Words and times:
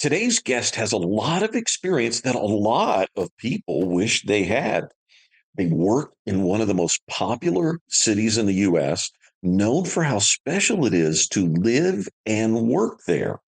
Today's 0.00 0.38
guest 0.38 0.76
has 0.76 0.92
a 0.92 0.96
lot 0.96 1.42
of 1.42 1.54
experience 1.54 2.22
that 2.22 2.34
a 2.34 2.38
lot 2.38 3.10
of 3.16 3.36
people 3.36 3.86
wish 3.86 4.24
they 4.24 4.44
had. 4.44 4.84
They 5.58 5.66
work 5.66 6.14
in 6.24 6.42
one 6.42 6.62
of 6.62 6.68
the 6.68 6.74
most 6.74 7.02
popular 7.06 7.80
cities 7.90 8.38
in 8.38 8.46
the 8.46 8.54
US, 8.54 9.10
known 9.42 9.84
for 9.84 10.02
how 10.02 10.18
special 10.18 10.86
it 10.86 10.94
is 10.94 11.28
to 11.28 11.46
live 11.48 12.08
and 12.24 12.66
work 12.66 13.00
there. 13.06 13.40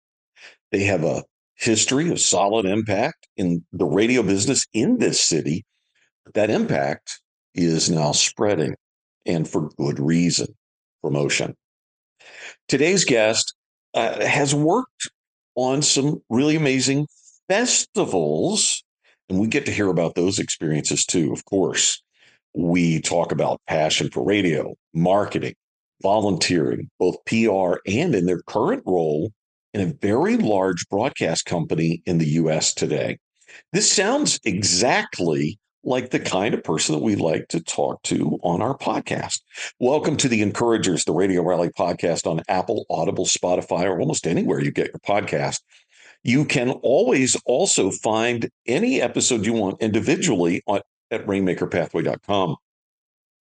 They 0.72 0.84
have 0.84 1.04
a 1.04 1.24
history 1.54 2.10
of 2.10 2.20
solid 2.20 2.66
impact 2.66 3.28
in 3.38 3.64
the 3.72 3.86
radio 3.86 4.22
business 4.22 4.66
in 4.74 4.98
this 4.98 5.22
city. 5.22 5.64
That 6.34 6.50
impact 6.50 7.18
is 7.54 7.88
now 7.88 8.12
spreading 8.12 8.74
and 9.24 9.48
for 9.48 9.70
good 9.78 9.98
reason 9.98 10.48
promotion. 11.02 11.56
Today's 12.68 13.06
guest 13.06 13.54
uh, 13.94 14.22
has 14.26 14.54
worked 14.54 15.10
on 15.54 15.82
some 15.82 16.22
really 16.28 16.56
amazing 16.56 17.06
festivals, 17.48 18.82
and 19.28 19.38
we 19.38 19.46
get 19.46 19.66
to 19.66 19.72
hear 19.72 19.88
about 19.88 20.14
those 20.14 20.38
experiences 20.38 21.04
too, 21.04 21.32
of 21.32 21.44
course. 21.44 22.02
We 22.54 23.00
talk 23.00 23.32
about 23.32 23.60
passion 23.66 24.10
for 24.10 24.24
radio, 24.24 24.74
marketing, 24.92 25.54
volunteering, 26.02 26.90
both 26.98 27.16
PR 27.26 27.76
and 27.86 28.14
in 28.14 28.26
their 28.26 28.42
current 28.42 28.82
role 28.84 29.32
in 29.72 29.80
a 29.80 29.94
very 30.00 30.36
large 30.36 30.86
broadcast 30.88 31.46
company 31.46 32.02
in 32.04 32.18
the 32.18 32.28
US 32.28 32.74
today. 32.74 33.18
This 33.72 33.90
sounds 33.90 34.38
exactly 34.44 35.58
like 35.84 36.10
the 36.10 36.20
kind 36.20 36.54
of 36.54 36.62
person 36.62 36.94
that 36.94 37.02
we 37.02 37.16
like 37.16 37.48
to 37.48 37.60
talk 37.60 38.02
to 38.04 38.38
on 38.42 38.62
our 38.62 38.76
podcast. 38.76 39.40
Welcome 39.80 40.16
to 40.18 40.28
the 40.28 40.42
Encouragers, 40.42 41.04
the 41.04 41.12
Radio 41.12 41.42
Rally 41.42 41.70
podcast 41.70 42.26
on 42.26 42.42
Apple, 42.48 42.86
Audible, 42.88 43.26
Spotify, 43.26 43.84
or 43.84 44.00
almost 44.00 44.26
anywhere 44.26 44.60
you 44.60 44.70
get 44.70 44.92
your 44.92 45.00
podcast. 45.00 45.60
You 46.22 46.44
can 46.44 46.70
always 46.82 47.36
also 47.46 47.90
find 47.90 48.48
any 48.66 49.00
episode 49.00 49.44
you 49.44 49.54
want 49.54 49.82
individually 49.82 50.62
on, 50.66 50.80
at 51.10 51.26
rainmakerpathway.com. 51.26 52.56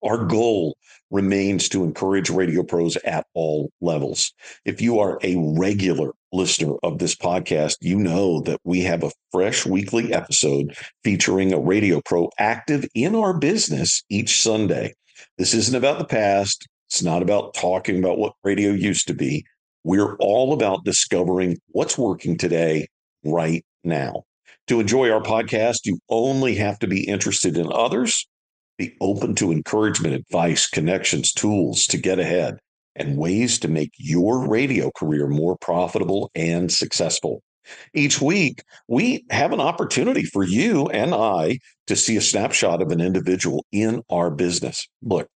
Our 0.04 0.26
goal 0.26 0.78
remains 1.12 1.70
to 1.70 1.84
encourage 1.84 2.32
radio 2.32 2.64
pros 2.64 2.96
at 2.98 3.28
all 3.36 3.72
levels. 3.82 4.34
If 4.66 4.82
you 4.82 4.98
are 5.00 5.20
a 5.22 5.36
regular 5.38 6.14
listener 6.32 6.76
of 6.84 7.00
this 7.00 7.16
podcast, 7.16 7.78
you 7.82 7.98
know 7.98 8.42
that 8.42 8.60
we 8.64 8.82
have 8.82 9.04
a 9.04 9.12
fresh 9.32 9.66
weekly 9.66 10.14
episode 10.14 10.76
featuring 11.04 11.54
a 11.54 11.60
radio 11.60 12.02
pro 12.06 12.30
active 12.40 12.86
in 12.96 13.16
our 13.16 13.38
business 13.38 14.04
each 14.10 14.42
Sunday. 14.42 14.94
This 15.38 15.54
isn't 15.54 15.76
about 15.76 16.00
the 16.00 16.06
past. 16.06 16.68
It's 16.90 17.04
not 17.04 17.22
about 17.22 17.54
talking 17.54 18.00
about 18.00 18.18
what 18.18 18.34
radio 18.44 18.72
used 18.72 19.08
to 19.08 19.14
be. 19.14 19.46
We're 19.84 20.16
all 20.18 20.54
about 20.54 20.86
discovering 20.86 21.58
what's 21.70 21.98
working 21.98 22.38
today, 22.38 22.88
right 23.24 23.64
now. 23.84 24.24
To 24.68 24.80
enjoy 24.80 25.10
our 25.10 25.22
podcast, 25.22 25.86
you 25.86 26.00
only 26.10 26.56
have 26.56 26.80
to 26.80 26.88
be 26.88 27.04
interested 27.08 27.58
in 27.58 27.72
others 27.72 28.28
be 28.82 28.96
open 29.00 29.36
to 29.36 29.52
encouragement, 29.52 30.16
advice, 30.16 30.68
connections, 30.68 31.32
tools 31.32 31.86
to 31.88 31.98
get 31.98 32.18
ahead, 32.18 32.58
and 32.96 33.18
ways 33.18 33.60
to 33.60 33.68
make 33.68 33.92
your 33.98 34.48
radio 34.48 34.92
career 34.92 35.28
more 35.28 35.58
profitable 35.58 36.32
and 36.36 36.72
successful. 36.72 37.42
Each 37.94 38.22
week, 38.22 38.64
we 38.88 39.24
have 39.30 39.54
an 39.54 39.62
opportunity 39.62 40.24
for 40.24 40.44
you 40.44 40.88
and 40.88 41.14
I 41.14 41.60
to 41.88 41.96
see 41.96 42.18
a 42.18 42.22
snapshot 42.22 42.82
of 42.82 42.92
an 42.92 43.02
individual 43.02 43.66
in 43.72 44.02
our 44.10 44.30
business. 44.32 44.88
Look, 45.02 45.30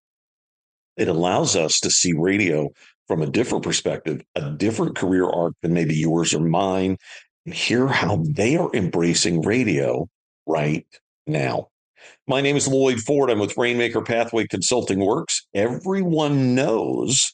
it 0.98 1.08
allows 1.08 1.56
us 1.56 1.80
to 1.82 1.92
see 1.92 2.14
radio 2.14 2.70
from 3.08 3.22
a 3.22 3.30
different 3.30 3.64
perspective, 3.64 4.22
a 4.36 4.52
different 4.52 4.96
career 4.96 5.28
arc 5.28 5.54
than 5.62 5.74
maybe 5.74 5.96
yours 5.96 6.34
or 6.34 6.40
mine, 6.40 6.98
and 7.46 7.54
hear 7.54 7.88
how 7.88 8.24
they 8.30 8.56
are 8.56 8.70
embracing 8.74 9.42
radio 9.42 10.08
right 10.46 10.86
now. 11.28 11.68
My 12.28 12.42
name 12.42 12.56
is 12.56 12.68
Lloyd 12.68 13.00
Ford. 13.00 13.30
I'm 13.30 13.40
with 13.40 13.58
Rainmaker 13.58 14.02
Pathway 14.02 14.48
Consulting 14.48 15.00
Works. 15.00 15.46
Everyone 15.54 16.56
knows 16.56 17.34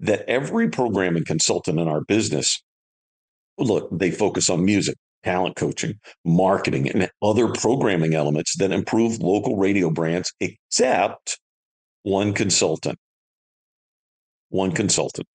that 0.00 0.28
every 0.28 0.68
programming 0.68 1.24
consultant 1.24 1.78
in 1.78 1.88
our 1.88 2.02
business, 2.02 2.62
look, 3.58 3.88
they 3.90 4.10
focus 4.10 4.50
on 4.50 4.64
music, 4.64 4.96
talent 5.24 5.56
coaching, 5.56 5.98
marketing, 6.24 6.88
and 6.90 7.10
other 7.22 7.48
programming 7.48 8.14
elements 8.14 8.56
that 8.58 8.72
improve 8.72 9.18
local 9.20 9.56
radio 9.56 9.90
brands, 9.90 10.32
except 10.40 11.38
one 12.02 12.32
consultant. 12.32 12.98
One 14.50 14.72
consultant. 14.72 15.26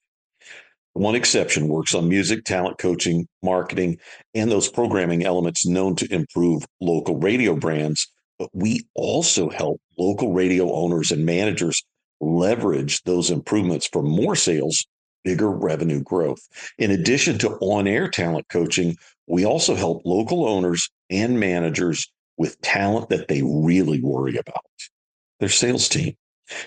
One 0.94 1.16
exception 1.16 1.68
works 1.68 1.96
on 1.96 2.10
music, 2.10 2.44
talent 2.44 2.78
coaching, 2.78 3.28
marketing, 3.42 3.98
and 4.34 4.52
those 4.52 4.70
programming 4.70 5.24
elements 5.24 5.66
known 5.66 5.96
to 5.98 6.14
improve 6.14 6.66
local 6.82 7.18
radio 7.18 7.56
brands 7.56 8.08
but 8.42 8.50
we 8.54 8.88
also 8.96 9.50
help 9.50 9.80
local 10.00 10.34
radio 10.34 10.74
owners 10.74 11.12
and 11.12 11.24
managers 11.24 11.84
leverage 12.22 13.02
those 13.04 13.30
improvements 13.30 13.88
for 13.88 14.02
more 14.02 14.36
sales, 14.36 14.86
bigger 15.24 15.50
revenue 15.50 16.02
growth. 16.02 16.48
In 16.78 16.92
addition 16.92 17.38
to 17.40 17.58
on 17.60 17.88
air 17.88 18.10
talent 18.10 18.48
coaching, 18.50 18.96
we 19.28 19.46
also 19.46 19.76
help 19.76 20.02
local 20.06 20.48
owners 20.48 20.90
and 21.10 21.40
managers 21.40 22.08
with 22.38 22.60
talent 22.62 23.10
that 23.10 23.28
they 23.28 23.42
really 23.44 24.02
worry 24.02 24.38
about 24.38 24.64
their 25.40 25.50
sales 25.50 25.90
team. 25.90 26.16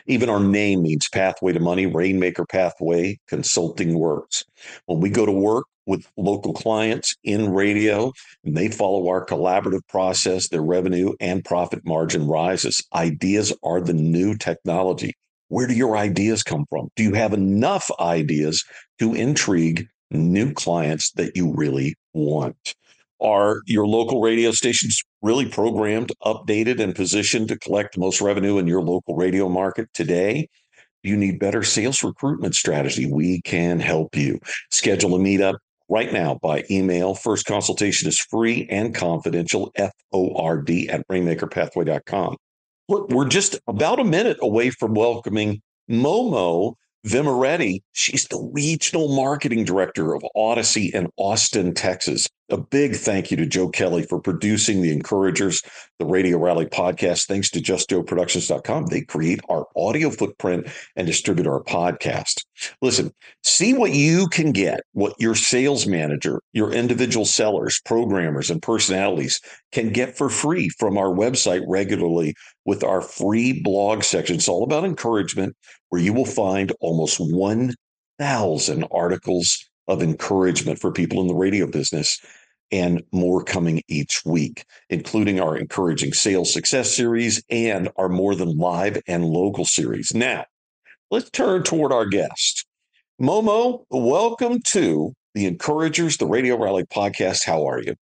Even 0.06 0.30
our 0.30 0.40
name 0.40 0.82
means 0.82 1.08
pathway 1.08 1.52
to 1.52 1.60
money, 1.60 1.86
Rainmaker 1.86 2.46
Pathway 2.46 3.18
Consulting 3.28 3.98
Works. 3.98 4.44
When 4.86 5.00
we 5.00 5.10
go 5.10 5.26
to 5.26 5.32
work, 5.32 5.66
with 5.86 6.06
local 6.16 6.52
clients 6.52 7.16
in 7.24 7.52
radio 7.52 8.12
and 8.44 8.56
they 8.56 8.68
follow 8.68 9.08
our 9.08 9.24
collaborative 9.24 9.86
process, 9.88 10.48
their 10.48 10.62
revenue 10.62 11.12
and 11.20 11.44
profit 11.44 11.84
margin 11.84 12.26
rises. 12.26 12.82
Ideas 12.94 13.52
are 13.62 13.80
the 13.80 13.92
new 13.92 14.36
technology. 14.36 15.14
Where 15.48 15.66
do 15.66 15.74
your 15.74 15.96
ideas 15.96 16.42
come 16.42 16.66
from? 16.68 16.88
Do 16.96 17.02
you 17.02 17.14
have 17.14 17.32
enough 17.32 17.90
ideas 18.00 18.64
to 18.98 19.14
intrigue 19.14 19.86
new 20.10 20.52
clients 20.52 21.12
that 21.12 21.36
you 21.36 21.52
really 21.54 21.94
want? 22.12 22.74
Are 23.20 23.62
your 23.66 23.86
local 23.86 24.20
radio 24.20 24.50
stations 24.50 25.02
really 25.22 25.46
programmed, 25.48 26.12
updated, 26.24 26.80
and 26.80 26.94
positioned 26.94 27.48
to 27.48 27.58
collect 27.58 27.94
the 27.94 28.00
most 28.00 28.20
revenue 28.20 28.58
in 28.58 28.66
your 28.66 28.82
local 28.82 29.16
radio 29.16 29.48
market 29.48 29.88
today? 29.94 30.48
you 31.04 31.16
need 31.16 31.38
better 31.38 31.62
sales 31.62 32.02
recruitment 32.02 32.54
strategy? 32.54 33.06
We 33.06 33.42
can 33.42 33.78
help 33.78 34.16
you. 34.16 34.40
Schedule 34.70 35.14
a 35.14 35.18
meetup 35.18 35.56
right 35.88 36.12
now 36.12 36.38
by 36.42 36.64
email. 36.70 37.14
First 37.14 37.46
consultation 37.46 38.08
is 38.08 38.18
free 38.18 38.66
and 38.70 38.94
confidential, 38.94 39.70
F 39.76 39.92
O 40.12 40.34
R 40.34 40.60
D 40.60 40.88
at 40.88 41.06
rainmakerpathway.com. 41.08 42.36
Look, 42.88 43.08
we're 43.08 43.28
just 43.28 43.58
about 43.66 43.98
a 43.98 44.04
minute 44.04 44.36
away 44.42 44.68
from 44.68 44.94
welcoming 44.94 45.62
Momo 45.90 46.74
Vemireddy. 47.06 47.80
She's 47.92 48.26
the 48.26 48.50
regional 48.52 49.14
marketing 49.14 49.64
director 49.64 50.14
of 50.14 50.22
Audacy 50.36 50.92
in 50.92 51.08
Austin, 51.16 51.72
Texas. 51.72 52.28
A 52.50 52.58
big 52.58 52.94
thank 52.94 53.30
you 53.30 53.38
to 53.38 53.46
Joe 53.46 53.70
Kelly 53.70 54.02
for 54.02 54.20
producing 54.20 54.82
the 54.82 54.92
Encouragers, 54.92 55.62
the 55.98 56.04
Radio 56.04 56.36
Rally 56.36 56.66
podcast. 56.66 57.26
Thanks 57.26 57.50
to 57.52 57.60
justjoeproductions.com. 57.60 58.86
They 58.86 59.00
create 59.00 59.40
our 59.48 59.66
audio 59.74 60.10
footprint 60.10 60.66
and 60.94 61.06
distribute 61.06 61.46
our 61.46 61.62
podcast. 61.62 62.44
Listen, 62.82 63.14
see 63.44 63.72
what 63.72 63.92
you 63.92 64.28
can 64.28 64.52
get, 64.52 64.80
what 64.92 65.14
your 65.18 65.34
sales 65.34 65.86
manager, 65.86 66.42
your 66.52 66.70
individual 66.70 67.24
sellers, 67.24 67.80
programmers, 67.86 68.50
and 68.50 68.60
personalities 68.60 69.40
can 69.72 69.88
get 69.88 70.14
for 70.14 70.28
free 70.28 70.68
from 70.68 70.98
our 70.98 71.14
website 71.14 71.64
regularly 71.66 72.34
with 72.66 72.84
our 72.84 73.00
free 73.00 73.62
blog 73.62 74.02
section. 74.02 74.36
It's 74.36 74.48
all 74.48 74.64
about 74.64 74.84
encouragement, 74.84 75.56
where 75.88 76.02
you 76.02 76.12
will 76.12 76.26
find 76.26 76.72
almost 76.80 77.18
1,000 77.18 78.84
articles 78.90 79.70
of 79.88 80.02
encouragement 80.02 80.78
for 80.78 80.92
people 80.92 81.20
in 81.20 81.26
the 81.26 81.34
radio 81.34 81.66
business 81.66 82.20
and 82.72 83.02
more 83.12 83.44
coming 83.44 83.82
each 83.88 84.22
week, 84.24 84.64
including 84.88 85.40
our 85.40 85.56
encouraging 85.56 86.12
sales 86.12 86.52
success 86.52 86.94
series 86.94 87.42
and 87.50 87.88
our 87.96 88.08
more 88.08 88.34
than 88.34 88.56
live 88.56 89.00
and 89.06 89.24
local 89.24 89.64
series. 89.64 90.14
Now, 90.14 90.44
let's 91.10 91.30
turn 91.30 91.62
toward 91.62 91.92
our 91.92 92.06
guest. 92.06 92.66
Momo, 93.20 93.84
welcome 93.90 94.60
to 94.68 95.12
the 95.34 95.46
Encouragers, 95.46 96.16
the 96.16 96.26
Radio 96.26 96.60
Rally 96.60 96.84
podcast. 96.84 97.44
How 97.44 97.68
are 97.68 97.80
you? 97.80 97.94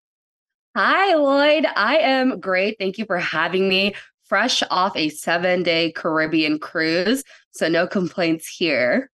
Hi, 0.75 1.15
Lloyd. 1.15 1.67
I 1.77 1.99
am 1.99 2.41
great. 2.41 2.77
Thank 2.79 2.97
you 2.97 3.05
for 3.05 3.19
having 3.19 3.69
me. 3.69 3.95
Fresh 4.25 4.63
off 4.71 4.97
a 4.97 5.11
seven 5.11 5.63
day 5.63 5.93
Caribbean 5.93 6.59
cruise. 6.59 7.23
So, 7.51 7.69
no 7.69 7.87
complaints 7.87 8.49
here 8.49 9.11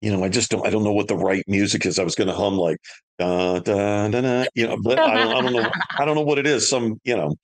you 0.00 0.12
know, 0.12 0.22
I 0.22 0.28
just 0.28 0.50
don't, 0.50 0.66
I 0.66 0.70
don't 0.70 0.84
know 0.84 0.92
what 0.92 1.08
the 1.08 1.16
right 1.16 1.44
music 1.48 1.84
is. 1.84 1.98
I 1.98 2.04
was 2.04 2.14
going 2.14 2.28
to 2.28 2.34
hum 2.34 2.56
like, 2.56 2.78
da, 3.18 3.58
da, 3.58 4.08
da, 4.08 4.20
da, 4.20 4.44
you 4.54 4.66
know, 4.66 4.76
but 4.82 4.98
I 4.98 5.14
don't, 5.14 5.36
I 5.36 5.40
don't 5.40 5.52
know, 5.52 5.70
I 5.98 6.04
don't 6.04 6.14
know 6.14 6.22
what 6.22 6.38
it 6.38 6.46
is. 6.46 6.68
Some, 6.68 7.00
you 7.04 7.16
know, 7.16 7.34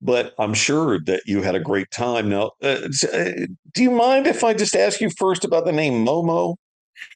but 0.00 0.34
I'm 0.38 0.54
sure 0.54 1.00
that 1.06 1.22
you 1.26 1.42
had 1.42 1.54
a 1.54 1.60
great 1.60 1.90
time. 1.90 2.28
Now, 2.28 2.52
uh, 2.62 2.88
uh, 3.12 3.30
do 3.72 3.82
you 3.82 3.90
mind 3.90 4.26
if 4.26 4.44
I 4.44 4.54
just 4.54 4.76
ask 4.76 5.00
you 5.00 5.10
first 5.18 5.44
about 5.44 5.64
the 5.64 5.72
name 5.72 6.06
Momo? 6.06 6.56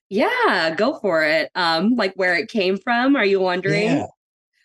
Yeah, 0.09 0.75
go 0.77 0.99
for 0.99 1.23
it. 1.25 1.51
Um, 1.55 1.95
like 1.95 2.13
where 2.17 2.37
it 2.37 2.49
came 2.49 2.79
from. 2.79 3.15
Are 3.15 3.25
you 3.25 3.41
wondering? 3.41 3.85
Yeah. 3.85 4.07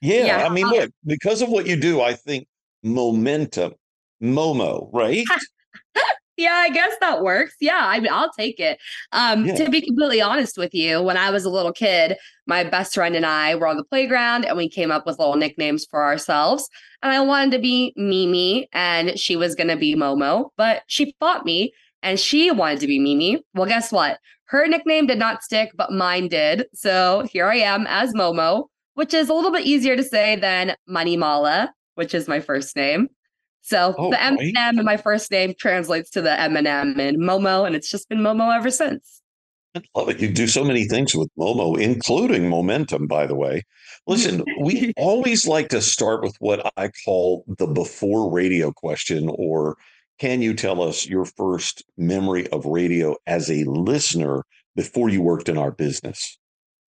Yeah, 0.01 0.25
yeah. 0.25 0.45
I 0.45 0.49
mean, 0.49 0.67
look, 0.67 0.91
because 1.05 1.41
of 1.41 1.47
what 1.47 1.65
you 1.65 1.77
do, 1.77 2.01
I 2.01 2.13
think 2.13 2.45
momentum, 2.83 3.73
Momo, 4.21 4.89
right? 4.91 5.25
yeah, 6.37 6.53
I 6.53 6.69
guess 6.69 6.93
that 7.01 7.21
works. 7.21 7.55
Yeah, 7.59 7.79
I 7.81 7.99
mean, 7.99 8.11
I'll 8.11 8.31
take 8.31 8.59
it. 8.59 8.79
Um, 9.11 9.45
yeah. 9.45 9.55
To 9.55 9.69
be 9.69 9.81
completely 9.81 10.21
honest 10.21 10.57
with 10.57 10.73
you, 10.73 11.01
when 11.01 11.17
I 11.17 11.29
was 11.29 11.45
a 11.45 11.49
little 11.49 11.71
kid, 11.71 12.17
my 12.47 12.63
best 12.63 12.93
friend 12.93 13.15
and 13.15 13.25
I 13.25 13.55
were 13.55 13.67
on 13.67 13.77
the 13.77 13.83
playground 13.83 14.45
and 14.45 14.57
we 14.57 14.69
came 14.69 14.91
up 14.91 15.05
with 15.05 15.19
little 15.19 15.35
nicknames 15.35 15.85
for 15.85 16.03
ourselves. 16.03 16.67
And 17.01 17.11
I 17.11 17.21
wanted 17.21 17.51
to 17.51 17.59
be 17.59 17.93
Mimi 17.95 18.67
and 18.73 19.17
she 19.19 19.35
was 19.35 19.55
going 19.55 19.67
to 19.67 19.75
be 19.75 19.95
Momo, 19.95 20.49
but 20.57 20.83
she 20.87 21.15
fought 21.19 21.45
me 21.45 21.73
and 22.01 22.19
she 22.19 22.51
wanted 22.51 22.79
to 22.81 22.87
be 22.87 22.99
Mimi. 22.99 23.43
Well, 23.53 23.67
guess 23.67 23.91
what? 23.91 24.19
Her 24.45 24.67
nickname 24.67 25.07
did 25.07 25.19
not 25.19 25.43
stick, 25.43 25.71
but 25.75 25.91
mine 25.91 26.27
did. 26.27 26.65
So 26.73 27.27
here 27.31 27.47
I 27.47 27.57
am 27.57 27.87
as 27.87 28.13
Momo, 28.13 28.65
which 28.95 29.13
is 29.13 29.29
a 29.29 29.33
little 29.33 29.51
bit 29.51 29.65
easier 29.65 29.95
to 29.95 30.03
say 30.03 30.35
than 30.35 30.75
Manimala, 30.89 31.69
which 31.95 32.13
is 32.13 32.27
my 32.27 32.39
first 32.39 32.75
name. 32.75 33.09
So 33.63 33.95
oh, 33.97 34.11
the 34.11 34.21
M 34.21 34.35
right. 34.35 34.53
in 34.77 34.83
my 34.83 34.97
first 34.97 35.31
name 35.31 35.53
translates 35.57 36.09
to 36.11 36.21
the 36.21 36.39
M 36.39 36.57
and 36.57 36.67
M 36.67 36.99
in 36.99 37.17
Momo, 37.17 37.65
and 37.65 37.75
it's 37.75 37.89
just 37.89 38.09
been 38.09 38.19
Momo 38.19 38.53
ever 38.53 38.69
since. 38.69 39.21
I 39.75 39.81
love 39.95 40.09
it. 40.09 40.19
You 40.19 40.29
do 40.29 40.47
so 40.47 40.63
many 40.65 40.83
things 40.83 41.15
with 41.15 41.29
Momo, 41.39 41.79
including 41.79 42.49
momentum, 42.49 43.07
by 43.07 43.25
the 43.25 43.35
way. 43.35 43.63
Listen, 44.05 44.43
we 44.59 44.93
always 44.97 45.47
like 45.47 45.69
to 45.69 45.81
start 45.81 46.21
with 46.21 46.35
what 46.39 46.71
I 46.75 46.89
call 47.05 47.45
the 47.47 47.65
before 47.65 48.29
radio 48.29 48.71
question, 48.73 49.31
or 49.33 49.77
can 50.19 50.41
you 50.41 50.53
tell 50.53 50.81
us 50.81 51.07
your 51.07 51.25
first 51.25 51.83
memory 51.97 52.47
of 52.49 52.65
radio 52.65 53.15
as 53.25 53.49
a 53.49 53.63
listener 53.63 54.43
before 54.75 55.09
you 55.09 55.21
worked 55.21 55.47
in 55.47 55.57
our 55.57 55.71
business? 55.71 56.37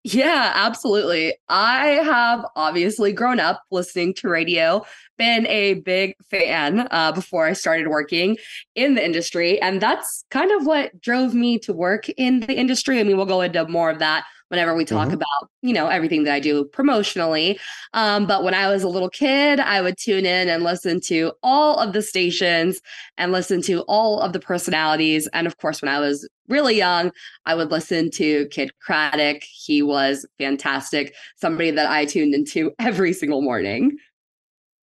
Yeah, 0.02 0.52
absolutely. 0.54 1.34
I 1.50 1.86
have 2.02 2.46
obviously 2.56 3.12
grown 3.12 3.38
up 3.38 3.62
listening 3.70 4.14
to 4.14 4.30
radio, 4.30 4.82
been 5.18 5.46
a 5.46 5.74
big 5.74 6.14
fan 6.30 6.88
uh, 6.90 7.12
before 7.12 7.46
I 7.46 7.52
started 7.52 7.88
working 7.88 8.38
in 8.74 8.94
the 8.94 9.04
industry. 9.04 9.60
And 9.60 9.78
that's 9.80 10.24
kind 10.30 10.50
of 10.52 10.64
what 10.64 10.98
drove 11.02 11.34
me 11.34 11.58
to 11.60 11.74
work 11.74 12.08
in 12.10 12.40
the 12.40 12.54
industry. 12.54 12.98
I 12.98 13.02
mean, 13.02 13.18
we'll 13.18 13.26
go 13.26 13.42
into 13.42 13.68
more 13.68 13.90
of 13.90 13.98
that 13.98 14.24
whenever 14.50 14.74
we 14.74 14.84
talk 14.84 15.06
mm-hmm. 15.06 15.14
about 15.14 15.50
you 15.62 15.72
know 15.72 15.86
everything 15.86 16.24
that 16.24 16.34
i 16.34 16.40
do 16.40 16.64
promotionally. 16.72 17.58
Um, 17.94 18.26
but 18.26 18.44
when 18.44 18.52
i 18.52 18.68
was 18.68 18.82
a 18.82 18.88
little 18.88 19.08
kid 19.08 19.60
i 19.60 19.80
would 19.80 19.96
tune 19.96 20.26
in 20.26 20.48
and 20.48 20.62
listen 20.62 21.00
to 21.02 21.32
all 21.42 21.78
of 21.78 21.92
the 21.92 22.02
stations 22.02 22.80
and 23.16 23.32
listen 23.32 23.62
to 23.62 23.80
all 23.82 24.20
of 24.20 24.32
the 24.32 24.40
personalities. 24.40 25.28
And 25.32 25.46
of 25.46 25.56
course 25.56 25.80
when 25.80 25.88
i 25.88 25.98
was 25.98 26.28
really 26.48 26.76
young 26.76 27.12
i 27.46 27.54
would 27.54 27.70
listen 27.70 28.10
to 28.10 28.46
Kidd 28.48 28.72
Kraddick 28.86 29.42
he 29.44 29.82
was 29.82 30.26
fantastic 30.38 31.14
somebody 31.36 31.70
that 31.70 31.90
i 31.90 32.04
tuned 32.04 32.34
into 32.34 32.72
every 32.78 33.12
single 33.12 33.40
morning. 33.40 33.96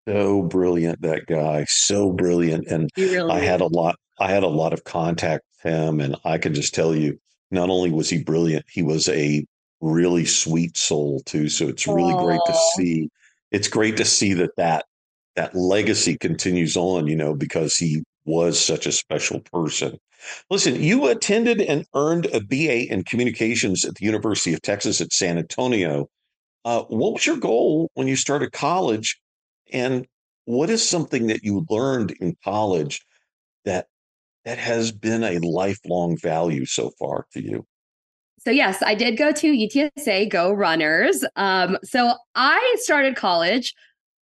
So 0.08 0.42
brilliant 0.42 1.02
that 1.02 1.26
guy. 1.26 1.64
So 1.68 2.12
brilliant. 2.12 2.68
And 2.68 2.88
really 2.96 3.32
i 3.32 3.40
had 3.40 3.60
a 3.60 3.66
lot 3.66 3.96
i 4.20 4.30
had 4.30 4.44
a 4.44 4.48
lot 4.48 4.72
of 4.72 4.84
contact 4.84 5.44
with 5.50 5.72
him 5.72 6.00
and 6.00 6.14
i 6.24 6.38
can 6.38 6.54
just 6.54 6.72
tell 6.72 6.94
you 6.94 7.18
not 7.50 7.70
only 7.70 7.90
was 7.90 8.10
he 8.10 8.22
brilliant, 8.22 8.64
he 8.68 8.82
was 8.82 9.08
a 9.08 9.44
really 9.80 10.24
sweet 10.24 10.76
soul 10.76 11.20
too. 11.26 11.48
So 11.48 11.68
it's 11.68 11.86
really 11.86 12.14
Aww. 12.14 12.24
great 12.24 12.40
to 12.46 12.54
see. 12.76 13.08
It's 13.50 13.68
great 13.68 13.96
to 13.98 14.04
see 14.04 14.34
that 14.34 14.56
that 14.56 14.84
that 15.36 15.54
legacy 15.54 16.16
continues 16.18 16.76
on. 16.76 17.06
You 17.06 17.16
know, 17.16 17.34
because 17.34 17.76
he 17.76 18.02
was 18.24 18.62
such 18.62 18.86
a 18.86 18.92
special 18.92 19.40
person. 19.52 19.98
Listen, 20.50 20.82
you 20.82 21.06
attended 21.08 21.60
and 21.60 21.86
earned 21.94 22.26
a 22.26 22.40
BA 22.40 22.92
in 22.92 23.04
communications 23.04 23.84
at 23.84 23.94
the 23.94 24.04
University 24.04 24.54
of 24.54 24.62
Texas 24.62 25.00
at 25.00 25.12
San 25.12 25.38
Antonio. 25.38 26.08
Uh, 26.64 26.82
what 26.84 27.12
was 27.12 27.26
your 27.26 27.36
goal 27.36 27.90
when 27.94 28.08
you 28.08 28.16
started 28.16 28.52
college? 28.52 29.20
And 29.72 30.06
what 30.46 30.70
is 30.70 30.86
something 30.86 31.28
that 31.28 31.44
you 31.44 31.64
learned 31.70 32.12
in 32.20 32.36
college 32.42 33.00
that 33.64 33.86
that 34.44 34.58
has 34.58 34.92
been 34.92 35.24
a 35.24 35.38
lifelong 35.38 36.16
value 36.16 36.64
so 36.64 36.90
far 36.98 37.26
to 37.32 37.42
you? 37.42 37.64
So 38.46 38.52
yes, 38.52 38.80
I 38.80 38.94
did 38.94 39.16
go 39.16 39.32
to 39.32 39.52
UTSA 39.52 40.30
Go 40.30 40.52
Runners. 40.52 41.24
Um, 41.34 41.78
so 41.82 42.14
I 42.36 42.76
started 42.78 43.16
college. 43.16 43.74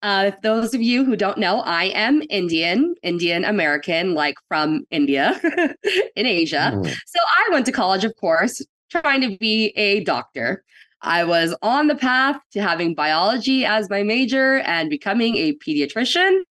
Uh, 0.01 0.31
those 0.41 0.73
of 0.73 0.81
you 0.81 1.03
who 1.03 1.17
don't 1.17 1.37
know, 1.37 1.59
I 1.59 1.87
am 1.87 2.23
Indian, 2.29 2.95
Indian 3.03 3.43
American, 3.43 4.13
like 4.13 4.35
from 4.47 4.85
India 4.91 5.37
in 6.15 6.25
Asia. 6.25 6.71
Mm. 6.73 6.85
So 7.05 7.19
I 7.19 7.49
went 7.51 7.65
to 7.65 7.73
college, 7.73 8.05
of 8.05 8.15
course, 8.15 8.65
trying 8.89 9.19
to 9.29 9.37
be 9.39 9.73
a 9.75 10.05
doctor. 10.05 10.63
I 11.01 11.25
was 11.25 11.53
on 11.61 11.87
the 11.87 11.95
path 11.95 12.39
to 12.53 12.61
having 12.61 12.95
biology 12.95 13.65
as 13.65 13.89
my 13.89 14.03
major 14.03 14.59
and 14.59 14.89
becoming 14.89 15.35
a 15.35 15.55
pediatrician. 15.55 16.43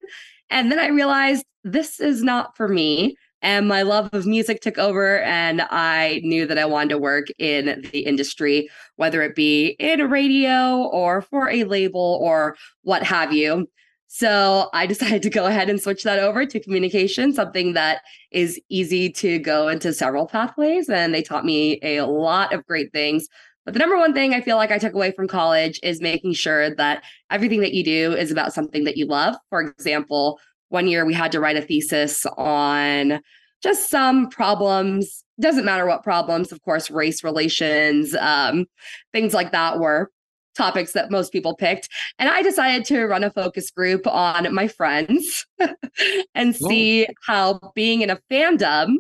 And 0.51 0.71
then 0.71 0.79
I 0.79 0.89
realized 0.89 1.47
this 1.65 2.01
is 2.01 2.23
not 2.23 2.55
for 2.55 2.69
me 2.69 3.17
and 3.43 3.69
my 3.69 3.83
love 3.83 4.09
of 4.13 4.27
music 4.27 4.61
took 4.61 4.79
over 4.79 5.21
and 5.23 5.63
i 5.71 6.21
knew 6.25 6.47
that 6.47 6.59
i 6.59 6.65
wanted 6.65 6.91
to 6.91 6.99
work 6.99 7.27
in 7.39 7.85
the 7.93 8.01
industry 8.01 8.69
whether 8.97 9.23
it 9.23 9.35
be 9.35 9.77
in 9.79 10.01
radio 10.09 10.85
or 10.93 11.23
for 11.23 11.51
a 11.51 11.65
label 11.65 12.19
or 12.23 12.57
what 12.83 13.03
have 13.03 13.33
you 13.33 13.67
so 14.09 14.69
i 14.73 14.87
decided 14.93 15.23
to 15.23 15.31
go 15.31 15.47
ahead 15.47 15.69
and 15.69 15.81
switch 15.81 16.03
that 16.05 16.19
over 16.19 16.47
to 16.47 16.61
communication 16.61 17.33
something 17.33 17.73
that 17.75 18.03
is 18.31 18.61
easy 18.69 19.11
to 19.11 19.39
go 19.39 19.69
into 19.69 19.93
several 19.93 20.27
pathways 20.27 20.89
and 20.89 21.15
they 21.15 21.23
taught 21.23 21.45
me 21.45 21.79
a 21.83 22.03
lot 22.03 22.53
of 22.53 22.65
great 22.67 22.93
things 22.93 23.29
but 23.65 23.75
the 23.75 23.81
number 23.81 23.97
one 23.97 24.13
thing 24.13 24.35
I 24.35 24.41
feel 24.41 24.57
like 24.57 24.73
I 24.73 24.79
took 24.79 24.95
away 24.95 25.13
from 25.13 25.29
college 25.29 25.79
is 25.83 26.01
making 26.01 26.33
sure 26.33 26.75
that 26.75 27.05
everything 27.31 27.61
that 27.61 27.75
you 27.75 27.85
do 27.85 28.13
is 28.13 28.33
about 28.33 28.53
something 28.53 28.85
that 28.85 28.97
you 28.97 29.07
love. 29.07 29.37
For 29.51 29.61
example, 29.61 30.41
one 30.73 30.87
year 30.87 31.05
we 31.05 31.15
had 31.15 31.33
to 31.33 31.41
write 31.41 31.57
a 31.57 31.63
thesis 31.63 32.27
on 32.37 33.21
just 33.63 33.91
some 33.91 34.29
problems. 34.29 35.25
Doesn't 35.41 35.65
matter 35.65 35.87
what 35.87 36.03
problems 36.03 36.53
of 36.53 36.63
course 36.63 36.91
race 36.91 37.23
relations 37.23 38.15
um, 38.19 38.67
things 39.13 39.35
like 39.35 39.53
that 39.53 39.79
were 39.79 40.11
topics 40.57 40.93
that 40.93 41.11
most 41.11 41.33
people 41.33 41.57
picked. 41.57 41.89
And 42.19 42.29
i 42.29 42.43
decided 42.43 42.85
to 42.87 43.07
run 43.07 43.25
a 43.25 43.31
focus 43.31 43.71
group 43.71 44.07
on 44.07 44.53
my 44.55 44.69
friends 44.69 45.47
and 46.35 46.55
see 46.55 47.07
how 47.27 47.61
being 47.75 48.03
in 48.03 48.11
a 48.11 48.21
fandom 48.31 48.97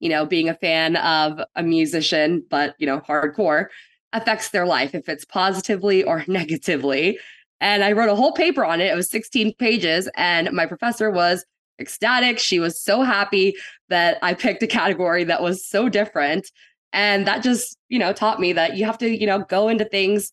you 0.00 0.08
know 0.08 0.26
being 0.26 0.48
a 0.48 0.54
fan 0.54 0.96
of 0.96 1.40
a 1.54 1.62
musician 1.62 2.44
but 2.50 2.74
you 2.78 2.86
know 2.86 3.00
hardcore 3.00 3.66
affects 4.12 4.50
their 4.50 4.66
life 4.66 4.94
if 4.94 5.08
it's 5.08 5.24
positively 5.24 6.02
or 6.02 6.24
negatively 6.28 7.18
and 7.60 7.84
I 7.84 7.92
wrote 7.92 8.08
a 8.08 8.14
whole 8.14 8.32
paper 8.32 8.64
on 8.64 8.80
it. 8.80 8.90
It 8.90 8.96
was 8.96 9.10
16 9.10 9.54
pages. 9.54 10.08
And 10.16 10.50
my 10.52 10.66
professor 10.66 11.10
was 11.10 11.44
ecstatic. 11.78 12.38
She 12.38 12.58
was 12.58 12.80
so 12.80 13.02
happy 13.02 13.54
that 13.88 14.18
I 14.22 14.34
picked 14.34 14.62
a 14.62 14.66
category 14.66 15.24
that 15.24 15.42
was 15.42 15.66
so 15.66 15.88
different. 15.88 16.50
And 16.92 17.26
that 17.26 17.42
just, 17.42 17.78
you 17.88 17.98
know, 17.98 18.12
taught 18.12 18.40
me 18.40 18.52
that 18.52 18.76
you 18.76 18.84
have 18.84 18.98
to, 18.98 19.08
you 19.08 19.26
know, 19.26 19.40
go 19.40 19.68
into 19.68 19.84
things 19.84 20.32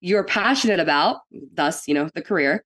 you're 0.00 0.24
passionate 0.24 0.80
about, 0.80 1.18
thus, 1.52 1.86
you 1.86 1.94
know, 1.94 2.08
the 2.14 2.22
career. 2.22 2.64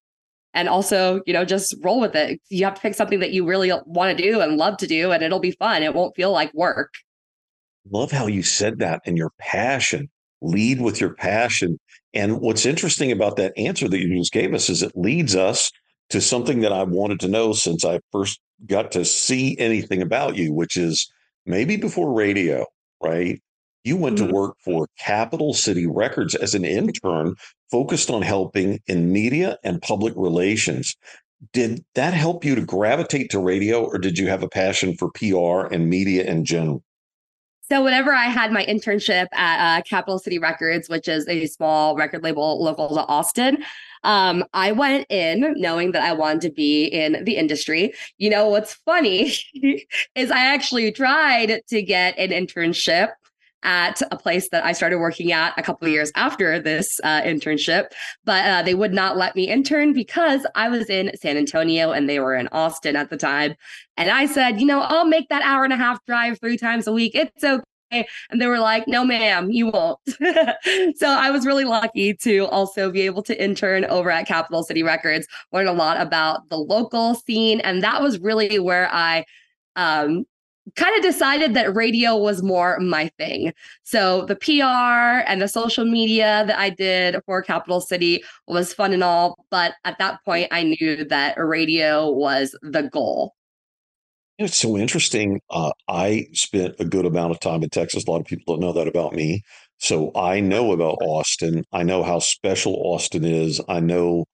And 0.52 0.68
also, 0.68 1.20
you 1.26 1.32
know, 1.32 1.44
just 1.44 1.74
roll 1.82 2.00
with 2.00 2.14
it. 2.14 2.40
You 2.48 2.64
have 2.64 2.74
to 2.74 2.80
pick 2.80 2.94
something 2.94 3.18
that 3.18 3.32
you 3.32 3.44
really 3.44 3.72
want 3.86 4.16
to 4.16 4.22
do 4.22 4.40
and 4.40 4.56
love 4.56 4.76
to 4.78 4.86
do, 4.86 5.10
and 5.10 5.20
it'll 5.20 5.40
be 5.40 5.50
fun. 5.50 5.82
It 5.82 5.94
won't 5.94 6.14
feel 6.14 6.30
like 6.30 6.54
work. 6.54 6.94
Love 7.90 8.12
how 8.12 8.28
you 8.28 8.44
said 8.44 8.78
that 8.78 9.00
and 9.04 9.18
your 9.18 9.32
passion. 9.38 10.08
Lead 10.44 10.80
with 10.80 11.00
your 11.00 11.14
passion. 11.14 11.78
And 12.12 12.40
what's 12.40 12.66
interesting 12.66 13.10
about 13.10 13.36
that 13.36 13.52
answer 13.56 13.88
that 13.88 13.98
you 13.98 14.16
just 14.18 14.32
gave 14.32 14.54
us 14.54 14.68
is 14.68 14.82
it 14.82 14.92
leads 14.94 15.34
us 15.34 15.70
to 16.10 16.20
something 16.20 16.60
that 16.60 16.72
I 16.72 16.82
wanted 16.82 17.20
to 17.20 17.28
know 17.28 17.52
since 17.52 17.84
I 17.84 18.00
first 18.12 18.40
got 18.66 18.92
to 18.92 19.04
see 19.04 19.56
anything 19.58 20.02
about 20.02 20.36
you, 20.36 20.52
which 20.52 20.76
is 20.76 21.10
maybe 21.46 21.76
before 21.76 22.12
radio, 22.12 22.66
right? 23.02 23.40
You 23.84 23.96
went 23.96 24.16
mm-hmm. 24.16 24.28
to 24.28 24.34
work 24.34 24.56
for 24.64 24.88
Capital 24.98 25.54
City 25.54 25.86
Records 25.86 26.34
as 26.34 26.54
an 26.54 26.64
intern 26.64 27.34
focused 27.70 28.10
on 28.10 28.22
helping 28.22 28.80
in 28.86 29.12
media 29.12 29.58
and 29.64 29.82
public 29.82 30.14
relations. 30.16 30.96
Did 31.52 31.84
that 31.94 32.14
help 32.14 32.44
you 32.44 32.54
to 32.54 32.62
gravitate 32.62 33.30
to 33.30 33.38
radio, 33.38 33.84
or 33.84 33.98
did 33.98 34.18
you 34.18 34.28
have 34.28 34.42
a 34.42 34.48
passion 34.48 34.96
for 34.96 35.10
PR 35.10 35.72
and 35.72 35.90
media 35.90 36.24
in 36.24 36.44
general? 36.44 36.82
So 37.70 37.82
whenever 37.82 38.12
I 38.12 38.26
had 38.26 38.52
my 38.52 38.64
internship 38.66 39.26
at 39.32 39.78
uh, 39.78 39.82
Capital 39.82 40.18
City 40.18 40.38
Records, 40.38 40.88
which 40.88 41.08
is 41.08 41.26
a 41.28 41.46
small 41.46 41.96
record 41.96 42.22
label 42.22 42.62
local 42.62 42.94
to 42.94 43.06
Austin, 43.06 43.64
um, 44.02 44.44
I 44.52 44.72
went 44.72 45.06
in 45.10 45.54
knowing 45.56 45.92
that 45.92 46.02
I 46.02 46.12
wanted 46.12 46.42
to 46.42 46.50
be 46.50 46.84
in 46.84 47.24
the 47.24 47.36
industry. 47.36 47.94
You 48.18 48.28
know 48.28 48.48
what's 48.48 48.74
funny 48.74 49.32
is 50.14 50.30
I 50.30 50.40
actually 50.40 50.92
tried 50.92 51.62
to 51.68 51.82
get 51.82 52.18
an 52.18 52.30
internship 52.30 53.12
at 53.64 54.00
a 54.10 54.16
place 54.16 54.48
that 54.50 54.64
I 54.64 54.72
started 54.72 54.98
working 54.98 55.32
at 55.32 55.54
a 55.56 55.62
couple 55.62 55.86
of 55.86 55.92
years 55.92 56.12
after 56.14 56.58
this 56.60 57.00
uh, 57.02 57.22
internship, 57.22 57.86
but 58.24 58.44
uh, 58.46 58.62
they 58.62 58.74
would 58.74 58.92
not 58.92 59.16
let 59.16 59.34
me 59.34 59.48
intern 59.48 59.92
because 59.92 60.46
I 60.54 60.68
was 60.68 60.88
in 60.88 61.10
San 61.20 61.36
Antonio 61.36 61.90
and 61.92 62.08
they 62.08 62.20
were 62.20 62.34
in 62.34 62.48
Austin 62.52 62.96
at 62.96 63.10
the 63.10 63.16
time. 63.16 63.54
And 63.96 64.10
I 64.10 64.26
said, 64.26 64.60
you 64.60 64.66
know, 64.66 64.80
I'll 64.80 65.06
make 65.06 65.28
that 65.30 65.42
hour 65.42 65.64
and 65.64 65.72
a 65.72 65.76
half 65.76 66.04
drive 66.06 66.38
three 66.40 66.58
times 66.58 66.86
a 66.86 66.92
week. 66.92 67.14
It's 67.14 67.42
okay. 67.42 68.06
And 68.30 68.40
they 68.40 68.46
were 68.46 68.58
like, 68.58 68.86
no, 68.88 69.04
ma'am, 69.04 69.50
you 69.50 69.68
won't. 69.68 69.98
so 70.96 71.06
I 71.06 71.30
was 71.30 71.46
really 71.46 71.64
lucky 71.64 72.14
to 72.14 72.46
also 72.46 72.90
be 72.90 73.02
able 73.02 73.22
to 73.24 73.42
intern 73.42 73.84
over 73.84 74.10
at 74.10 74.26
Capital 74.26 74.62
City 74.62 74.82
Records, 74.82 75.26
learn 75.52 75.66
a 75.66 75.72
lot 75.72 76.00
about 76.00 76.48
the 76.48 76.58
local 76.58 77.14
scene. 77.14 77.60
And 77.60 77.82
that 77.82 78.02
was 78.02 78.18
really 78.18 78.58
where 78.58 78.88
I 78.92 79.24
um, 79.76 80.24
kind 80.76 80.96
of 80.96 81.02
decided 81.02 81.54
that 81.54 81.74
radio 81.74 82.16
was 82.16 82.42
more 82.42 82.78
my 82.80 83.10
thing. 83.18 83.52
So 83.82 84.24
the 84.26 84.36
PR 84.36 85.28
and 85.30 85.40
the 85.40 85.48
social 85.48 85.84
media 85.84 86.44
that 86.46 86.58
I 86.58 86.70
did 86.70 87.16
for 87.26 87.42
Capital 87.42 87.80
City 87.80 88.22
was 88.46 88.72
fun 88.72 88.92
and 88.92 89.04
all. 89.04 89.36
But 89.50 89.74
at 89.84 89.98
that 89.98 90.24
point, 90.24 90.48
I 90.50 90.62
knew 90.62 91.04
that 91.04 91.36
radio 91.38 92.10
was 92.10 92.56
the 92.62 92.82
goal. 92.82 93.34
It's 94.38 94.56
so 94.56 94.76
interesting. 94.76 95.40
Uh, 95.48 95.70
I 95.88 96.26
spent 96.32 96.74
a 96.80 96.84
good 96.84 97.06
amount 97.06 97.30
of 97.30 97.40
time 97.40 97.62
in 97.62 97.70
Texas. 97.70 98.04
A 98.04 98.10
lot 98.10 98.20
of 98.20 98.26
people 98.26 98.54
don't 98.54 98.60
know 98.60 98.72
that 98.72 98.88
about 98.88 99.12
me. 99.12 99.42
So 99.78 100.10
I 100.16 100.40
know 100.40 100.72
about 100.72 100.98
Austin. 101.02 101.64
I 101.72 101.84
know 101.84 102.02
how 102.02 102.18
special 102.18 102.74
Austin 102.74 103.24
is. 103.24 103.60
I 103.68 103.80
know 103.80 104.24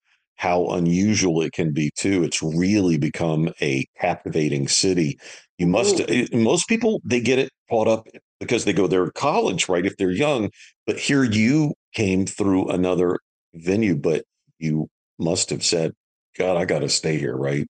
how 0.40 0.68
unusual 0.68 1.42
it 1.42 1.52
can 1.52 1.70
be 1.70 1.90
too. 1.98 2.24
It's 2.24 2.42
really 2.42 2.96
become 2.96 3.52
a 3.60 3.84
captivating 4.00 4.68
city. 4.68 5.18
You 5.58 5.66
must, 5.66 6.00
Ooh. 6.00 6.06
Eh, 6.08 6.28
most 6.32 6.66
people, 6.66 7.02
they 7.04 7.20
get 7.20 7.38
it 7.38 7.50
caught 7.68 7.88
up 7.88 8.06
because 8.40 8.64
they 8.64 8.72
go 8.72 8.86
there 8.86 9.04
to 9.04 9.12
college, 9.12 9.68
right? 9.68 9.84
If 9.84 9.98
they're 9.98 10.10
young. 10.10 10.48
But 10.86 10.98
here 10.98 11.24
you 11.24 11.74
came 11.92 12.24
through 12.24 12.70
another 12.70 13.18
venue, 13.52 13.94
but 13.94 14.24
you 14.58 14.88
must 15.18 15.50
have 15.50 15.62
said, 15.62 15.92
God, 16.38 16.56
I 16.56 16.64
got 16.64 16.78
to 16.78 16.88
stay 16.88 17.18
here, 17.18 17.36
right? 17.36 17.66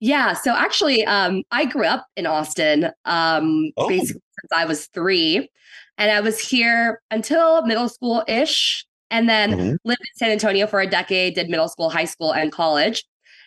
Yeah. 0.00 0.32
So 0.32 0.52
actually, 0.52 1.04
um, 1.04 1.42
I 1.50 1.66
grew 1.66 1.84
up 1.84 2.06
in 2.16 2.24
Austin 2.24 2.92
um, 3.04 3.72
oh. 3.76 3.88
basically 3.88 4.22
since 4.40 4.52
I 4.56 4.64
was 4.64 4.86
three. 4.86 5.50
And 5.98 6.10
I 6.10 6.20
was 6.20 6.38
here 6.38 7.02
until 7.10 7.60
middle 7.66 7.90
school 7.90 8.24
ish 8.26 8.86
and 9.10 9.28
then 9.28 9.50
mm-hmm. 9.52 9.76
lived 9.84 10.00
in 10.00 10.16
San 10.16 10.30
Antonio 10.30 10.66
for 10.66 10.80
a 10.80 10.86
decade, 10.86 11.34
did 11.34 11.48
middle 11.48 11.68
school, 11.68 11.90
high 11.90 12.04
school, 12.04 12.32
and 12.32 12.52
college. 12.52 13.04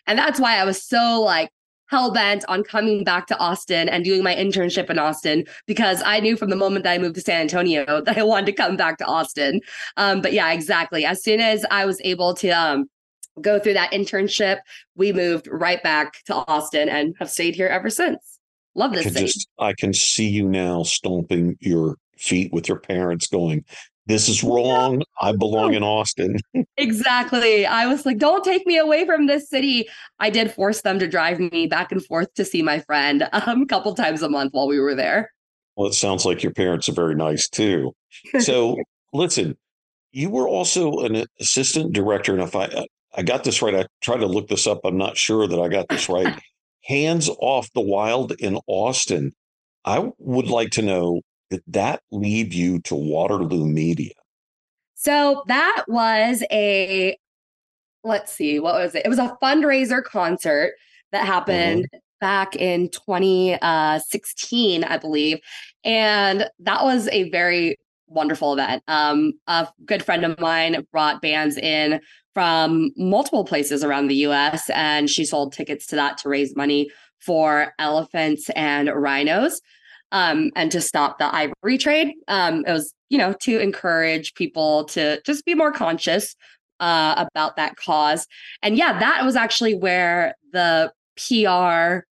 And 0.08 0.18
that's 0.18 0.40
why 0.40 0.58
I 0.58 0.66
was 0.66 0.84
so 0.84 1.22
like 1.22 1.50
hell 1.90 2.12
bent 2.12 2.46
on 2.48 2.64
coming 2.64 3.04
back 3.04 3.28
to 3.28 3.38
Austin 3.38 3.90
and 3.90 4.06
doing 4.06 4.24
my 4.24 4.36
internship 4.36 4.90
in 4.90 5.00
Austin 5.00 5.44
because 5.66 6.04
I 6.06 6.20
knew 6.20 6.38
from 6.38 6.52
the 6.52 6.56
moment 6.56 6.84
that 6.84 6.92
I 6.94 6.98
moved 7.00 7.16
to 7.16 7.22
San 7.22 7.42
Antonio 7.42 8.02
that 8.06 8.18
I 8.18 8.24
wanted 8.24 8.46
to 8.48 8.54
come 8.54 8.78
back 8.78 8.98
to 9.00 9.06
Austin. 9.06 9.62
Um, 9.98 10.22
but 10.22 10.34
yeah, 10.34 10.52
exactly. 10.52 11.06
As 11.06 11.24
soon 11.24 11.40
as 11.40 11.66
I 11.72 11.86
was 11.86 12.00
able 12.04 12.34
to 12.36 12.50
um, 12.50 12.90
go 13.42 13.60
through 13.60 13.74
that 13.74 13.92
internship, 13.92 14.60
we 14.96 15.12
moved 15.12 15.48
right 15.52 15.82
back 15.82 16.24
to 16.26 16.36
Austin 16.36 16.90
and 16.90 17.16
have 17.20 17.30
stayed 17.30 17.56
here 17.56 17.68
ever 17.68 17.90
since. 17.90 18.40
Love 18.76 18.94
this 18.94 19.16
I. 19.16 19.22
Just, 19.22 19.50
I 19.58 19.74
can 19.74 19.94
see 19.94 20.30
you 20.30 20.48
now 20.48 20.84
stomping 20.84 21.58
your 21.60 21.98
feet 22.18 22.54
with 22.54 22.68
your 22.68 22.80
parents 22.80 23.28
going, 23.28 23.66
this 24.10 24.28
is 24.28 24.44
wrong. 24.44 25.04
I 25.22 25.32
belong 25.38 25.76
in 25.76 25.84
Austin. 25.84 26.38
exactly. 26.78 27.66
I 27.66 27.86
was 27.86 28.06
like, 28.06 28.18
don't 28.18 28.44
take 28.44 28.66
me 28.66 28.78
away 28.78 29.06
from 29.06 29.28
this 29.28 29.50
city. 29.50 29.88
I 30.20 30.30
did 30.32 30.52
force 30.52 30.82
them 30.82 31.00
to 31.00 31.08
drive 31.08 31.40
me 31.40 31.68
back 31.68 31.92
and 31.92 32.04
forth 32.04 32.34
to 32.34 32.44
see 32.44 32.62
my 32.62 32.80
friend 32.80 33.30
um, 33.34 33.62
a 33.62 33.66
couple 33.68 33.94
times 33.94 34.22
a 34.22 34.30
month 34.30 34.54
while 34.54 34.68
we 34.68 34.80
were 34.80 34.96
there. 34.96 35.32
Well, 35.78 35.88
it 35.88 35.94
sounds 35.94 36.26
like 36.26 36.44
your 36.44 36.52
parents 36.52 36.90
are 36.90 36.94
very 36.94 37.16
nice 37.16 37.48
too. 37.48 37.94
So, 38.40 38.76
listen, 39.14 39.56
you 40.12 40.30
were 40.30 40.48
also 40.48 41.00
an 41.06 41.26
assistant 41.40 41.94
director. 41.94 42.34
And 42.34 42.42
if 42.42 42.56
I, 42.56 42.86
I 43.16 43.22
got 43.22 43.46
this 43.46 43.62
right, 43.62 43.76
I 43.76 43.86
tried 44.02 44.18
to 44.18 44.26
look 44.26 44.50
this 44.50 44.68
up. 44.68 44.82
I'm 44.84 44.98
not 44.98 45.16
sure 45.16 45.48
that 45.48 45.60
I 45.60 45.70
got 45.70 45.88
this 45.88 46.10
right. 46.10 46.38
Hands 46.84 47.30
off 47.40 47.72
the 47.74 47.82
wild 47.82 48.34
in 48.40 48.60
Austin. 48.68 49.34
I 49.86 50.10
would 50.18 50.48
like 50.48 50.72
to 50.72 50.82
know 50.82 51.22
did 51.50 51.64
that 51.68 52.02
lead 52.12 52.54
you 52.54 52.80
to 52.82 52.96
Waterloo 52.96 53.66
Media? 53.66 54.14
So 54.96 55.44
that 55.48 55.86
was 55.88 56.44
a, 56.52 57.18
let's 58.04 58.32
see, 58.34 58.60
what 58.60 58.76
was 58.76 58.96
it? 58.96 59.06
It 59.06 59.10
was 59.10 59.20
a 59.20 59.38
fundraiser 59.42 60.04
concert 60.04 60.74
that 61.12 61.26
happened 61.26 61.86
mm-hmm. 61.86 61.98
back 62.20 62.56
in 62.56 62.90
2016, 62.90 64.84
I 64.84 64.98
believe. 64.98 65.40
And 65.84 66.50
that 66.60 66.84
was 66.84 67.08
a 67.10 67.30
very 67.30 67.78
wonderful 68.08 68.54
event. 68.54 68.84
Um, 68.88 69.34
a 69.48 69.68
good 69.86 70.04
friend 70.04 70.26
of 70.26 70.40
mine 70.40 70.86
brought 70.92 71.22
bands 71.22 71.58
in 71.58 72.02
from 72.34 72.92
multiple 72.98 73.46
places 73.46 73.84
around 73.84 74.08
the 74.08 74.16
US, 74.28 74.70
and 74.72 75.10
she 75.10 75.26
sold 75.26 75.54
tickets 75.54 75.86
to 75.88 75.96
that 75.96 76.18
to 76.20 76.30
raise 76.30 76.56
money 76.56 76.90
for 77.20 77.74
elephants 77.80 78.50
and 78.56 78.90
rhinos 78.94 79.62
um, 80.12 80.52
and 80.56 80.72
to 80.72 80.82
stop 80.82 81.20
the 81.20 81.34
ivory 81.34 81.78
trade. 81.78 82.14
Um, 82.28 82.64
it 82.66 82.72
was, 82.72 82.94
you 83.10 83.18
know, 83.18 83.34
to 83.42 83.60
encourage 83.60 84.34
people 84.34 84.86
to 84.86 85.22
just 85.26 85.46
be 85.46 85.56
more 85.56 85.72
conscious 85.72 86.36
uh, 86.80 87.16
about 87.18 87.56
that 87.58 87.76
cause. 87.76 88.26
And 88.62 88.78
yeah, 88.78 89.00
that 89.00 89.26
was 89.26 89.36
actually 89.36 89.76
where 89.76 90.36
the 90.52 90.92
PR 91.18 92.06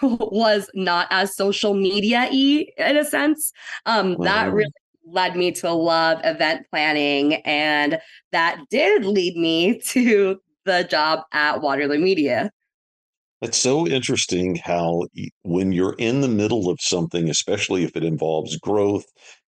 was 0.06 0.70
not 0.74 1.08
as 1.10 1.34
social 1.34 1.74
media 1.74 2.28
y 2.30 2.66
in 2.76 2.96
a 2.96 3.04
sense. 3.04 3.52
Um, 3.86 4.16
That 4.20 4.52
really 4.52 4.72
led 5.10 5.36
me 5.36 5.52
to 5.52 5.72
love 5.72 6.20
event 6.24 6.66
planning. 6.70 7.34
And 7.44 7.98
that 8.32 8.60
did 8.70 9.04
lead 9.04 9.36
me 9.36 9.78
to 9.86 10.40
the 10.64 10.84
job 10.84 11.20
at 11.32 11.62
Waterloo 11.62 11.98
Media. 11.98 12.50
It's 13.40 13.58
so 13.58 13.86
interesting 13.86 14.56
how 14.56 15.06
when 15.42 15.70
you're 15.70 15.94
in 15.94 16.22
the 16.22 16.28
middle 16.28 16.68
of 16.68 16.80
something, 16.80 17.28
especially 17.28 17.84
if 17.84 17.96
it 17.96 18.02
involves 18.02 18.56
growth, 18.56 19.04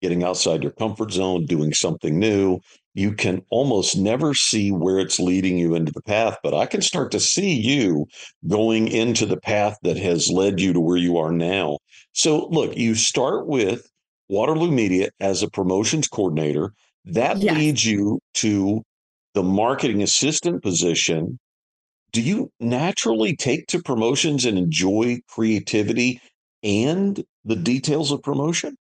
getting 0.02 0.24
outside 0.24 0.64
your 0.64 0.72
comfort 0.72 1.12
zone, 1.12 1.46
doing 1.46 1.74
something 1.74 2.18
new, 2.18 2.60
you 2.96 3.14
can 3.14 3.44
almost 3.52 3.96
never 3.96 4.34
see 4.34 4.72
where 4.72 4.98
it's 4.98 5.20
leading 5.20 5.58
you 5.58 5.76
into 5.76 5.92
the 5.92 6.02
path. 6.02 6.38
But 6.42 6.56
I 6.56 6.66
can 6.66 6.82
start 6.82 7.12
to 7.12 7.20
see 7.20 7.54
you 7.54 8.08
going 8.48 8.88
into 8.88 9.26
the 9.26 9.40
path 9.40 9.78
that 9.84 9.98
has 9.98 10.30
led 10.30 10.60
you 10.60 10.74
to 10.74 10.80
where 10.80 10.98
you 10.98 11.18
are 11.18 11.32
now. 11.32 11.78
So, 12.14 12.48
look, 12.48 12.76
you 12.76 12.96
start 12.96 13.46
with 13.46 13.88
Waterloo 14.30 14.72
Media 14.72 15.10
as 15.20 15.44
a 15.44 15.50
promotions 15.50 16.08
coordinator. 16.08 16.72
That 17.06 17.38
yes. 17.38 17.56
leads 17.56 17.86
you 17.86 18.20
to 18.36 18.82
the 19.36 19.44
marketing 19.44 20.02
assistant 20.02 20.64
position 20.64 21.38
do 22.16 22.22
you 22.22 22.50
naturally 22.62 23.36
take 23.36 23.68
to 23.68 23.82
promotions 23.82 24.46
and 24.46 24.58
enjoy 24.58 25.20
creativity 25.28 26.22
and 26.64 27.22
the 27.44 27.58
details 27.58 28.10
of 28.10 28.24
promotion? 28.24 28.78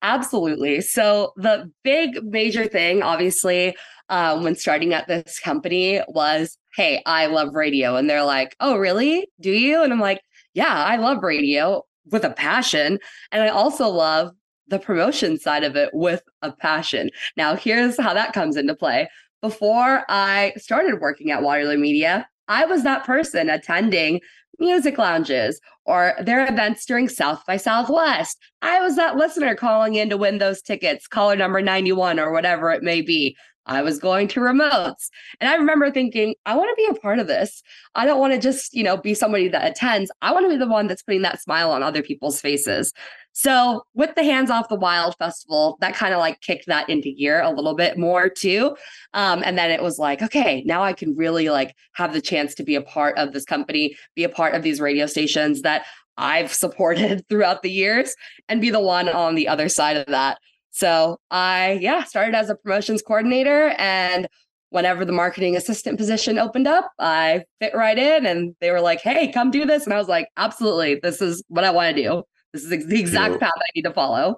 Absolutely. 0.00 0.80
So, 0.80 1.34
the 1.36 1.70
big 1.84 2.18
major 2.24 2.66
thing, 2.66 3.02
obviously, 3.02 3.76
um, 4.08 4.42
when 4.42 4.54
starting 4.54 4.94
at 4.94 5.06
this 5.06 5.38
company 5.38 6.00
was, 6.08 6.56
Hey, 6.74 7.02
I 7.04 7.26
love 7.26 7.54
radio. 7.54 7.96
And 7.96 8.08
they're 8.08 8.24
like, 8.24 8.56
Oh, 8.58 8.78
really? 8.78 9.28
Do 9.38 9.50
you? 9.50 9.82
And 9.82 9.92
I'm 9.92 10.00
like, 10.00 10.22
Yeah, 10.54 10.72
I 10.72 10.96
love 10.96 11.22
radio 11.22 11.82
with 12.10 12.24
a 12.24 12.30
passion. 12.30 12.98
And 13.32 13.42
I 13.42 13.48
also 13.48 13.86
love 13.88 14.30
the 14.68 14.78
promotion 14.78 15.38
side 15.38 15.62
of 15.62 15.76
it 15.76 15.90
with 15.92 16.22
a 16.40 16.52
passion. 16.52 17.10
Now, 17.36 17.54
here's 17.54 18.00
how 18.00 18.14
that 18.14 18.32
comes 18.32 18.56
into 18.56 18.74
play. 18.74 19.10
Before 19.42 20.04
I 20.08 20.54
started 20.56 21.02
working 21.02 21.30
at 21.30 21.42
Waterloo 21.42 21.76
Media, 21.76 22.26
I 22.48 22.64
was 22.66 22.82
that 22.82 23.04
person 23.04 23.50
attending 23.50 24.20
music 24.58 24.98
lounges 24.98 25.60
or 25.84 26.14
their 26.22 26.46
events 26.46 26.86
during 26.86 27.08
South 27.08 27.44
by 27.46 27.56
Southwest. 27.56 28.38
I 28.62 28.80
was 28.80 28.96
that 28.96 29.16
listener 29.16 29.54
calling 29.54 29.94
in 29.94 30.10
to 30.10 30.16
win 30.16 30.38
those 30.38 30.62
tickets, 30.62 31.06
caller 31.06 31.36
number 31.36 31.60
91 31.60 32.18
or 32.18 32.32
whatever 32.32 32.70
it 32.70 32.82
may 32.82 33.02
be. 33.02 33.36
I 33.66 33.82
was 33.82 33.98
going 33.98 34.28
to 34.28 34.40
remotes. 34.40 35.10
And 35.40 35.50
I 35.50 35.56
remember 35.56 35.90
thinking, 35.90 36.34
I 36.46 36.56
want 36.56 36.70
to 36.70 36.82
be 36.82 36.96
a 36.96 37.00
part 37.00 37.18
of 37.18 37.26
this. 37.26 37.62
I 37.94 38.06
don't 38.06 38.20
want 38.20 38.32
to 38.32 38.40
just, 38.40 38.74
you 38.74 38.82
know, 38.82 38.96
be 38.96 39.14
somebody 39.14 39.48
that 39.48 39.70
attends. 39.70 40.10
I 40.22 40.32
want 40.32 40.46
to 40.46 40.50
be 40.50 40.56
the 40.56 40.68
one 40.68 40.86
that's 40.86 41.02
putting 41.02 41.22
that 41.22 41.40
smile 41.40 41.70
on 41.70 41.82
other 41.82 42.02
people's 42.02 42.40
faces. 42.40 42.92
So 43.32 43.84
with 43.92 44.14
the 44.14 44.24
Hands 44.24 44.50
Off 44.50 44.70
the 44.70 44.76
Wild 44.76 45.14
Festival, 45.18 45.76
that 45.80 45.94
kind 45.94 46.14
of 46.14 46.20
like 46.20 46.40
kicked 46.40 46.66
that 46.68 46.88
into 46.88 47.12
gear 47.12 47.42
a 47.42 47.50
little 47.50 47.74
bit 47.74 47.98
more 47.98 48.30
too. 48.30 48.74
Um, 49.12 49.42
and 49.44 49.58
then 49.58 49.70
it 49.70 49.82
was 49.82 49.98
like, 49.98 50.22
okay, 50.22 50.62
now 50.64 50.82
I 50.82 50.94
can 50.94 51.14
really 51.14 51.50
like 51.50 51.74
have 51.92 52.14
the 52.14 52.22
chance 52.22 52.54
to 52.54 52.62
be 52.62 52.76
a 52.76 52.82
part 52.82 53.18
of 53.18 53.32
this 53.32 53.44
company, 53.44 53.94
be 54.14 54.24
a 54.24 54.30
part 54.30 54.54
of 54.54 54.62
these 54.62 54.80
radio 54.80 55.04
stations 55.04 55.60
that 55.62 55.84
I've 56.16 56.52
supported 56.52 57.26
throughout 57.28 57.62
the 57.62 57.70
years 57.70 58.14
and 58.48 58.60
be 58.60 58.70
the 58.70 58.80
one 58.80 59.08
on 59.08 59.34
the 59.34 59.48
other 59.48 59.68
side 59.68 59.96
of 59.98 60.06
that. 60.06 60.38
So 60.76 61.16
I, 61.30 61.78
yeah, 61.80 62.04
started 62.04 62.34
as 62.34 62.50
a 62.50 62.54
promotions 62.54 63.00
coordinator 63.00 63.74
and 63.78 64.28
whenever 64.68 65.06
the 65.06 65.12
marketing 65.12 65.56
assistant 65.56 65.96
position 65.96 66.38
opened 66.38 66.66
up, 66.66 66.90
I 66.98 67.44
fit 67.62 67.74
right 67.74 67.96
in 67.96 68.26
and 68.26 68.54
they 68.60 68.70
were 68.70 68.82
like, 68.82 69.00
hey, 69.00 69.32
come 69.32 69.50
do 69.50 69.64
this. 69.64 69.84
And 69.84 69.94
I 69.94 69.96
was 69.96 70.08
like, 70.08 70.28
absolutely, 70.36 70.96
this 71.02 71.22
is 71.22 71.42
what 71.48 71.64
I 71.64 71.70
want 71.70 71.96
to 71.96 72.02
do. 72.02 72.22
This 72.52 72.62
is 72.62 72.86
the 72.86 73.00
exact 73.00 73.28
you 73.28 73.32
know, 73.32 73.38
path 73.38 73.52
I 73.56 73.70
need 73.74 73.82
to 73.84 73.94
follow. 73.94 74.36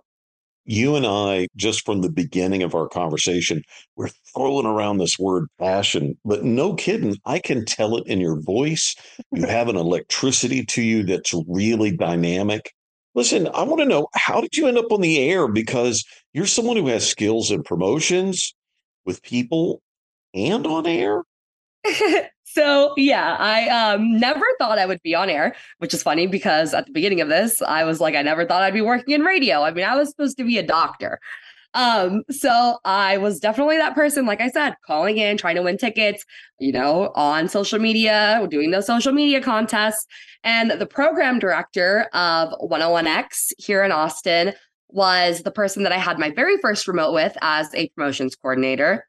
You 0.64 0.94
and 0.94 1.06
I, 1.06 1.48
just 1.56 1.84
from 1.84 2.02
the 2.02 2.12
beginning 2.12 2.62
of 2.62 2.72
our 2.72 2.86
conversation, 2.86 3.62
we're 3.96 4.10
throwing 4.32 4.66
around 4.66 4.98
this 4.98 5.18
word 5.18 5.48
passion, 5.58 6.16
but 6.24 6.44
no 6.44 6.74
kidding. 6.74 7.16
I 7.24 7.40
can 7.40 7.64
tell 7.64 7.96
it 7.96 8.06
in 8.06 8.20
your 8.20 8.40
voice. 8.40 8.94
You 9.32 9.44
have 9.44 9.68
an 9.68 9.74
electricity 9.76 10.64
to 10.66 10.82
you 10.82 11.02
that's 11.02 11.34
really 11.48 11.96
dynamic. 11.96 12.72
Listen, 13.14 13.48
I 13.48 13.62
want 13.62 13.80
to 13.80 13.86
know 13.86 14.08
how 14.14 14.40
did 14.40 14.56
you 14.56 14.68
end 14.68 14.78
up 14.78 14.92
on 14.92 15.00
the 15.00 15.18
air? 15.18 15.48
Because 15.48 16.04
you're 16.32 16.46
someone 16.46 16.76
who 16.76 16.88
has 16.88 17.08
skills 17.08 17.50
in 17.50 17.62
promotions 17.62 18.54
with 19.04 19.22
people 19.22 19.82
and 20.34 20.66
on 20.66 20.86
air. 20.86 21.22
so 22.44 22.92
yeah, 22.96 23.36
I 23.38 23.68
um, 23.68 24.18
never 24.18 24.44
thought 24.58 24.78
I 24.78 24.86
would 24.86 25.02
be 25.02 25.14
on 25.14 25.30
air, 25.30 25.54
which 25.78 25.94
is 25.94 26.02
funny 26.02 26.26
because 26.26 26.74
at 26.74 26.86
the 26.86 26.92
beginning 26.92 27.20
of 27.20 27.28
this, 27.28 27.62
I 27.62 27.84
was 27.84 28.00
like, 28.00 28.14
I 28.14 28.22
never 28.22 28.44
thought 28.44 28.62
I'd 28.62 28.74
be 28.74 28.82
working 28.82 29.14
in 29.14 29.22
radio. 29.22 29.62
I 29.62 29.72
mean, 29.72 29.84
I 29.84 29.96
was 29.96 30.10
supposed 30.10 30.36
to 30.38 30.44
be 30.44 30.58
a 30.58 30.62
doctor. 30.62 31.18
Um, 31.74 32.22
so 32.30 32.78
I 32.84 33.18
was 33.18 33.40
definitely 33.40 33.76
that 33.76 33.94
person, 33.94 34.26
like 34.26 34.40
I 34.40 34.48
said, 34.48 34.74
calling 34.86 35.18
in, 35.18 35.36
trying 35.36 35.56
to 35.56 35.62
win 35.62 35.76
tickets, 35.76 36.24
you 36.58 36.72
know, 36.72 37.12
on 37.14 37.48
social 37.48 37.78
media, 37.78 38.46
doing 38.50 38.70
those 38.70 38.86
social 38.86 39.12
media 39.12 39.40
contests. 39.40 40.06
And 40.44 40.70
the 40.70 40.86
program 40.86 41.38
director 41.38 42.08
of 42.14 42.52
101X 42.60 43.52
here 43.58 43.84
in 43.84 43.92
Austin 43.92 44.54
was 44.88 45.42
the 45.42 45.50
person 45.50 45.82
that 45.82 45.92
I 45.92 45.98
had 45.98 46.18
my 46.18 46.30
very 46.30 46.56
first 46.58 46.88
remote 46.88 47.12
with 47.12 47.36
as 47.42 47.72
a 47.74 47.88
promotions 47.90 48.34
coordinator. 48.34 49.06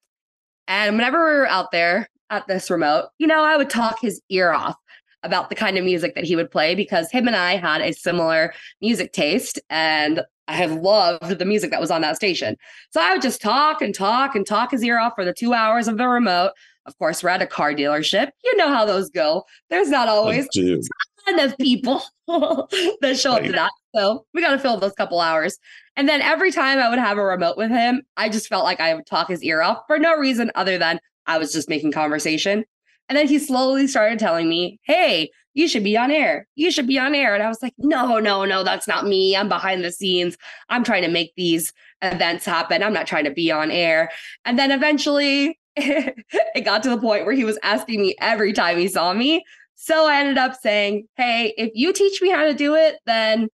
And 0.67 0.97
whenever 0.97 1.25
we 1.25 1.31
were 1.31 1.47
out 1.47 1.71
there 1.71 2.09
at 2.29 2.47
this 2.47 2.69
remote, 2.69 3.09
you 3.17 3.27
know, 3.27 3.43
I 3.43 3.57
would 3.57 3.69
talk 3.69 3.99
his 4.01 4.21
ear 4.29 4.51
off 4.51 4.75
about 5.23 5.49
the 5.49 5.55
kind 5.55 5.77
of 5.77 5.83
music 5.83 6.15
that 6.15 6.23
he 6.23 6.35
would 6.35 6.51
play 6.51 6.75
because 6.75 7.11
him 7.11 7.27
and 7.27 7.35
I 7.35 7.55
had 7.57 7.81
a 7.81 7.93
similar 7.93 8.53
music 8.81 9.13
taste. 9.13 9.59
And 9.69 10.21
I 10.49 10.53
have 10.53 10.71
loved 10.71 11.37
the 11.37 11.45
music 11.45 11.69
that 11.69 11.79
was 11.79 11.91
on 11.91 12.01
that 12.01 12.15
station. 12.15 12.57
So 12.89 12.99
I 12.99 13.13
would 13.13 13.21
just 13.21 13.39
talk 13.39 13.83
and 13.83 13.93
talk 13.93 14.35
and 14.35 14.45
talk 14.45 14.71
his 14.71 14.83
ear 14.83 14.99
off 14.99 15.13
for 15.15 15.23
the 15.23 15.33
two 15.33 15.53
hours 15.53 15.87
of 15.87 15.97
the 15.97 16.07
remote. 16.07 16.53
Of 16.87 16.97
course, 16.97 17.21
we're 17.21 17.29
at 17.29 17.41
a 17.41 17.47
car 17.47 17.71
dealership. 17.73 18.31
You 18.43 18.57
know 18.57 18.67
how 18.67 18.83
those 18.83 19.11
go. 19.11 19.43
There's 19.69 19.89
not 19.89 20.07
always 20.07 20.47
a 20.57 20.81
ton 21.27 21.39
of 21.39 21.55
people 21.59 22.01
that 22.27 23.19
show 23.19 23.33
up 23.33 23.43
to 23.43 23.51
that. 23.51 23.71
So 23.93 24.25
we 24.33 24.41
got 24.41 24.51
to 24.51 24.59
fill 24.59 24.77
those 24.77 24.93
couple 24.93 25.21
hours. 25.21 25.59
And 25.95 26.09
then 26.09 26.19
every 26.21 26.51
time 26.51 26.79
I 26.79 26.89
would 26.89 26.97
have 26.97 27.19
a 27.19 27.23
remote 27.23 27.55
with 27.55 27.69
him, 27.69 28.01
I 28.17 28.29
just 28.29 28.47
felt 28.47 28.63
like 28.63 28.79
I 28.79 28.95
would 28.95 29.05
talk 29.05 29.27
his 29.27 29.43
ear 29.43 29.61
off 29.61 29.83
for 29.85 29.99
no 29.99 30.15
reason 30.15 30.51
other 30.55 30.79
than 30.79 30.99
I 31.27 31.37
was 31.37 31.53
just 31.53 31.69
making 31.69 31.91
conversation. 31.91 32.65
And 33.09 33.17
then 33.17 33.27
he 33.27 33.39
slowly 33.39 33.87
started 33.87 34.19
telling 34.19 34.47
me, 34.47 34.79
Hey, 34.83 35.31
you 35.53 35.67
should 35.67 35.83
be 35.83 35.97
on 35.97 36.11
air. 36.11 36.47
You 36.55 36.71
should 36.71 36.87
be 36.87 36.99
on 36.99 37.15
air. 37.15 37.33
And 37.33 37.43
I 37.43 37.47
was 37.47 37.61
like, 37.61 37.73
no, 37.77 38.19
no, 38.19 38.45
no, 38.45 38.63
that's 38.63 38.87
not 38.87 39.05
me. 39.05 39.35
I'm 39.35 39.49
behind 39.49 39.83
the 39.83 39.91
scenes. 39.91 40.37
I'm 40.69 40.83
trying 40.83 41.01
to 41.01 41.09
make 41.09 41.33
these 41.35 41.73
events 42.01 42.45
happen. 42.45 42.81
I'm 42.83 42.93
not 42.93 43.07
trying 43.07 43.25
to 43.25 43.31
be 43.31 43.51
on 43.51 43.71
air. 43.71 44.09
And 44.45 44.57
then 44.57 44.71
eventually 44.71 45.59
it 45.75 46.65
got 46.65 46.83
to 46.83 46.89
the 46.89 46.97
point 46.97 47.25
where 47.25 47.35
he 47.35 47.43
was 47.45 47.59
asking 47.63 48.01
me 48.01 48.15
every 48.21 48.53
time 48.53 48.77
he 48.77 48.87
saw 48.87 49.13
me. 49.13 49.43
So 49.75 50.07
I 50.07 50.19
ended 50.19 50.37
up 50.37 50.55
saying, 50.55 51.07
hey, 51.15 51.53
if 51.57 51.71
you 51.73 51.93
teach 51.93 52.21
me 52.21 52.29
how 52.29 52.45
to 52.45 52.53
do 52.53 52.75
it, 52.75 52.97
then 53.05 53.49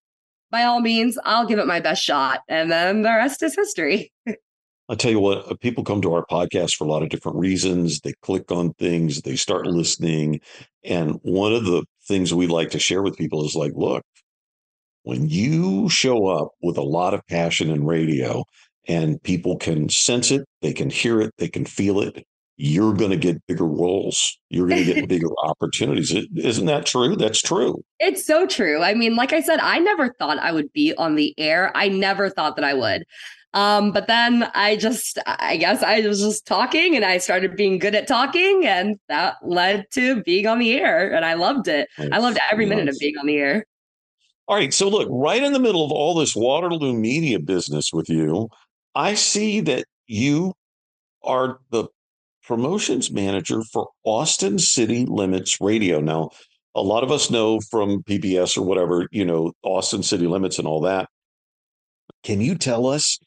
by 0.52 0.64
all 0.64 0.82
means, 0.82 1.18
I'll 1.24 1.48
give 1.48 1.60
it 1.60 1.68
my 1.68 1.80
best 1.80 2.04
shot. 2.04 2.42
And 2.48 2.72
then 2.72 3.02
the 3.02 3.10
rest 3.10 3.42
is 3.42 3.56
history. 3.56 4.12
I'll 4.88 4.96
tell 4.96 5.12
you 5.12 5.20
what, 5.20 5.52
uh, 5.52 5.56
people 5.56 5.84
come 5.84 6.02
to 6.02 6.14
our 6.14 6.26
podcast 6.26 6.76
for 6.76 6.84
a 6.84 6.88
lot 6.88 7.02
of 7.02 7.10
different 7.10 7.38
reasons. 7.38 8.02
They 8.02 8.14
click 8.22 8.52
on 8.52 8.74
things, 8.74 9.22
they 9.22 9.36
start 9.36 9.66
listening. 9.66 10.42
And 10.84 11.20
one 11.24 11.54
of 11.54 11.66
the 11.66 11.86
things 12.08 12.34
we 12.34 12.48
like 12.48 12.70
to 12.72 12.80
share 12.80 13.02
with 13.02 13.18
people 13.18 13.44
is 13.46 13.56
like, 13.56 13.74
look, 13.76 14.04
when 15.04 15.28
you 15.28 15.90
show 15.90 16.28
up 16.28 16.50
with 16.62 16.78
a 16.78 16.84
lot 16.84 17.14
of 17.14 17.26
passion 17.28 17.70
in 17.70 17.86
radio 17.86 18.44
and 18.88 19.22
people 19.24 19.58
can 19.58 19.90
sense 19.90 20.32
it, 20.32 20.46
they 20.62 20.74
can 20.74 20.90
hear 20.90 21.20
it, 21.20 21.34
they 21.38 21.48
can 21.48 21.66
feel 21.66 22.00
it, 22.00 22.26
you're 22.58 22.94
going 22.94 23.12
to 23.12 23.18
get 23.18 23.46
bigger 23.48 23.66
roles. 23.66 24.38
You're 24.50 24.68
going 24.68 24.86
to 24.86 24.94
get 24.94 25.10
bigger 25.10 25.30
opportunities. 25.44 26.16
Isn't 26.36 26.66
that 26.68 26.86
true? 26.86 27.16
That's 27.16 27.42
true. 27.42 27.84
It's 28.00 28.26
so 28.26 28.46
true. 28.48 28.82
I 28.82 28.94
mean, 28.94 29.16
like 29.16 29.34
I 29.34 29.42
said, 29.42 29.60
I 29.60 29.80
never 29.80 30.14
thought 30.14 30.40
I 30.40 30.52
would 30.52 30.72
be 30.74 30.94
on 30.98 31.16
the 31.16 31.34
air. 31.38 31.72
I 31.76 31.90
never 31.90 32.30
thought 32.30 32.56
that 32.56 32.66
I 32.66 32.74
would. 32.74 33.04
Um, 33.56 33.94
but 33.94 34.08
then 34.08 34.50
I 34.54 34.76
just, 34.76 35.18
I 35.26 35.56
guess 35.56 35.82
I 35.82 36.02
was 36.02 36.20
just 36.20 36.46
talking 36.46 36.94
and 36.96 37.06
I 37.06 37.18
started 37.20 37.56
being 37.56 37.80
good 37.80 37.96
at 37.96 38.06
talking, 38.06 38.66
and 38.66 39.00
that 39.08 39.38
led 39.42 39.86
to 39.92 40.22
being 40.24 40.46
on 40.46 40.60
the 40.60 40.74
air. 40.74 41.14
And 41.14 41.24
I 41.24 41.36
loved 41.36 41.70
it. 41.70 41.88
I 42.12 42.20
loved 42.20 42.38
every 42.52 42.66
minute 42.66 42.90
of 42.90 42.98
being 43.00 43.18
on 43.18 43.26
the 43.26 43.38
air. 43.38 43.66
All 44.48 44.58
right. 44.58 44.74
So, 44.74 44.90
look, 44.90 45.08
right 45.10 45.42
in 45.42 45.54
the 45.54 45.60
middle 45.60 45.86
of 45.86 45.92
all 45.92 46.14
this 46.14 46.36
Waterloo 46.36 46.94
media 46.94 47.40
business 47.40 47.92
with 47.94 48.10
you, 48.10 48.50
I 48.94 49.14
see 49.14 49.62
that 49.62 49.86
you 50.06 50.54
are 51.24 51.60
the 51.72 51.88
promotions 52.44 53.10
manager 53.10 53.64
for 53.64 53.88
Austin 54.04 54.60
City 54.60 55.06
Limits 55.06 55.60
Radio. 55.62 56.02
Now, 56.02 56.30
a 56.76 56.82
lot 56.82 57.04
of 57.04 57.12
us 57.12 57.32
know 57.32 57.62
from 57.72 58.04
PBS 58.04 58.58
or 58.58 58.64
whatever, 58.64 59.08
you 59.12 59.24
know, 59.24 59.54
Austin 59.64 60.04
City 60.04 60.28
Limits 60.28 60.60
and 60.60 60.68
all 60.68 60.82
that. 60.82 61.08
Can 62.24 62.42
you 62.42 62.56
tell 62.56 62.86
us 62.86 63.18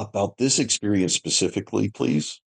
about 0.00 0.38
this 0.38 0.58
experience 0.58 1.14
specifically, 1.14 1.90
please? 1.90 2.40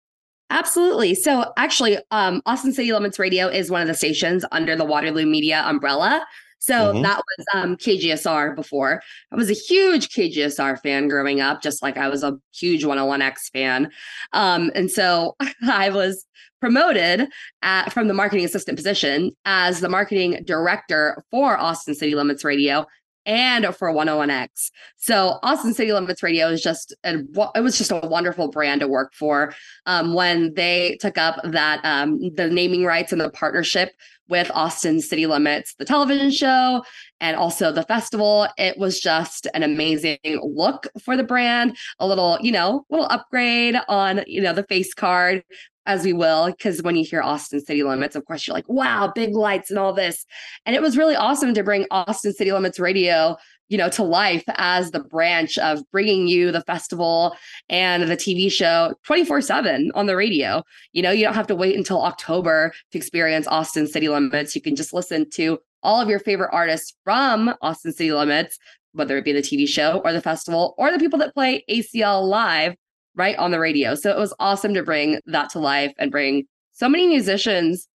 Absolutely. 0.50 1.16
So, 1.16 1.54
actually, 1.58 1.98
um, 2.12 2.42
Austin 2.46 2.74
City 2.74 2.92
Limits 2.92 3.18
Radio 3.18 3.48
is 3.48 3.72
one 3.72 3.82
of 3.82 3.88
the 3.88 3.94
stations 3.94 4.44
under 4.52 4.76
the 4.76 4.84
Waterloo 4.84 5.26
Media 5.26 5.64
umbrella. 5.66 6.26
So 6.62 6.76
mm-hmm. 6.76 7.02
that 7.02 7.18
was 7.18 7.46
um, 7.56 7.76
KGSR 7.76 8.56
before. 8.56 9.02
I 9.32 9.36
was 9.36 9.50
a 9.50 9.54
huge 9.54 10.10
KGSR 10.10 10.80
fan 10.82 11.08
growing 11.08 11.42
up, 11.42 11.64
just 11.64 11.82
like 11.82 11.98
I 11.98 12.08
was 12.08 12.24
a 12.24 12.38
huge 12.54 12.84
101X 12.84 13.52
fan. 13.52 13.90
Um, 14.34 14.72
and 14.76 14.90
so 14.90 15.36
I 15.68 15.90
was 15.90 16.24
promoted 16.60 17.28
at, 17.64 17.92
from 17.92 18.08
the 18.08 18.14
marketing 18.14 18.46
assistant 18.46 18.78
position 18.78 19.32
as 19.46 19.80
the 19.80 19.90
marketing 19.90 20.44
director 20.46 21.24
for 21.32 21.58
Austin 21.58 21.96
City 21.96 22.14
Limits 22.14 22.44
Radio 22.44 22.86
and 23.26 23.66
for 23.76 23.92
101X. 23.92 24.72
So 24.98 25.40
Austin 25.44 25.74
City 25.74 25.94
Limits 25.94 26.24
Radio 26.24 26.50
is 26.50 26.62
just 26.62 26.96
a, 27.04 27.20
it 27.56 27.62
was 27.62 27.78
just 27.78 27.92
a 27.92 28.00
wonderful 28.08 28.50
brand 28.50 28.82
to 28.82 28.88
work 28.88 29.14
for. 29.14 29.54
Um, 29.86 30.14
when 30.14 30.54
they 30.56 30.98
took 31.00 31.18
up 31.18 31.40
that 31.44 31.82
um, 31.84 32.20
the 32.36 32.50
naming 32.50 32.84
rights 32.84 33.12
and 33.12 33.22
the 33.22 33.30
partnership 33.30 33.92
with 34.32 34.50
Austin 34.54 35.02
City 35.02 35.28
Limits, 35.28 35.76
the 35.76 35.84
television 35.84 36.32
show, 36.32 36.84
and 37.20 37.36
also 37.36 37.72
the 37.72 37.84
festival, 37.84 38.48
it 38.58 38.78
was 38.78 39.00
just 39.00 39.46
an 39.54 39.62
amazing 39.62 40.18
look 40.42 40.88
for 41.04 41.18
the 41.18 41.24
brand. 41.24 41.78
A 42.00 42.08
little, 42.08 42.38
you 42.42 42.52
know, 42.52 42.86
little 42.90 43.08
upgrade 43.08 43.76
on 43.90 44.22
you 44.26 44.42
know 44.42 44.54
the 44.54 44.64
face 44.64 44.94
card 44.94 45.44
as 45.86 46.04
we 46.04 46.14
will, 46.14 46.48
because 46.48 46.82
when 46.84 46.96
you 46.96 47.04
hear 47.04 47.22
Austin 47.22 47.64
City 47.64 47.84
Limits, 47.84 48.16
of 48.16 48.26
course, 48.26 48.46
you're 48.46 48.54
like, 48.54 48.70
wow, 48.70 49.12
big 49.14 49.34
lights 49.34 49.70
and 49.70 49.80
all 49.80 49.94
this. 49.94 50.26
And 50.66 50.76
it 50.76 50.82
was 50.82 50.98
really 50.98 51.16
awesome 51.16 51.54
to 51.54 51.64
bring 51.64 51.88
Austin 51.90 52.34
City 52.34 52.52
Limits 52.52 52.80
Radio, 52.80 53.36
you 53.70 53.78
know, 53.78 53.90
to 53.90 54.04
life 54.04 54.44
as 54.58 54.92
the 54.92 55.00
branch 55.00 55.58
of 55.58 55.80
bringing 55.92 56.28
you 56.28 56.52
the 56.52 56.62
festival 56.62 57.36
and 57.70 58.04
the 58.04 58.18
TV 58.18 58.52
show 58.52 58.94
24 59.06 59.42
7 59.42 59.92
on 59.96 60.06
the 60.06 60.16
radio. 60.16 60.64
You 60.94 61.02
know, 61.02 61.12
you 61.12 61.24
don't 61.24 61.34
have 61.34 61.48
to 61.48 61.56
wait 61.56 61.76
until 61.76 62.04
October 62.04 62.74
to 62.92 62.98
experience 62.98 63.48
Austin 63.48 63.88
City 63.88 64.08
Limits. 64.08 64.56
You 64.56 64.62
can 64.62 64.76
just 64.76 64.94
listen 64.94 65.30
to 65.32 65.60
all 65.84 66.00
of 66.00 66.10
your 66.10 66.20
favorite 66.20 66.52
artists 66.54 66.94
from 67.04 67.56
Austin 67.62 67.92
City 67.92 68.12
Limits, 68.12 68.60
whether 68.94 69.18
it 69.18 69.26
be 69.26 69.32
the 69.32 69.42
TV 69.42 69.68
show 69.68 70.02
or 70.04 70.14
the 70.14 70.22
festival 70.22 70.76
or 70.78 70.92
the 70.92 71.00
people 71.00 71.18
that 71.20 71.34
play 71.34 71.64
ACL 71.70 72.28
live 72.28 72.76
right 73.16 73.36
on 73.38 73.52
the 73.52 73.60
radio. 73.60 73.96
So 73.96 74.10
it 74.10 74.18
was 74.18 74.34
awesome 74.40 74.74
to 74.74 74.84
bring 74.84 75.20
that 75.26 75.50
to 75.52 75.60
life 75.60 75.94
and 75.98 76.12
bring 76.12 76.46
so 76.72 76.88
many 76.88 77.08
musicians 77.08 77.88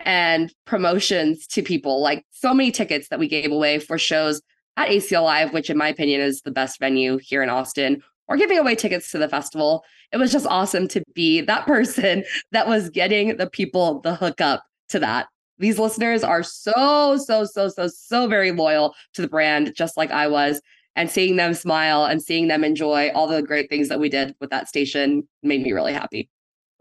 and 0.00 0.52
promotions 0.64 1.46
to 1.48 1.62
people, 1.62 2.02
like 2.02 2.24
so 2.30 2.54
many 2.54 2.70
tickets 2.70 3.08
that 3.08 3.18
we 3.18 3.28
gave 3.28 3.50
away 3.50 3.78
for 3.78 3.98
shows 3.98 4.40
at 4.76 4.88
ACL 4.88 5.24
Live, 5.24 5.52
which 5.52 5.70
in 5.70 5.78
my 5.78 5.88
opinion 5.88 6.20
is 6.20 6.42
the 6.42 6.50
best 6.50 6.80
venue 6.80 7.18
here 7.18 7.42
in 7.42 7.50
Austin, 7.50 8.02
or 8.26 8.36
giving 8.36 8.58
away 8.58 8.74
tickets 8.74 9.10
to 9.10 9.18
the 9.18 9.28
festival. 9.28 9.84
It 10.12 10.16
was 10.16 10.32
just 10.32 10.46
awesome 10.46 10.88
to 10.88 11.02
be 11.14 11.40
that 11.42 11.66
person 11.66 12.24
that 12.52 12.66
was 12.66 12.90
getting 12.90 13.36
the 13.36 13.48
people 13.48 14.00
the 14.00 14.14
hookup 14.14 14.64
to 14.90 14.98
that. 15.00 15.28
These 15.58 15.78
listeners 15.78 16.24
are 16.24 16.42
so, 16.42 17.16
so, 17.16 17.44
so, 17.44 17.68
so, 17.68 17.86
so 17.86 18.26
very 18.26 18.50
loyal 18.50 18.94
to 19.14 19.22
the 19.22 19.28
brand, 19.28 19.72
just 19.76 19.96
like 19.96 20.10
I 20.10 20.26
was 20.26 20.60
and 20.96 21.10
seeing 21.10 21.36
them 21.36 21.54
smile 21.54 22.04
and 22.04 22.22
seeing 22.22 22.48
them 22.48 22.64
enjoy 22.64 23.10
all 23.14 23.26
the 23.26 23.42
great 23.42 23.68
things 23.68 23.88
that 23.88 24.00
we 24.00 24.08
did 24.08 24.34
with 24.40 24.50
that 24.50 24.68
station 24.68 25.26
made 25.42 25.62
me 25.62 25.72
really 25.72 25.92
happy. 25.92 26.28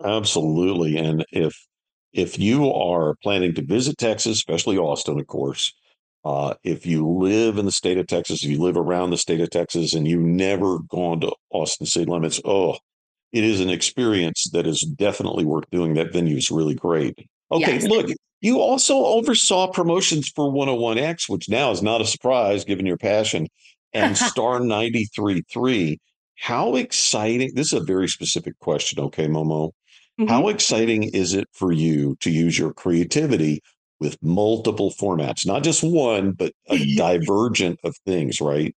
Absolutely. 0.03 0.97
And 0.97 1.25
if 1.31 1.55
if 2.13 2.37
you 2.37 2.71
are 2.71 3.15
planning 3.23 3.55
to 3.55 3.63
visit 3.63 3.97
Texas, 3.97 4.37
especially 4.37 4.77
Austin, 4.77 5.19
of 5.19 5.25
course, 5.25 5.73
uh, 6.25 6.53
if 6.63 6.85
you 6.85 7.07
live 7.07 7.57
in 7.57 7.65
the 7.65 7.71
state 7.71 7.97
of 7.97 8.07
Texas, 8.07 8.43
if 8.43 8.49
you 8.49 8.59
live 8.59 8.77
around 8.77 9.09
the 9.09 9.17
state 9.17 9.41
of 9.41 9.49
Texas 9.49 9.93
and 9.93 10.07
you've 10.07 10.21
never 10.21 10.79
gone 10.79 11.19
to 11.21 11.33
Austin 11.49 11.87
city 11.87 12.05
limits, 12.05 12.39
oh, 12.45 12.77
it 13.31 13.43
is 13.43 13.59
an 13.59 13.69
experience 13.69 14.47
that 14.53 14.67
is 14.67 14.81
definitely 14.81 15.43
worth 15.43 15.69
doing. 15.71 15.95
That 15.95 16.13
venue 16.13 16.37
is 16.37 16.51
really 16.51 16.75
great. 16.75 17.17
Okay, 17.51 17.73
yes. 17.73 17.87
look, 17.87 18.09
you 18.41 18.59
also 18.59 19.03
oversaw 19.05 19.67
promotions 19.67 20.29
for 20.29 20.51
101X, 20.51 21.27
which 21.27 21.49
now 21.49 21.71
is 21.71 21.81
not 21.81 22.01
a 22.01 22.05
surprise 22.05 22.63
given 22.63 22.85
your 22.85 22.97
passion 22.97 23.47
and 23.93 24.17
star 24.29 24.59
93.3. 24.59 25.97
How 26.39 26.75
exciting! 26.75 27.51
This 27.55 27.73
is 27.73 27.81
a 27.81 27.83
very 27.83 28.07
specific 28.07 28.57
question. 28.59 28.99
Okay, 28.99 29.27
Momo. 29.27 29.71
Mm-hmm. 30.19 30.27
How 30.27 30.47
exciting 30.49 31.03
is 31.03 31.33
it 31.33 31.47
for 31.53 31.71
you 31.71 32.15
to 32.19 32.29
use 32.29 32.57
your 32.57 32.73
creativity 32.73 33.61
with 33.99 34.21
multiple 34.21 34.91
formats, 34.91 35.47
not 35.47 35.63
just 35.63 35.83
one, 35.83 36.33
but 36.33 36.53
a 36.69 36.95
divergent 36.95 37.79
of 37.83 37.95
things, 38.05 38.41
right? 38.41 38.75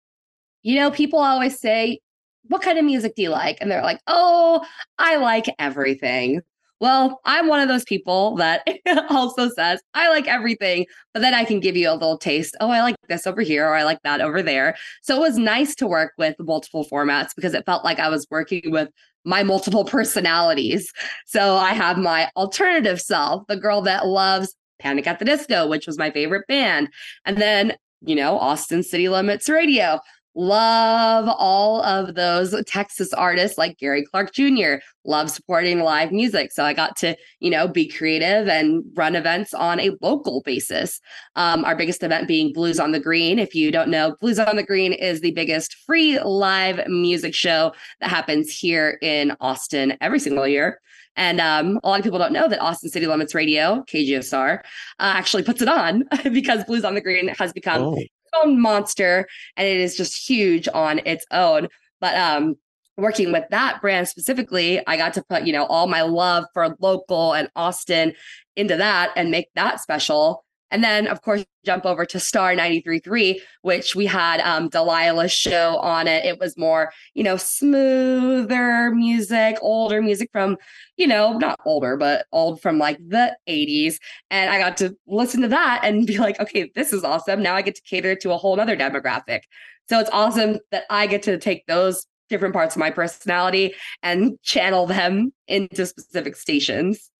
You 0.63 0.77
know, 0.77 0.91
people 0.91 1.19
always 1.19 1.59
say, 1.59 2.01
What 2.45 2.63
kind 2.63 2.79
of 2.79 2.85
music 2.85 3.17
do 3.17 3.23
you 3.23 3.31
like? 3.31 3.59
And 3.61 3.71
they're 3.71 3.83
like, 3.83 4.01
Oh, 4.07 4.65
I 4.99 5.17
like 5.17 5.47
everything. 5.59 6.43
Well, 6.81 7.21
I'm 7.25 7.49
one 7.49 7.61
of 7.61 7.69
those 7.69 7.85
people 7.85 8.37
that 8.37 8.67
also 9.11 9.49
says, 9.49 9.81
I 9.95 10.09
like 10.11 10.29
everything, 10.29 10.87
but 11.15 11.21
then 11.21 11.33
I 11.35 11.45
can 11.45 11.61
give 11.61 11.77
you 11.77 11.91
a 11.91 11.95
little 11.95 12.19
taste. 12.19 12.57
Oh, 12.61 12.71
I 12.71 12.83
like 12.83 12.97
this 13.09 13.27
over 13.27 13.41
here, 13.41 13.67
or 13.67 13.75
I 13.75 13.85
like 13.85 14.03
that 14.05 14.21
over 14.21 14.43
there. 14.43 14.77
So 15.03 15.17
it 15.17 15.21
was 15.21 15.39
nice 15.39 15.75
to 15.77 15.87
work 15.87 16.13
with 16.19 16.37
multiple 16.39 16.87
formats 16.91 17.31
because 17.35 17.55
it 17.55 17.65
felt 17.65 17.85
like 17.85 17.99
I 17.99 18.11
was 18.11 18.27
working 18.31 18.71
with 18.71 18.91
my 19.25 19.43
multiple 19.43 19.85
personalities. 19.85 20.93
So 21.27 21.57
I 21.57 21.73
have 21.73 21.99
my 21.99 22.31
alternative 22.37 23.01
self, 23.01 23.47
the 23.49 23.57
girl 23.57 23.81
that 23.83 24.07
loves 24.07 24.55
Panic 24.79 25.07
at 25.07 25.19
the 25.19 25.25
Disco, 25.25 25.67
which 25.67 25.87
was 25.87 25.99
my 25.99 26.11
favorite 26.11 26.47
band. 26.47 26.89
And 27.25 27.39
then, 27.39 27.75
you 28.03 28.15
know, 28.15 28.39
Austin 28.39 28.83
City 28.83 29.09
Limits 29.09 29.49
Radio. 29.49 29.99
Love 30.39 31.35
all 31.39 31.83
of 31.83 32.15
those 32.15 32.55
Texas 32.67 33.11
artists 33.15 33.57
like 33.57 33.79
Gary 33.79 34.05
Clark 34.05 34.35
Jr. 34.35 34.75
Love 35.07 35.31
supporting 35.31 35.81
live 35.81 36.13
music. 36.13 36.53
So 36.53 36.63
I 36.63 36.75
got 36.75 36.95
to, 36.99 37.17
you 37.41 37.49
know, 37.49 37.67
be 37.67 37.89
creative 37.89 38.47
and 38.47 38.85
run 38.95 39.17
events 39.17 39.55
on 39.55 39.81
a 39.81 39.93
local 40.03 40.43
basis. 40.43 41.01
Um, 41.37 41.65
our 41.65 41.75
biggest 41.75 42.03
event 42.03 42.29
being 42.29 42.53
Blues 42.53 42.79
on 42.79 42.93
the 42.93 43.01
Green. 43.01 43.39
If 43.39 43.55
you 43.55 43.73
don't 43.73 43.89
know, 43.89 44.15
Blues 44.21 44.39
on 44.39 44.57
the 44.57 44.63
Green 44.63 44.93
is 44.93 45.23
the 45.23 45.33
biggest 45.33 45.75
free 45.87 46.19
live 46.21 46.87
music 46.87 47.35
show 47.35 47.73
that 48.01 48.11
happens 48.11 48.55
here 48.55 48.99
in 49.01 49.35
Austin 49.41 49.97
every 50.03 50.21
single 50.21 50.47
year. 50.47 50.83
And 51.17 51.41
um, 51.41 51.81
a 51.83 51.89
lot 51.89 51.99
of 51.99 52.05
people 52.05 52.19
don't 52.19 52.33
know 52.33 52.47
that 52.47 52.61
Austin 52.61 52.91
City 52.91 53.07
Limits 53.07 53.35
Radio, 53.35 53.83
KGSR, 53.91 54.59
uh, 54.59 54.63
actually 54.99 55.45
puts 55.45 55.63
it 55.63 55.69
on 55.69 56.05
because 56.31 56.63
Blues 56.65 56.85
on 56.85 56.95
the 56.95 57.01
Green 57.01 57.29
has 57.29 57.55
become 57.55 57.83
oh. 57.83 57.99
Own 58.43 58.61
monster 58.61 59.27
and 59.57 59.67
it 59.67 59.79
is 59.79 59.97
just 59.97 60.29
huge 60.29 60.69
on 60.73 61.01
its 61.05 61.27
own. 61.31 61.69
But 62.01 62.17
um, 62.17 62.57
working 62.97 63.33
with 63.33 63.45
that 63.51 63.81
brand 63.81 64.09
specifically, 64.09 64.85
I 64.87 64.97
got 64.97 65.15
to 65.15 65.25
put, 65.29 65.47
you 65.47 65.53
know, 65.53 65.67
all 65.67 65.87
my 65.87 66.03
love 66.03 66.47
for 66.55 66.77
local 66.81 67.35
and 67.35 67.51
Austin 67.57 68.15
into 68.57 68.77
that 68.77 69.13
and 69.17 69.31
make 69.31 69.49
that 69.55 69.81
special. 69.81 70.46
And 70.71 70.83
then, 70.83 71.07
of 71.07 71.23
course, 71.23 71.45
jump 71.65 71.87
over 71.87 72.05
to 72.07 72.19
Star 72.19 72.55
93.3, 72.55 73.37
which 73.63 73.95
we 73.95 74.07
had 74.07 74.41
um, 74.41 74.69
Delilah's 74.69 75.33
show 75.33 75.77
on 75.79 76.09
it. 76.09 76.25
It 76.25 76.41
was 76.41 76.57
more, 76.57 76.93
you 77.15 77.23
know, 77.23 77.37
smoother 77.37 78.91
music, 78.93 79.59
older 79.61 80.03
music 80.03 80.29
from, 80.33 80.57
you 80.97 81.07
know, 81.07 81.39
not 81.39 81.61
older, 81.65 81.97
but 81.97 82.27
old 82.33 82.61
from 82.61 82.79
like 82.79 82.99
the 82.99 83.37
80s. 83.49 83.99
And 84.31 84.51
I 84.51 84.59
got 84.59 84.77
to 84.79 84.97
listen 85.07 85.41
to 85.43 85.49
that 85.49 85.81
and 85.85 86.07
be 86.07 86.19
like, 86.19 86.41
okay, 86.41 86.71
this 86.75 86.93
is 86.93 87.05
awesome. 87.05 87.43
Now 87.43 87.55
I 87.55 87.63
get 87.63 87.77
to 87.77 87.83
cater 87.83 88.17
to 88.17 88.33
a 88.33 88.37
whole 88.37 88.59
other 88.59 88.77
demographic. 88.77 89.41
So 89.89 90.01
it's 90.01 90.11
awesome 90.13 90.59
that 90.73 90.85
I 90.91 91.07
get 91.07 91.23
to 91.25 91.39
take 91.39 91.67
those 91.67 92.07
different 92.29 92.55
parts 92.55 92.75
of 92.75 92.81
my 92.81 92.91
personality 92.91 93.75
and 94.03 94.37
channel 94.43 94.87
them 94.87 95.33
into 95.47 95.87
specific 95.87 96.35
stations. 96.35 97.11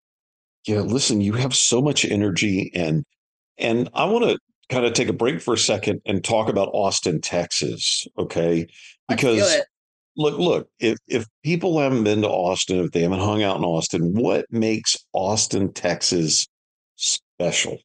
Yeah, 0.67 0.81
listen, 0.81 1.21
you 1.21 1.35
have 1.35 1.55
so 1.55 1.81
much 1.81 2.05
energy 2.05 2.73
and 2.75 3.05
and 3.59 3.89
I 3.95 4.05
want 4.05 4.25
to 4.25 4.39
kind 4.69 4.85
of 4.85 4.93
take 4.93 5.09
a 5.09 5.13
break 5.13 5.41
for 5.41 5.55
a 5.55 5.59
second 5.59 6.01
and 6.07 6.25
talk 6.25 6.49
about 6.49 6.71
Austin, 6.73 7.21
Texas. 7.21 8.07
Okay. 8.19 8.67
Because 9.09 9.63
look, 10.17 10.39
look, 10.39 10.69
if, 10.81 10.99
if 11.07 11.27
people 11.45 11.79
haven't 11.79 12.05
been 12.05 12.23
to 12.23 12.29
Austin, 12.29 12.79
if 12.79 12.91
they 12.91 13.03
haven't 13.03 13.21
hung 13.21 13.43
out 13.43 13.57
in 13.57 13.65
Austin, 13.65 14.15
what 14.15 14.47
makes 14.51 14.97
Austin, 15.13 15.73
Texas 15.73 16.49
special? 16.97 17.79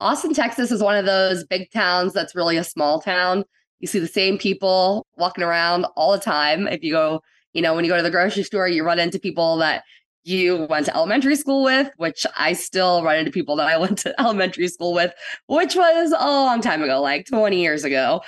Austin, 0.00 0.32
Texas 0.32 0.70
is 0.70 0.82
one 0.82 0.96
of 0.96 1.04
those 1.04 1.44
big 1.44 1.70
towns 1.70 2.12
that's 2.12 2.34
really 2.34 2.56
a 2.56 2.64
small 2.64 3.00
town. 3.00 3.44
You 3.80 3.86
see 3.86 3.98
the 3.98 4.08
same 4.08 4.38
people 4.38 5.06
walking 5.16 5.44
around 5.44 5.86
all 5.94 6.12
the 6.12 6.18
time. 6.18 6.66
If 6.66 6.82
you 6.82 6.92
go, 6.92 7.20
you 7.52 7.62
know, 7.62 7.74
when 7.74 7.84
you 7.84 7.90
go 7.90 7.96
to 7.96 8.02
the 8.02 8.10
grocery 8.10 8.42
store, 8.42 8.66
you 8.66 8.82
run 8.82 8.98
into 8.98 9.18
people 9.18 9.58
that 9.58 9.84
you 10.24 10.66
went 10.68 10.86
to 10.86 10.94
elementary 10.94 11.36
school 11.36 11.62
with, 11.64 11.90
which 11.96 12.26
I 12.36 12.52
still 12.52 13.02
run 13.02 13.16
into 13.16 13.30
people 13.30 13.56
that 13.56 13.68
I 13.68 13.76
went 13.78 13.98
to 13.98 14.18
elementary 14.20 14.68
school 14.68 14.92
with, 14.92 15.12
which 15.46 15.74
was 15.74 16.12
a 16.12 16.26
long 16.26 16.60
time 16.60 16.82
ago, 16.82 17.00
like 17.00 17.26
20 17.26 17.60
years 17.60 17.84
ago. 17.84 18.22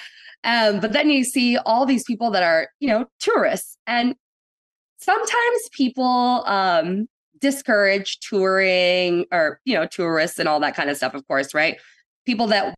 Um, 0.45 0.81
but 0.81 0.93
then 0.93 1.11
you 1.11 1.25
see 1.25 1.57
all 1.59 1.87
these 1.87 2.05
people 2.05 2.31
that 2.33 2.43
are, 2.43 2.69
you 2.81 2.89
know, 2.89 3.07
tourists. 3.21 3.77
And 3.87 4.15
sometimes 4.99 5.69
people 5.73 6.45
um, 6.47 7.07
discourage 7.41 8.19
touring 8.21 9.27
or, 9.31 9.61
you 9.65 9.75
know, 9.75 9.87
tourists 9.87 10.39
and 10.39 10.49
all 10.49 10.61
that 10.61 10.75
kind 10.75 10.91
of 10.91 10.97
stuff, 10.97 11.15
of 11.15 11.27
course, 11.29 11.55
right? 11.55 11.77
People 12.27 12.49
that 12.49 12.75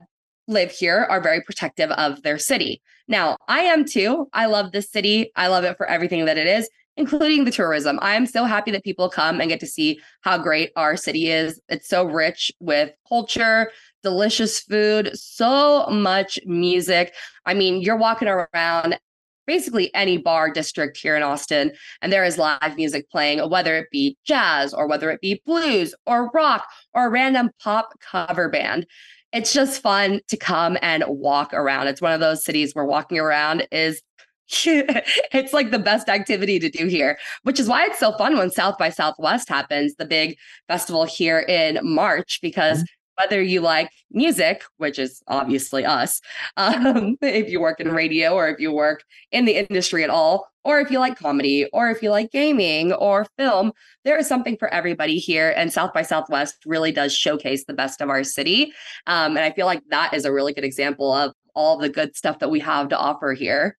live 0.46 0.70
here 0.70 1.06
are 1.08 1.22
very 1.22 1.40
protective 1.40 1.90
of 1.92 2.22
their 2.22 2.38
city. 2.38 2.82
Now, 3.08 3.38
I 3.48 3.60
am 3.60 3.86
too. 3.86 4.28
I 4.34 4.46
love 4.46 4.72
this 4.72 4.90
city. 4.90 5.30
I 5.36 5.48
love 5.48 5.64
it 5.64 5.78
for 5.78 5.86
everything 5.86 6.26
that 6.26 6.36
it 6.36 6.46
is 6.46 6.68
including 6.96 7.44
the 7.44 7.50
tourism. 7.50 7.98
I'm 8.02 8.26
so 8.26 8.44
happy 8.44 8.70
that 8.70 8.84
people 8.84 9.08
come 9.08 9.40
and 9.40 9.48
get 9.48 9.60
to 9.60 9.66
see 9.66 10.00
how 10.20 10.38
great 10.38 10.70
our 10.76 10.96
city 10.96 11.28
is. 11.28 11.60
It's 11.68 11.88
so 11.88 12.04
rich 12.04 12.52
with 12.60 12.92
culture, 13.08 13.70
delicious 14.02 14.60
food, 14.60 15.10
so 15.14 15.86
much 15.86 16.38
music. 16.46 17.14
I 17.46 17.54
mean, 17.54 17.80
you're 17.80 17.96
walking 17.96 18.28
around 18.28 18.98
basically 19.46 19.94
any 19.94 20.16
bar 20.16 20.50
district 20.50 20.96
here 20.96 21.16
in 21.16 21.22
Austin, 21.22 21.72
and 22.00 22.12
there 22.12 22.24
is 22.24 22.38
live 22.38 22.76
music 22.76 23.10
playing, 23.10 23.48
whether 23.50 23.76
it 23.76 23.90
be 23.90 24.16
jazz 24.24 24.72
or 24.72 24.86
whether 24.86 25.10
it 25.10 25.20
be 25.20 25.42
blues 25.44 25.94
or 26.06 26.30
rock 26.32 26.66
or 26.94 27.06
a 27.06 27.10
random 27.10 27.50
pop 27.62 27.92
cover 28.00 28.48
band. 28.48 28.86
It's 29.32 29.52
just 29.52 29.82
fun 29.82 30.20
to 30.28 30.36
come 30.36 30.78
and 30.80 31.02
walk 31.08 31.52
around. 31.52 31.88
It's 31.88 32.00
one 32.00 32.12
of 32.12 32.20
those 32.20 32.44
cities 32.44 32.72
where 32.72 32.84
walking 32.84 33.18
around 33.18 33.66
is 33.72 34.00
it's 34.64 35.52
like 35.52 35.70
the 35.70 35.78
best 35.78 36.08
activity 36.08 36.58
to 36.58 36.68
do 36.68 36.86
here, 36.86 37.18
which 37.42 37.58
is 37.58 37.68
why 37.68 37.84
it's 37.84 37.98
so 37.98 38.12
fun 38.16 38.36
when 38.36 38.50
South 38.50 38.76
by 38.78 38.90
Southwest 38.90 39.48
happens, 39.48 39.94
the 39.94 40.04
big 40.04 40.36
festival 40.68 41.04
here 41.04 41.40
in 41.40 41.78
March, 41.82 42.40
because 42.42 42.78
mm-hmm. 42.78 43.22
whether 43.22 43.42
you 43.42 43.60
like 43.60 43.90
music, 44.10 44.62
which 44.76 44.98
is 44.98 45.22
obviously 45.28 45.84
us, 45.84 46.20
um, 46.56 47.16
if 47.22 47.50
you 47.50 47.60
work 47.60 47.80
in 47.80 47.90
radio 47.92 48.34
or 48.34 48.48
if 48.48 48.60
you 48.60 48.72
work 48.72 49.02
in 49.32 49.44
the 49.44 49.56
industry 49.56 50.04
at 50.04 50.10
all, 50.10 50.46
or 50.64 50.80
if 50.80 50.90
you 50.90 50.98
like 50.98 51.18
comedy, 51.18 51.66
or 51.72 51.90
if 51.90 52.02
you 52.02 52.10
like 52.10 52.30
gaming 52.32 52.92
or 52.94 53.26
film, 53.36 53.70
there 54.04 54.16
is 54.18 54.26
something 54.26 54.56
for 54.56 54.72
everybody 54.72 55.18
here. 55.18 55.52
And 55.56 55.70
South 55.70 55.92
by 55.92 56.00
Southwest 56.00 56.56
really 56.64 56.90
does 56.90 57.14
showcase 57.14 57.66
the 57.66 57.74
best 57.74 58.00
of 58.00 58.08
our 58.08 58.24
city. 58.24 58.72
Um, 59.06 59.36
and 59.36 59.40
I 59.40 59.52
feel 59.52 59.66
like 59.66 59.82
that 59.90 60.14
is 60.14 60.24
a 60.24 60.32
really 60.32 60.54
good 60.54 60.64
example 60.64 61.12
of 61.12 61.34
all 61.54 61.76
the 61.76 61.90
good 61.90 62.16
stuff 62.16 62.38
that 62.38 62.50
we 62.50 62.60
have 62.60 62.88
to 62.88 62.98
offer 62.98 63.34
here. 63.34 63.76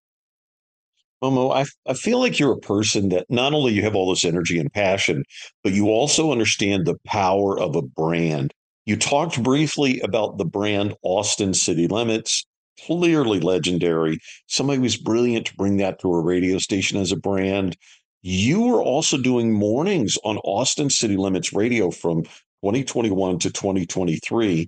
Momo, 1.24 1.56
I, 1.56 1.66
I 1.90 1.94
feel 1.94 2.20
like 2.20 2.40
you're 2.40 2.54
a 2.54 2.58
person 2.58 3.10
that 3.10 3.26
not 3.30 3.54
only 3.54 3.74
you 3.74 3.82
have 3.84 3.96
all 3.96 4.10
this 4.10 4.26
energy 4.26 4.60
and 4.60 4.72
passion, 4.72 5.24
but 5.64 5.74
you 5.74 5.88
also 5.88 6.32
understand 6.32 6.86
the 6.86 6.98
power 7.06 7.60
of 7.60 7.76
a 7.76 7.82
brand. 7.82 8.54
You 8.86 8.96
talked 8.96 9.42
briefly 9.42 10.00
about 10.02 10.38
the 10.38 10.46
brand 10.46 10.96
Austin 11.02 11.54
City 11.54 11.88
Limits, 11.88 12.46
clearly 12.86 13.40
legendary. 13.40 14.20
Somebody 14.48 14.80
was 14.80 14.98
brilliant 14.98 15.48
to 15.48 15.56
bring 15.56 15.78
that 15.78 16.00
to 16.00 16.14
a 16.14 16.22
radio 16.22 16.60
station 16.60 17.00
as 17.00 17.12
a 17.12 17.18
brand. 17.18 17.76
You 18.22 18.62
were 18.62 18.82
also 18.82 19.18
doing 19.18 19.54
mornings 19.54 20.18
on 20.24 20.38
Austin 20.40 20.90
City 20.90 21.18
Limits 21.18 21.54
Radio 21.54 21.92
from 21.92 22.24
2021 22.24 23.40
to 23.40 23.52
2023. 23.52 24.68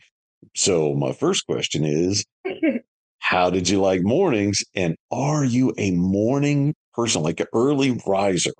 So, 0.56 0.94
my 0.94 1.12
first 1.12 1.46
question 1.46 1.84
is 1.84 2.26
How 3.30 3.50
did 3.50 3.68
you 3.68 3.82
like 3.82 4.04
mornings? 4.04 4.64
And 4.74 4.96
are 5.12 5.44
you 5.44 5.74
a 5.78 5.92
morning 5.92 6.74
person, 6.94 7.24
like 7.24 7.42
an 7.42 7.48
early 7.52 8.00
riser? 8.08 8.54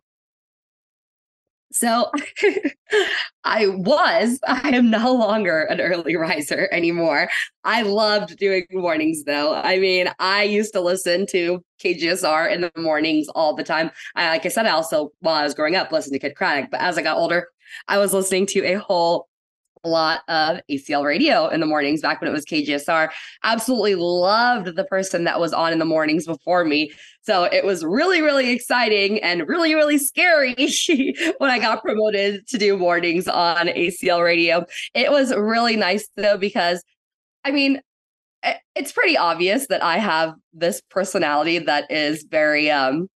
So 1.72 2.12
I 3.46 3.68
was, 3.68 4.40
I 4.46 4.76
am 4.76 4.90
no 4.90 5.14
longer 5.14 5.62
an 5.62 5.80
early 5.80 6.18
riser 6.18 6.68
anymore. 6.74 7.30
I 7.64 7.84
loved 7.84 8.36
doing 8.40 8.66
mornings 8.72 9.24
though. 9.24 9.56
I 9.56 9.80
mean, 9.80 10.10
I 10.20 10.44
used 10.44 10.74
to 10.74 10.82
listen 10.82 11.26
to 11.28 11.64
KGSR 11.82 12.52
in 12.52 12.60
the 12.60 12.72
mornings 12.76 13.30
all 13.30 13.56
the 13.56 13.64
time. 13.64 13.90
I, 14.16 14.28
like 14.28 14.46
I 14.46 14.50
said, 14.50 14.66
I 14.66 14.72
also, 14.72 15.14
while 15.22 15.36
I 15.36 15.44
was 15.44 15.54
growing 15.54 15.78
up, 15.78 15.94
listened 15.94 16.12
to 16.12 16.20
Kidd 16.20 16.36
Kraddick, 16.36 16.72
but 16.72 16.82
as 16.82 16.98
I 16.98 17.04
got 17.04 17.16
older, 17.16 17.48
I 17.88 18.00
was 18.00 18.12
listening 18.12 18.46
to 18.48 18.66
a 18.66 18.74
whole 18.74 19.30
a 19.84 19.90
lot 19.90 20.22
of 20.28 20.60
ACL 20.70 21.04
radio 21.04 21.48
in 21.48 21.60
the 21.60 21.66
mornings 21.66 22.02
back 22.02 22.22
when 22.22 22.30
it 22.30 22.34
was 22.34 22.46
KGSR. 22.46 23.10
Absolutely 23.44 23.96
loved 23.96 24.76
the 24.76 24.84
person 24.86 25.24
that 25.26 25.40
was 25.40 25.54
on 25.54 25.74
in 25.74 25.80
the 25.80 25.86
mornings 25.86 26.26
before 26.26 26.64
me. 26.66 26.92
So 27.22 27.44
it 27.44 27.66
was 27.66 27.84
really, 27.84 28.22
really 28.22 28.52
exciting 28.52 29.22
and 29.22 29.48
really, 29.48 29.76
really 29.76 29.98
scary 29.98 30.56
when 31.38 31.50
I 31.50 31.60
got 31.60 31.84
promoted 31.84 32.48
to 32.48 32.58
do 32.58 32.78
mornings 32.78 33.28
on 33.28 33.68
ACL 33.68 34.24
radio. 34.24 34.66
It 34.94 35.12
was 35.12 35.34
really 35.36 35.76
nice 35.76 36.08
though, 36.16 36.38
because 36.38 36.84
I 37.44 37.52
mean, 37.52 37.82
it's 38.76 38.92
pretty 38.92 39.18
obvious 39.18 39.68
that 39.68 39.84
I 39.84 39.98
have 39.98 40.34
this 40.54 40.82
personality 40.90 41.60
that 41.60 41.90
is 41.92 42.24
very 42.30 42.70
um 42.70 43.10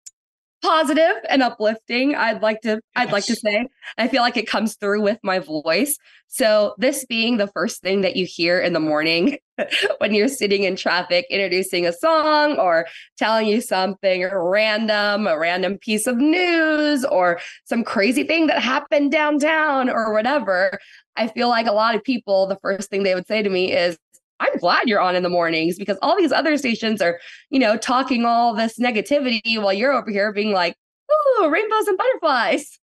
positive 0.63 1.17
and 1.29 1.43
uplifting 1.43 2.15
i'd 2.15 2.43
like 2.43 2.61
to 2.61 2.81
i'd 2.97 3.13
like 3.13 3.25
to 3.25 3.35
say. 3.35 3.67
I 3.99 4.09
feel 4.09 4.23
like 4.23 4.37
it 4.37 4.47
comes 4.47 4.77
through 4.77 5.03
with 5.03 5.19
my 5.23 5.39
voice. 5.39 5.99
So 6.29 6.75
this 6.79 7.05
being 7.07 7.39
the 7.39 7.49
first 7.49 7.83
thing 7.83 8.03
that 8.03 8.17
you 8.17 8.25
hear 8.25 8.61
in 8.61 8.73
the 8.73 8.81
morning 8.81 9.39
when 9.99 10.15
you're 10.15 10.29
sitting 10.29 10.63
in 10.63 10.77
traffic 10.77 11.27
introducing 11.29 11.87
a 11.87 11.93
song 11.93 12.57
or 12.57 12.87
telling 13.19 13.49
you 13.49 13.61
something 13.61 14.29
random 14.33 15.27
a 15.27 15.39
random 15.39 15.79
piece 15.79 16.07
of 16.07 16.17
news 16.17 17.05
or 17.05 17.41
some 17.65 17.83
crazy 17.83 18.23
thing 18.23 18.47
that 18.47 18.63
happened 18.63 19.11
downtown 19.11 19.91
or 19.91 20.13
whatever 20.13 20.79
i 21.17 21.27
feel 21.27 21.49
like 21.49 21.67
a 21.67 21.73
lot 21.73 21.95
of 21.95 22.05
people 22.05 22.47
the 22.47 22.59
first 22.63 22.91
thing 22.91 23.03
they 23.03 23.15
would 23.15 23.27
say 23.27 23.43
to 23.43 23.51
me 23.51 23.73
is 23.73 23.99
I'm 24.41 24.57
glad 24.59 24.89
you're 24.89 25.01
on 25.01 25.15
in 25.15 25.23
the 25.23 25.29
mornings 25.29 25.79
because 25.79 25.99
all 26.03 26.17
these 26.17 26.33
other 26.33 26.57
stations 26.57 27.01
are, 27.01 27.21
you 27.51 27.59
know, 27.59 27.77
talking 27.77 28.25
all 28.25 28.55
this 28.55 28.79
negativity 28.79 29.63
while 29.63 29.73
you're 29.73 29.93
over 29.93 30.11
here 30.11 30.33
being 30.33 30.53
like, 30.53 30.75
ooh, 31.13 31.49
rainbows 31.49 31.87
and 31.87 31.99
butterflies. 31.99 32.79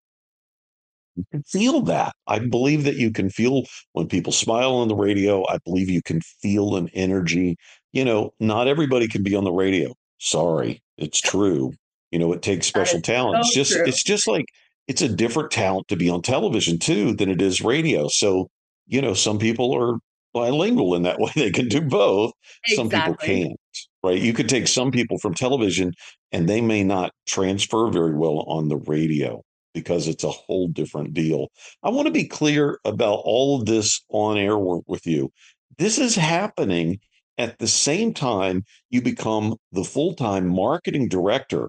You 1.16 1.24
can 1.32 1.42
feel 1.44 1.80
that. 1.82 2.14
I 2.26 2.40
believe 2.40 2.84
that 2.84 2.96
you 2.96 3.10
can 3.10 3.30
feel 3.30 3.62
when 3.92 4.06
people 4.06 4.32
smile 4.32 4.74
on 4.74 4.88
the 4.88 4.94
radio. 4.94 5.46
I 5.48 5.58
believe 5.64 5.88
you 5.88 6.02
can 6.02 6.20
feel 6.20 6.76
an 6.76 6.90
energy. 6.92 7.56
You 7.92 8.04
know, 8.04 8.34
not 8.38 8.68
everybody 8.68 9.08
can 9.08 9.22
be 9.22 9.34
on 9.34 9.44
the 9.44 9.52
radio. 9.52 9.94
Sorry, 10.18 10.82
it's 10.98 11.20
true. 11.22 11.72
You 12.10 12.18
know, 12.18 12.32
it 12.32 12.42
takes 12.42 12.66
special 12.66 13.00
talent. 13.00 13.36
So 13.36 13.48
it's 13.48 13.54
just 13.54 13.72
true. 13.72 13.84
it's 13.86 14.02
just 14.02 14.26
like 14.28 14.44
it's 14.88 15.02
a 15.02 15.08
different 15.08 15.50
talent 15.50 15.88
to 15.88 15.96
be 15.96 16.10
on 16.10 16.22
television 16.22 16.78
too 16.78 17.14
than 17.14 17.30
it 17.30 17.40
is 17.40 17.62
radio. 17.62 18.08
So, 18.08 18.48
you 18.86 19.00
know, 19.00 19.14
some 19.14 19.38
people 19.38 19.74
are 19.74 19.98
bilingual 20.36 20.94
in 20.94 21.02
that 21.02 21.18
way. 21.18 21.32
They 21.34 21.50
can 21.50 21.68
do 21.68 21.80
both. 21.80 22.32
Exactly. 22.66 22.76
Some 22.76 22.88
people 22.90 23.16
can't, 23.16 23.60
right? 24.04 24.20
You 24.20 24.32
could 24.32 24.48
take 24.48 24.68
some 24.68 24.90
people 24.90 25.18
from 25.18 25.34
television 25.34 25.92
and 26.32 26.48
they 26.48 26.60
may 26.60 26.84
not 26.84 27.12
transfer 27.26 27.88
very 27.90 28.14
well 28.14 28.40
on 28.46 28.68
the 28.68 28.76
radio 28.76 29.42
because 29.72 30.08
it's 30.08 30.24
a 30.24 30.30
whole 30.30 30.68
different 30.68 31.14
deal. 31.14 31.48
I 31.82 31.90
want 31.90 32.06
to 32.06 32.12
be 32.12 32.26
clear 32.26 32.78
about 32.84 33.20
all 33.24 33.58
of 33.58 33.66
this 33.66 34.00
on 34.10 34.36
air 34.38 34.58
work 34.58 34.84
with 34.86 35.06
you. 35.06 35.30
This 35.78 35.98
is 35.98 36.16
happening 36.16 36.98
at 37.38 37.58
the 37.58 37.68
same 37.68 38.14
time 38.14 38.64
you 38.90 39.02
become 39.02 39.56
the 39.72 39.84
full 39.84 40.14
time 40.14 40.48
marketing 40.48 41.08
director. 41.08 41.68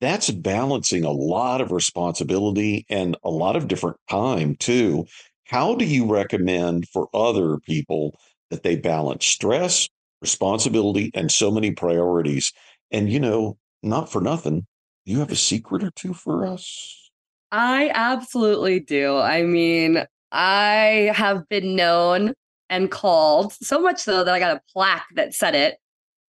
That's 0.00 0.30
balancing 0.30 1.04
a 1.04 1.12
lot 1.12 1.60
of 1.60 1.70
responsibility 1.70 2.84
and 2.90 3.16
a 3.22 3.30
lot 3.30 3.54
of 3.54 3.68
different 3.68 3.98
time 4.10 4.56
too. 4.56 5.06
How 5.44 5.74
do 5.74 5.84
you 5.84 6.06
recommend 6.06 6.88
for 6.88 7.08
other 7.14 7.58
people 7.58 8.18
that 8.50 8.62
they 8.62 8.76
balance 8.76 9.26
stress, 9.26 9.88
responsibility, 10.20 11.10
and 11.14 11.30
so 11.30 11.50
many 11.50 11.72
priorities? 11.72 12.52
And, 12.90 13.10
you 13.10 13.20
know, 13.20 13.56
not 13.82 14.10
for 14.10 14.20
nothing, 14.20 14.66
you 15.04 15.18
have 15.18 15.30
a 15.30 15.36
secret 15.36 15.82
or 15.82 15.90
two 15.90 16.14
for 16.14 16.46
us? 16.46 17.10
I 17.50 17.90
absolutely 17.94 18.80
do. 18.80 19.18
I 19.18 19.42
mean, 19.42 20.04
I 20.30 21.12
have 21.14 21.48
been 21.48 21.76
known 21.76 22.32
and 22.70 22.90
called 22.90 23.52
so 23.52 23.80
much 23.80 23.98
so 23.98 24.24
that 24.24 24.32
I 24.32 24.38
got 24.38 24.56
a 24.56 24.62
plaque 24.72 25.06
that 25.14 25.34
said 25.34 25.54
it 25.54 25.76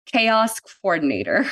chaos 0.06 0.60
coordinator. 0.60 1.46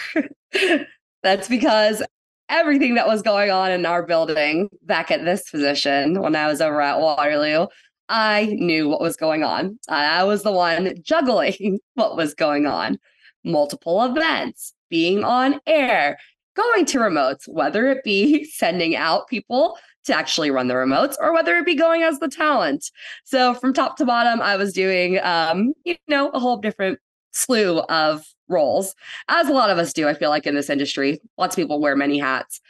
That's 1.23 1.49
because 1.49 2.03
everything 2.49 2.95
that 2.95 3.07
was 3.07 3.23
going 3.23 3.51
on 3.51 3.71
in 3.71 3.87
our 3.87 4.05
building 4.05 4.69
back 4.83 5.11
at 5.11 5.25
this 5.25 5.49
position 5.51 6.21
when 6.21 6.37
I 6.37 6.47
was 6.47 6.61
over 6.61 6.81
at 6.81 7.01
Waterloo, 7.01 7.67
I 8.09 8.57
knew 8.59 8.89
what 8.89 9.01
was 9.01 9.17
going 9.17 9.43
on. 9.43 9.79
I 9.89 10.25
was 10.25 10.43
the 10.43 10.53
one 10.53 10.95
juggling 11.03 11.81
what 11.95 12.17
was 12.17 12.35
going 12.35 12.67
on. 12.67 12.99
Multiple 13.45 14.05
events, 14.05 14.75
being 14.91 15.25
on 15.25 15.61
air, 15.67 16.19
going 16.55 16.85
to 16.87 16.99
remotes, 16.99 17.49
whether 17.49 17.91
it 17.91 18.05
be 18.05 18.45
sending 18.53 18.95
out 18.95 19.29
people 19.29 19.79
to 20.05 20.15
actually 20.15 20.51
run 20.51 20.69
the 20.69 20.75
remotes 20.75 21.15
or 21.21 21.33
whether 21.33 21.57
it 21.57 21.65
be 21.65 21.75
going 21.75 22.03
as 22.03 22.19
the 22.19 22.29
talent. 22.29 22.91
So 23.25 23.55
from 23.55 23.73
top 23.73 23.97
to 23.97 24.05
bottom, 24.05 24.41
I 24.41 24.57
was 24.57 24.73
doing, 24.73 25.19
um, 25.23 25.73
you 25.85 25.97
know, 26.09 26.29
a 26.31 26.41
whole 26.41 26.57
different 26.57 26.99
slew 27.33 27.81
of 27.81 28.25
roles, 28.49 28.95
as 29.29 29.49
a 29.49 29.53
lot 29.53 29.71
of 29.71 29.79
us 29.79 29.93
do, 29.93 30.09
I 30.09 30.15
feel 30.15 30.31
like 30.31 30.47
in 30.47 30.55
this 30.55 30.71
industry. 30.71 31.21
Lots 31.39 31.57
of 31.57 31.63
people 31.63 31.81
wear 31.81 31.97
many 31.97 32.19
hats. 32.19 32.61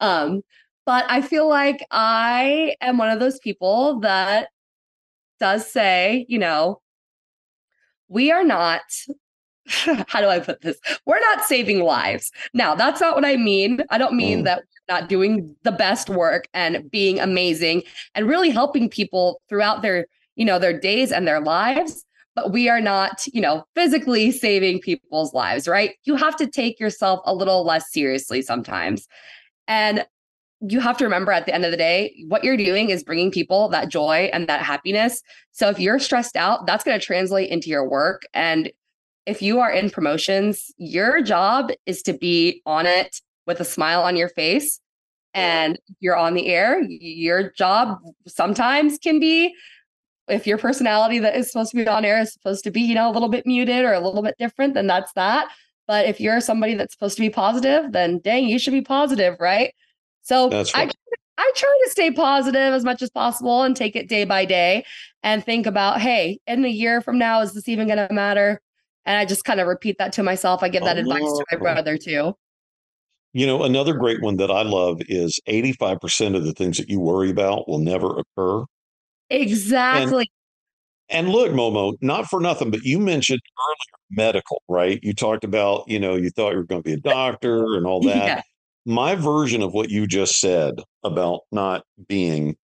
Um, 0.00 0.42
but 0.86 1.04
I 1.08 1.20
feel 1.20 1.48
like 1.48 1.84
I 1.90 2.74
am 2.80 2.98
one 2.98 3.10
of 3.10 3.20
those 3.20 3.38
people 3.38 4.00
that 4.00 4.48
does 5.38 5.70
say, 5.70 6.26
you 6.28 6.38
know, 6.38 6.80
we 8.08 8.30
are 8.30 8.44
not 8.44 8.82
how 10.08 10.20
do 10.20 10.26
I 10.26 10.40
put 10.40 10.62
this? 10.62 10.78
We're 11.06 11.20
not 11.20 11.44
saving 11.44 11.80
lives. 11.80 12.30
Now, 12.54 12.74
that's 12.74 13.00
not 13.00 13.14
what 13.14 13.24
I 13.24 13.36
mean. 13.36 13.82
I 13.90 13.98
don't 13.98 14.14
mean 14.14 14.40
mm. 14.40 14.44
that 14.44 14.58
we're 14.58 14.94
not 14.94 15.08
doing 15.08 15.54
the 15.62 15.72
best 15.72 16.08
work 16.08 16.48
and 16.54 16.90
being 16.90 17.20
amazing 17.20 17.82
and 18.14 18.28
really 18.28 18.50
helping 18.50 18.88
people 18.88 19.40
throughout 19.48 19.82
their, 19.82 20.06
you 20.34 20.44
know, 20.44 20.58
their 20.58 20.78
days 20.78 21.12
and 21.12 21.26
their 21.26 21.40
lives 21.40 22.04
but 22.34 22.52
we 22.52 22.68
are 22.68 22.80
not, 22.80 23.26
you 23.32 23.40
know, 23.40 23.64
physically 23.74 24.30
saving 24.30 24.80
people's 24.80 25.34
lives, 25.34 25.66
right? 25.66 25.94
You 26.04 26.16
have 26.16 26.36
to 26.36 26.46
take 26.46 26.78
yourself 26.78 27.20
a 27.24 27.34
little 27.34 27.64
less 27.64 27.92
seriously 27.92 28.42
sometimes. 28.42 29.06
And 29.66 30.06
you 30.60 30.80
have 30.80 30.96
to 30.98 31.04
remember 31.04 31.32
at 31.32 31.46
the 31.46 31.54
end 31.54 31.64
of 31.64 31.70
the 31.70 31.76
day, 31.76 32.14
what 32.28 32.44
you're 32.44 32.56
doing 32.56 32.90
is 32.90 33.02
bringing 33.02 33.30
people 33.30 33.68
that 33.70 33.88
joy 33.88 34.30
and 34.32 34.46
that 34.48 34.62
happiness. 34.62 35.22
So 35.52 35.68
if 35.68 35.78
you're 35.80 35.98
stressed 35.98 36.36
out, 36.36 36.66
that's 36.66 36.84
going 36.84 36.98
to 36.98 37.04
translate 37.04 37.50
into 37.50 37.68
your 37.68 37.88
work. 37.88 38.22
And 38.34 38.70
if 39.26 39.40
you 39.40 39.60
are 39.60 39.70
in 39.70 39.90
promotions, 39.90 40.72
your 40.76 41.22
job 41.22 41.70
is 41.86 42.02
to 42.02 42.12
be 42.12 42.62
on 42.66 42.86
it 42.86 43.20
with 43.46 43.60
a 43.60 43.64
smile 43.64 44.02
on 44.02 44.16
your 44.16 44.28
face. 44.28 44.80
And 45.32 45.78
you're 46.00 46.16
on 46.16 46.34
the 46.34 46.48
air, 46.48 46.82
your 46.82 47.52
job 47.52 47.98
sometimes 48.26 48.98
can 48.98 49.20
be 49.20 49.54
if 50.30 50.46
your 50.46 50.58
personality 50.58 51.18
that 51.18 51.36
is 51.36 51.50
supposed 51.50 51.70
to 51.72 51.76
be 51.76 51.88
on 51.88 52.04
air 52.04 52.20
is 52.20 52.32
supposed 52.32 52.64
to 52.64 52.70
be, 52.70 52.80
you 52.80 52.94
know, 52.94 53.10
a 53.10 53.12
little 53.12 53.28
bit 53.28 53.46
muted 53.46 53.84
or 53.84 53.92
a 53.92 54.00
little 54.00 54.22
bit 54.22 54.34
different, 54.38 54.74
then 54.74 54.86
that's 54.86 55.12
that. 55.14 55.48
But 55.86 56.06
if 56.06 56.20
you're 56.20 56.40
somebody 56.40 56.74
that's 56.74 56.94
supposed 56.94 57.16
to 57.16 57.22
be 57.22 57.30
positive, 57.30 57.92
then 57.92 58.18
dang, 58.18 58.48
you 58.48 58.58
should 58.58 58.72
be 58.72 58.82
positive, 58.82 59.36
right? 59.40 59.74
So 60.22 60.50
right. 60.50 60.70
I 60.74 60.90
I 61.40 61.52
try 61.56 61.80
to 61.84 61.90
stay 61.90 62.10
positive 62.10 62.74
as 62.74 62.84
much 62.84 63.00
as 63.00 63.08
possible 63.08 63.62
and 63.62 63.74
take 63.74 63.96
it 63.96 64.10
day 64.10 64.24
by 64.24 64.44
day 64.44 64.84
and 65.22 65.42
think 65.42 65.64
about, 65.66 65.98
hey, 65.98 66.38
in 66.46 66.64
a 66.66 66.68
year 66.68 67.00
from 67.00 67.18
now, 67.18 67.40
is 67.40 67.54
this 67.54 67.66
even 67.66 67.86
going 67.86 68.06
to 68.06 68.12
matter? 68.12 68.60
And 69.06 69.16
I 69.16 69.24
just 69.24 69.44
kind 69.44 69.58
of 69.58 69.66
repeat 69.66 69.96
that 69.98 70.12
to 70.12 70.22
myself. 70.22 70.62
I 70.62 70.68
give 70.68 70.84
that 70.84 70.98
oh, 70.98 71.00
advice 71.00 71.22
to 71.22 71.44
my 71.50 71.56
brother 71.56 71.96
too. 71.96 72.34
You 73.32 73.46
know, 73.46 73.62
another 73.62 73.94
great 73.94 74.20
one 74.20 74.36
that 74.36 74.50
I 74.50 74.62
love 74.62 75.00
is 75.08 75.40
85% 75.48 76.36
of 76.36 76.44
the 76.44 76.52
things 76.52 76.76
that 76.76 76.90
you 76.90 77.00
worry 77.00 77.30
about 77.30 77.68
will 77.68 77.78
never 77.78 78.18
occur. 78.18 78.66
Exactly. 79.30 80.30
And, 81.08 81.26
and 81.26 81.34
look, 81.34 81.52
Momo, 81.52 81.94
not 82.00 82.26
for 82.26 82.40
nothing, 82.40 82.70
but 82.70 82.82
you 82.82 82.98
mentioned 82.98 83.40
earlier 83.58 84.00
medical, 84.10 84.62
right? 84.68 84.98
You 85.02 85.14
talked 85.14 85.44
about, 85.44 85.84
you 85.86 85.98
know, 85.98 86.16
you 86.16 86.30
thought 86.30 86.50
you 86.52 86.58
were 86.58 86.64
going 86.64 86.82
to 86.82 86.88
be 86.88 86.94
a 86.94 86.98
doctor 86.98 87.74
and 87.76 87.86
all 87.86 88.00
that. 88.02 88.26
Yeah. 88.26 88.42
My 88.86 89.14
version 89.14 89.62
of 89.62 89.72
what 89.72 89.90
you 89.90 90.06
just 90.06 90.40
said 90.40 90.74
about 91.04 91.40
not 91.52 91.84
being 92.08 92.56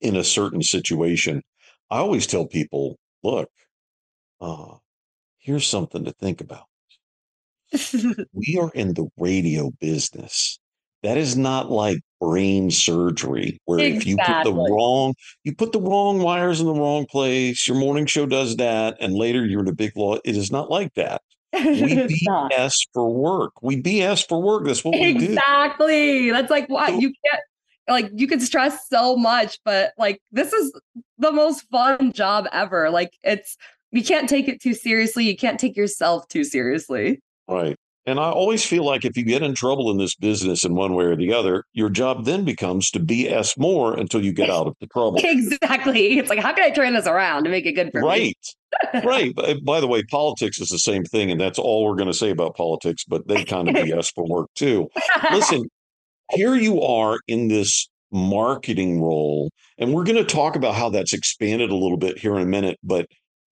in 0.00 0.16
a 0.16 0.24
certain 0.24 0.62
situation, 0.62 1.42
I 1.90 1.98
always 1.98 2.26
tell 2.26 2.46
people, 2.46 2.98
look, 3.22 3.48
uh, 4.40 4.76
here's 5.38 5.66
something 5.66 6.04
to 6.04 6.12
think 6.12 6.40
about. 6.40 6.64
we 8.32 8.58
are 8.60 8.70
in 8.74 8.94
the 8.94 9.08
radio 9.18 9.70
business. 9.80 10.58
That 11.02 11.16
is 11.16 11.36
not 11.36 11.70
like 11.70 12.00
brain 12.20 12.70
surgery 12.70 13.60
where 13.64 13.78
exactly. 13.78 13.96
if 13.96 14.06
you 14.06 14.16
put 14.16 14.44
the 14.44 14.52
wrong 14.52 15.14
you 15.44 15.54
put 15.54 15.72
the 15.72 15.80
wrong 15.80 16.20
wires 16.20 16.60
in 16.60 16.66
the 16.66 16.74
wrong 16.74 17.06
place, 17.06 17.66
your 17.66 17.76
morning 17.76 18.06
show 18.06 18.26
does 18.26 18.56
that, 18.56 18.96
and 19.00 19.14
later 19.14 19.46
you're 19.46 19.60
in 19.60 19.68
a 19.68 19.74
big 19.74 19.96
law. 19.96 20.16
It 20.24 20.36
is 20.36 20.50
not 20.50 20.70
like 20.70 20.94
that. 20.94 21.22
We 21.52 21.62
BS 21.64 22.74
for 22.92 23.12
work. 23.12 23.62
We 23.62 23.82
BS 23.82 24.28
for 24.28 24.42
work. 24.42 24.66
That's 24.66 24.84
what 24.84 24.94
we 24.94 25.06
exactly. 25.06 25.26
do. 25.26 25.32
Exactly. 25.32 26.30
That's 26.30 26.50
like 26.50 26.68
what 26.68 26.90
so, 26.90 26.98
you 26.98 27.12
can't 27.24 27.42
like 27.88 28.10
you 28.14 28.26
can 28.26 28.40
stress 28.40 28.88
so 28.88 29.16
much, 29.16 29.58
but 29.64 29.92
like 29.98 30.20
this 30.30 30.52
is 30.52 30.78
the 31.18 31.32
most 31.32 31.62
fun 31.70 32.12
job 32.12 32.46
ever. 32.52 32.90
Like 32.90 33.12
it's 33.22 33.56
you 33.90 34.04
can't 34.04 34.28
take 34.28 34.48
it 34.48 34.60
too 34.60 34.74
seriously. 34.74 35.24
You 35.24 35.36
can't 35.36 35.58
take 35.58 35.76
yourself 35.76 36.28
too 36.28 36.44
seriously. 36.44 37.20
Right. 37.48 37.76
And 38.08 38.18
I 38.18 38.30
always 38.30 38.64
feel 38.64 38.86
like 38.86 39.04
if 39.04 39.18
you 39.18 39.22
get 39.22 39.42
in 39.42 39.54
trouble 39.54 39.90
in 39.90 39.98
this 39.98 40.14
business 40.14 40.64
in 40.64 40.74
one 40.74 40.94
way 40.94 41.04
or 41.04 41.14
the 41.14 41.30
other, 41.34 41.64
your 41.74 41.90
job 41.90 42.24
then 42.24 42.42
becomes 42.42 42.90
to 42.92 43.00
BS 43.00 43.58
more 43.58 43.94
until 43.94 44.24
you 44.24 44.32
get 44.32 44.48
out 44.58 44.66
of 44.66 44.74
the 44.80 44.86
trouble. 44.86 45.20
Exactly. 45.22 46.18
It's 46.18 46.30
like, 46.30 46.38
how 46.38 46.54
can 46.54 46.64
I 46.64 46.70
turn 46.70 46.94
this 46.94 47.06
around 47.06 47.44
to 47.44 47.50
make 47.50 47.66
it 47.66 47.72
good 47.72 47.90
for 47.92 48.00
right. 48.00 48.22
me? 48.22 48.34
right. 48.94 49.04
Right. 49.04 49.34
Eh, 49.44 49.54
by 49.62 49.80
the 49.80 49.86
way, 49.86 50.02
politics 50.04 50.58
is 50.58 50.70
the 50.70 50.78
same 50.78 51.04
thing. 51.04 51.30
And 51.30 51.38
that's 51.38 51.58
all 51.58 51.84
we're 51.84 51.96
going 51.96 52.10
to 52.10 52.16
say 52.16 52.30
about 52.30 52.56
politics, 52.56 53.04
but 53.04 53.28
they 53.28 53.44
kind 53.44 53.68
of 53.68 53.74
BS 53.84 54.10
for 54.14 54.24
work 54.26 54.48
too. 54.54 54.88
Listen, 55.30 55.68
here 56.30 56.54
you 56.54 56.80
are 56.80 57.18
in 57.28 57.48
this 57.48 57.90
marketing 58.10 59.02
role. 59.02 59.50
And 59.76 59.92
we're 59.92 60.04
going 60.04 60.16
to 60.16 60.24
talk 60.24 60.56
about 60.56 60.74
how 60.74 60.88
that's 60.88 61.12
expanded 61.12 61.68
a 61.68 61.76
little 61.76 61.98
bit 61.98 62.16
here 62.16 62.36
in 62.36 62.42
a 62.42 62.46
minute. 62.46 62.78
But 62.82 63.04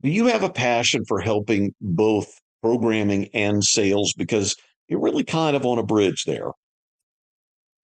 do 0.03 0.09
you 0.09 0.29
have 0.29 0.43
a 0.43 0.51
passion 0.51 1.05
for 1.07 1.21
helping 1.21 1.75
both 1.83 2.33
programming 2.67 3.29
and 3.33 3.63
sales 3.63 4.13
because 4.15 4.57
you're 4.89 5.01
really 5.01 5.23
kind 5.23 5.55
of 5.55 5.65
on 5.65 5.79
a 5.79 5.85
bridge 5.85 6.25
there. 6.25 6.51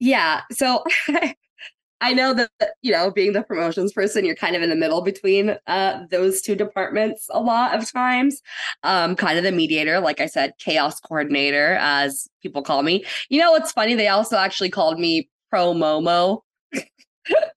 Yeah. 0.01 0.41
So 0.51 0.83
I 2.01 2.13
know 2.13 2.35
that 2.35 2.51
you 2.83 2.91
know, 2.91 3.13
being 3.13 3.33
the 3.33 3.45
promotions 3.45 3.93
person, 3.93 4.25
you're 4.25 4.35
kind 4.35 4.57
of 4.57 4.63
in 4.63 4.71
the 4.71 4.77
middle 4.77 5.03
between 5.03 5.57
uh, 5.69 6.01
those 6.11 6.43
two 6.43 6.57
departments 6.57 7.29
a 7.31 7.41
lot 7.41 7.79
of 7.79 7.91
times. 7.91 8.43
Um, 8.83 9.15
kind 9.15 9.39
of 9.39 9.45
the 9.45 9.53
mediator, 9.53 10.01
like 10.01 10.21
I 10.21 10.27
said, 10.27 10.55
chaos 10.59 10.99
coordinator, 10.99 11.77
as 11.81 12.27
people 12.43 12.63
call 12.63 12.83
me. 12.83 13.05
You 13.29 13.41
know, 13.41 13.53
what's 13.53 13.71
funny? 13.71 13.95
They 13.95 14.09
also 14.09 14.37
actually 14.37 14.71
called 14.71 14.99
me 14.99 15.29
Pro 15.49 15.75
Momo. 15.75 16.41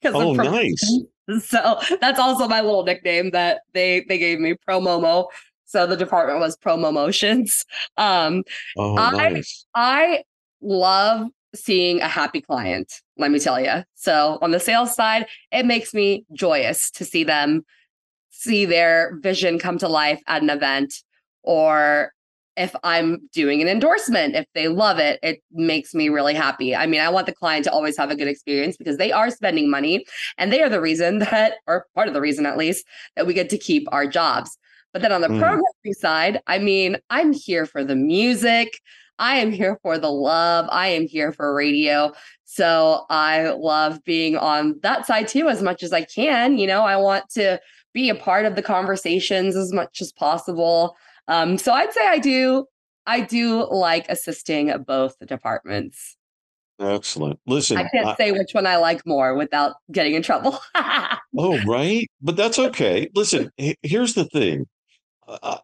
oh, 0.06 0.34
nice. 0.34 1.02
So 1.42 1.80
that's 2.00 2.20
also 2.20 2.48
my 2.48 2.62
little 2.62 2.84
nickname 2.84 3.32
that 3.32 3.62
they 3.74 4.06
they 4.08 4.20
gave 4.20 4.40
me, 4.40 4.54
Pro 4.64 4.80
Momo. 4.80 5.26
So 5.66 5.88
the 5.88 5.98
department 5.98 6.40
was 6.40 6.58
promo 6.58 6.94
Motions. 6.94 7.66
Um, 7.98 8.44
oh, 8.78 8.96
nice. 8.96 9.66
I 9.74 10.18
I 10.18 10.24
love 10.62 11.28
seeing 11.54 12.02
a 12.02 12.08
happy 12.08 12.42
client, 12.42 13.02
let 13.18 13.32
me 13.32 13.40
tell 13.40 13.60
you. 13.60 13.84
So 13.96 14.38
on 14.42 14.52
the 14.52 14.60
sales 14.60 14.94
side, 14.94 15.28
it 15.52 15.66
makes 15.66 15.94
me 15.94 16.26
joyous 16.34 16.92
to 16.92 17.06
see 17.06 17.24
them 17.24 17.64
see 18.30 18.66
their 18.66 19.18
vision 19.22 19.58
come 19.58 19.78
to 19.78 19.88
life 19.88 20.22
at 20.28 20.42
an 20.42 20.50
event 20.50 20.94
or 21.44 22.12
if 22.58 22.74
I'm 22.84 23.30
doing 23.34 23.62
an 23.62 23.68
endorsement, 23.68 24.36
if 24.36 24.46
they 24.54 24.68
love 24.68 24.98
it, 24.98 25.20
it 25.22 25.44
makes 25.52 25.94
me 25.94 26.08
really 26.10 26.34
happy. 26.34 26.76
I 26.76 26.86
mean, 26.86 27.02
I 27.02 27.10
want 27.10 27.26
the 27.26 27.34
client 27.34 27.66
to 27.66 27.72
always 27.72 27.98
have 27.98 28.12
a 28.12 28.16
good 28.16 28.30
experience 28.30 28.78
because 28.78 28.98
they 28.98 29.12
are 29.12 29.30
spending 29.30 29.70
money 29.70 30.06
and 30.38 30.54
they 30.54 30.62
are 30.62 30.70
the 30.70 30.82
reason 30.82 31.20
that, 31.32 31.56
or 31.68 31.86
part 31.96 32.08
of 32.08 32.14
the 32.14 32.22
reason 32.22 32.46
at 32.46 32.58
least, 32.58 32.86
that 33.16 33.28
we 33.28 33.34
get 33.34 33.50
to 33.50 33.58
keep 33.58 33.88
our 33.92 34.08
jobs. 34.08 34.58
But 34.96 35.02
then 35.02 35.12
on 35.12 35.20
the 35.20 35.28
mm. 35.28 35.40
programming 35.40 35.94
side, 36.00 36.40
I 36.48 36.58
mean, 36.58 36.96
I'm 37.10 37.34
here 37.34 37.66
for 37.66 37.84
the 37.84 37.98
music. 37.98 38.80
I 39.20 39.36
am 39.36 39.52
here 39.52 39.78
for 39.82 39.98
the 39.98 40.10
love. 40.10 40.70
I 40.72 40.88
am 40.88 41.06
here 41.06 41.34
for 41.34 41.54
radio. 41.54 42.14
So 42.46 43.04
I 43.10 43.50
love 43.50 44.02
being 44.06 44.38
on 44.38 44.80
that 44.84 45.06
side 45.06 45.28
too, 45.28 45.50
as 45.50 45.62
much 45.62 45.84
as 45.84 45.92
I 45.92 46.06
can. 46.06 46.58
You 46.58 46.68
know, 46.68 46.84
I 46.84 46.96
want 46.96 47.30
to 47.32 47.60
be 47.94 48.10
a 48.10 48.16
part 48.16 48.46
of 48.46 48.56
the 48.56 48.62
conversations 48.62 49.58
as 49.58 49.74
much 49.74 50.00
as 50.00 50.14
possible. 50.14 50.96
Um, 51.28 51.58
so 51.58 51.74
I'd 51.74 51.92
say 51.92 52.08
I 52.08 52.18
do. 52.18 52.66
I 53.06 53.20
do 53.20 53.68
like 53.70 54.06
assisting 54.08 54.74
both 54.88 55.18
departments. 55.28 56.16
Excellent. 56.80 57.38
Listen, 57.46 57.80
I 57.80 57.90
can't 57.90 58.08
I, 58.08 58.16
say 58.16 58.32
which 58.32 58.54
one 58.54 58.66
I 58.66 58.78
like 58.78 59.06
more 59.06 59.36
without 59.36 59.76
getting 59.92 60.14
in 60.14 60.22
trouble. 60.22 60.58
oh, 61.38 61.60
right. 61.68 62.10
But 62.22 62.38
that's 62.38 62.58
okay. 62.58 63.10
Listen, 63.14 63.52
here's 63.84 64.14
the 64.14 64.24
thing. 64.24 64.66
Uh, 65.28 65.58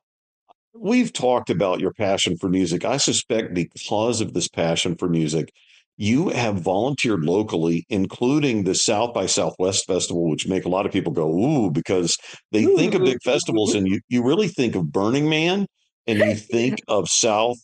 we've 0.74 1.13
talked 1.13 1.50
about 1.50 1.80
your 1.80 1.93
passion 1.93 2.38
for 2.38 2.50
music. 2.50 2.86
I 2.86 2.97
suspect 2.97 3.54
because 3.54 4.21
of 4.21 4.34
this 4.34 4.47
passion 4.47 4.95
for 4.95 5.10
music, 5.10 5.52
you 5.97 6.30
have 6.30 6.62
volunteered 6.62 7.24
locally, 7.24 7.86
including 7.89 8.63
the 8.63 8.74
South 8.74 9.13
by 9.13 9.26
Southwest 9.26 9.86
Festival, 9.86 10.30
which 10.30 10.47
make 10.47 10.65
a 10.65 10.69
lot 10.69 10.86
of 10.86 10.91
people 10.91 11.12
go, 11.12 11.30
ooh, 11.30 11.69
because 11.69 12.17
they 12.52 12.63
ooh. 12.63 12.76
think 12.76 12.93
of 12.95 13.04
big 13.04 13.21
festivals 13.24 13.76
and 13.76 13.88
you, 13.88 14.00
you 14.10 14.24
really 14.24 14.47
think 14.47 14.76
of 14.76 14.91
Burning 14.91 15.30
Man 15.30 15.67
and 16.08 16.19
you 16.19 16.36
think 16.36 16.80
of 16.88 17.08
South 17.08 17.58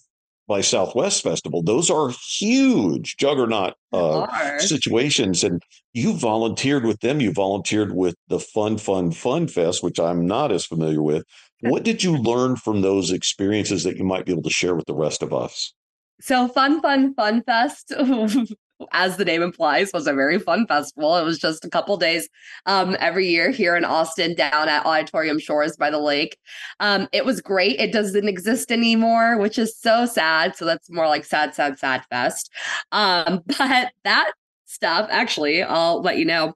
by 0.47 0.61
Southwest 0.61 1.23
Festival. 1.23 1.61
Those 1.61 1.89
are 1.89 2.13
huge 2.37 3.17
juggernaut 3.17 3.73
uh, 3.91 4.59
situations. 4.59 5.43
And 5.43 5.61
you 5.93 6.13
volunteered 6.13 6.85
with 6.85 7.01
them. 7.01 7.19
You 7.19 7.33
volunteered 7.33 7.93
with 7.93 8.15
the 8.29 8.39
Fun, 8.39 8.77
Fun, 8.77 9.11
Fun 9.11 9.47
Fest, 9.47 9.83
which 9.83 9.99
I'm 9.99 10.25
not 10.25 10.51
as 10.51 10.65
familiar 10.65 11.01
with. 11.01 11.23
What 11.61 11.83
did 11.83 12.03
you 12.03 12.15
learn 12.17 12.55
from 12.55 12.81
those 12.81 13.11
experiences 13.11 13.83
that 13.83 13.97
you 13.97 14.03
might 14.03 14.25
be 14.25 14.31
able 14.31 14.43
to 14.43 14.49
share 14.49 14.75
with 14.75 14.85
the 14.85 14.93
rest 14.93 15.23
of 15.23 15.33
us? 15.33 15.73
So, 16.19 16.47
Fun, 16.47 16.81
Fun, 16.81 17.13
Fun 17.13 17.43
Fest, 17.43 17.93
as 18.91 19.17
the 19.17 19.25
name 19.25 19.41
implies, 19.41 19.91
was 19.93 20.07
a 20.07 20.13
very 20.13 20.39
fun 20.39 20.65
festival. 20.67 21.15
It 21.17 21.23
was 21.23 21.39
just 21.39 21.65
a 21.65 21.69
couple 21.69 21.97
days 21.97 22.27
um, 22.65 22.95
every 22.99 23.27
year 23.27 23.49
here 23.51 23.75
in 23.75 23.85
Austin, 23.85 24.35
down 24.35 24.69
at 24.69 24.85
Auditorium 24.85 25.39
Shores 25.39 25.77
by 25.77 25.89
the 25.89 25.99
lake. 25.99 26.37
Um, 26.79 27.07
it 27.11 27.25
was 27.25 27.41
great. 27.41 27.79
It 27.79 27.91
doesn't 27.91 28.27
exist 28.27 28.71
anymore, 28.71 29.37
which 29.37 29.57
is 29.59 29.77
so 29.77 30.05
sad. 30.05 30.55
So, 30.55 30.65
that's 30.65 30.89
more 30.89 31.07
like 31.07 31.25
sad, 31.25 31.53
sad, 31.53 31.77
sad 31.77 32.03
fest. 32.09 32.51
Um, 32.91 33.41
but 33.59 33.91
that 34.03 34.31
stuff, 34.65 35.07
actually, 35.11 35.63
I'll 35.63 36.01
let 36.01 36.17
you 36.17 36.25
know 36.25 36.53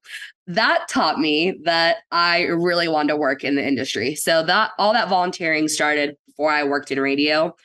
that 0.47 0.87
taught 0.89 1.19
me 1.19 1.59
that 1.63 1.97
I 2.11 2.43
really 2.43 2.87
wanted 2.87 3.09
to 3.09 3.17
work 3.17 3.43
in 3.43 3.55
the 3.55 3.65
industry. 3.65 4.15
So 4.15 4.43
that 4.43 4.71
all 4.77 4.93
that 4.93 5.09
volunteering 5.09 5.67
started 5.67 6.17
before 6.25 6.51
I 6.51 6.63
worked 6.63 6.91
in 6.91 6.99
radio. 6.99 7.55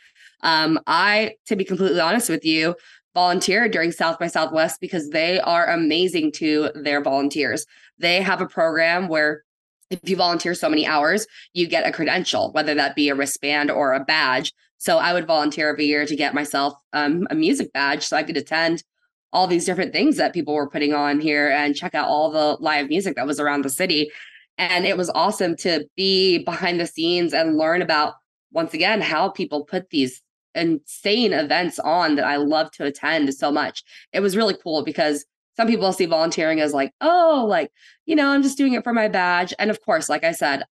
Um, 0.43 0.79
I, 0.87 1.37
to 1.47 1.57
be 1.57 1.65
completely 1.65 2.01
honest 2.01 2.29
with 2.29 2.45
you, 2.45 2.75
volunteered 3.15 3.73
during 3.73 3.93
South 3.93 4.19
by 4.19 4.27
Southwest 4.27 4.81
because 4.81 5.09
they 5.09 5.41
are 5.41 5.67
amazing 5.71 6.33
to 6.33 6.71
their 6.75 7.03
volunteers. 7.03 7.65
They 7.99 8.21
have 8.21 8.43
a 8.43 8.47
program 8.47 9.09
where 9.09 9.43
if 9.91 10.01
you 10.05 10.17
volunteer 10.17 10.55
so 10.55 10.69
many 10.69 10.87
hours, 10.87 11.27
you 11.55 11.67
get 11.67 11.87
a 11.87 11.93
credential, 11.93 12.53
whether 12.53 12.75
that 12.75 12.95
be 12.95 13.09
a 13.09 13.15
wristband 13.15 13.71
or 13.71 13.95
a 13.95 14.05
badge. 14.05 14.53
So 14.79 14.99
I 14.99 15.15
would 15.15 15.27
volunteer 15.27 15.71
every 15.71 15.87
year 15.87 16.05
to 16.05 16.17
get 16.17 16.35
myself 16.35 16.75
um, 16.93 17.27
a 17.31 17.35
music 17.35 17.73
badge 17.73 18.05
so 18.05 18.17
I 18.17 18.23
could 18.23 18.37
attend 18.37 18.85
all 19.33 19.47
these 19.47 19.67
different 19.67 19.93
things 19.93 20.17
that 20.17 20.33
people 20.33 20.55
were 20.55 20.69
putting 20.69 20.95
on 20.95 21.21
here 21.21 21.51
and 21.51 21.77
check 21.77 21.95
out 21.95 22.09
all 22.09 22.31
the 22.31 22.57
live 22.61 22.89
music 22.89 23.17
that 23.17 23.27
was 23.27 23.41
around 23.41 23.63
the 23.63 23.71
city. 23.71 24.11
And 24.59 24.87
it 24.87 24.97
was 24.97 25.11
awesome 25.11 25.57
to 25.57 25.87
be 25.97 26.39
behind 26.39 26.81
the 26.81 26.87
scenes 26.87 27.35
and 27.35 27.59
learn 27.59 27.83
about, 27.83 28.15
once 28.53 28.73
again, 28.73 29.01
how 29.01 29.29
people 29.29 29.65
put 29.65 29.91
these 29.91 30.23
insane 30.55 31.33
events 31.33 31.79
on 31.79 32.17
that 32.17 32.25
I 32.25 32.37
love 32.37 32.71
to 32.73 32.85
attend 32.85 33.35
so 33.35 33.53
much. 33.53 33.85
It 34.13 34.21
was 34.21 34.37
really 34.37 34.57
cool 34.63 34.83
because 34.83 35.27
some 35.57 35.69
people 35.69 35.93
see 35.93 36.07
volunteering 36.07 36.61
as 36.61 36.73
like, 36.73 36.93
oh, 37.01 37.45
like, 37.49 37.71
you 38.07 38.17
know, 38.17 38.29
I'm 38.29 38.43
just 38.43 38.59
doing 38.59 38.75
it 38.75 38.85
for 38.85 38.93
my 38.93 39.09
badge. 39.09 39.53
And 39.59 39.71
of 39.71 39.83
course, 39.83 40.09
like 40.09 40.25
I 40.25 40.33
said, 40.33 40.65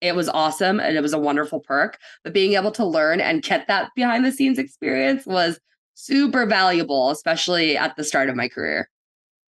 it 0.00 0.16
was 0.16 0.28
awesome 0.28 0.80
and 0.80 0.96
it 0.96 1.00
was 1.00 1.12
a 1.12 1.18
wonderful 1.18 1.60
perk. 1.60 1.98
But 2.24 2.32
being 2.32 2.54
able 2.54 2.72
to 2.72 2.84
learn 2.84 3.20
and 3.20 3.42
get 3.42 3.68
that 3.68 3.90
behind 3.94 4.24
the 4.24 4.32
scenes 4.32 4.58
experience 4.58 5.26
was 5.26 5.60
super 5.94 6.46
valuable, 6.46 7.10
especially 7.10 7.76
at 7.76 7.96
the 7.96 8.04
start 8.04 8.28
of 8.28 8.36
my 8.36 8.48
career. 8.48 8.88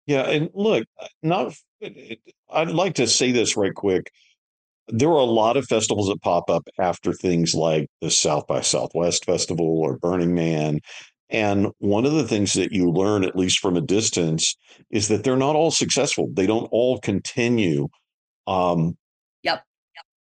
Yeah, 0.07 0.23
and 0.23 0.49
look, 0.55 0.87
not 1.23 1.55
I'd 2.51 2.71
like 2.71 2.95
to 2.95 3.07
say 3.07 3.33
this 3.33 3.57
right 3.57 3.75
quick. 3.75 4.11
There 4.89 5.11
are 5.11 5.21
a 5.21 5.25
lot 5.25 5.57
of 5.57 5.67
festivals 5.67 6.09
that 6.09 6.23
pop 6.23 6.49
up 6.49 6.67
after 6.79 7.13
things 7.13 7.55
like 7.55 7.89
the 8.01 8.11
South 8.11 8.47
by 8.47 8.63
Southwest 8.63 9.27
Festival 9.27 9.67
or 9.67 9.99
Burning 9.99 10.35
Man. 10.35 10.81
And 11.31 11.69
one 11.79 12.07
of 12.07 12.13
the 12.13 12.27
things 12.27 12.55
that 12.55 12.73
you 12.73 12.91
learn, 12.91 13.23
at 13.23 13.37
least 13.37 13.59
from 13.59 13.77
a 13.77 13.83
distance, 13.83 14.57
is 14.91 15.09
that 15.09 15.25
they're 15.25 15.37
not 15.37 15.57
all 15.57 15.71
successful. 15.71 16.29
They 16.33 16.47
don't 16.47 16.69
all 16.73 16.99
continue. 17.01 17.89
Um, 18.47 18.97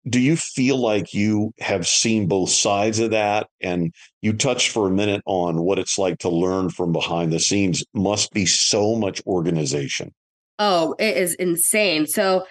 do 0.10 0.20
you 0.20 0.36
feel 0.36 0.78
like 0.78 1.14
you 1.14 1.54
have 1.60 1.88
seen 1.88 2.28
both 2.28 2.50
sides 2.50 3.00
of 3.00 3.12
that? 3.12 3.48
And 3.62 3.94
you 4.22 4.34
touched 4.34 4.72
for 4.72 4.88
a 4.88 4.92
minute 4.92 5.22
on 5.26 5.62
what 5.62 5.80
it's 5.80 5.98
like 5.98 6.20
to 6.20 6.30
learn 6.30 6.70
from 6.70 6.92
behind 6.92 7.32
the 7.32 7.40
scenes. 7.40 7.84
Must 7.94 8.32
be 8.32 8.46
so 8.46 8.96
much 8.96 9.22
organization. 9.26 10.14
Oh 10.58 10.96
it 11.00 11.18
is 11.18 11.36
insane. 11.36 12.08
So 12.08 12.46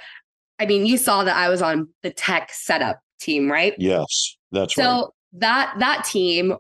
i 0.61 0.67
mean 0.67 0.87
you 0.87 0.97
saw 0.97 1.23
that 1.23 1.37
i 1.37 1.49
was 1.49 1.63
on 1.63 1.89
the 2.03 2.11
tech 2.11 2.51
setup 2.53 3.01
team 3.21 3.51
right? 3.51 3.75
Yes 3.79 4.37
that's 4.51 4.75
so 4.75 4.83
right. 4.83 4.89
so 4.89 5.15
that 5.35 5.75
that 5.79 6.05
team 6.05 6.55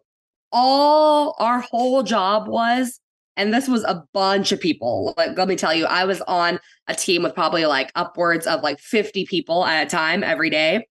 all 0.52 1.34
our 1.38 1.60
whole 1.60 2.02
job 2.02 2.48
was 2.48 3.00
and 3.38 3.54
this 3.54 3.68
was 3.68 3.84
a 3.84 4.04
bunch 4.12 4.50
of 4.50 4.60
people. 4.60 5.14
Like, 5.16 5.38
let 5.38 5.46
me 5.46 5.54
tell 5.54 5.72
you, 5.72 5.86
I 5.86 6.04
was 6.04 6.20
on 6.22 6.58
a 6.88 6.94
team 6.94 7.22
with 7.22 7.36
probably 7.36 7.64
like 7.66 7.92
upwards 7.94 8.48
of 8.48 8.62
like 8.62 8.80
50 8.80 9.24
people 9.26 9.64
at 9.64 9.86
a 9.86 9.88
time 9.88 10.24
every 10.24 10.50
day. 10.50 10.88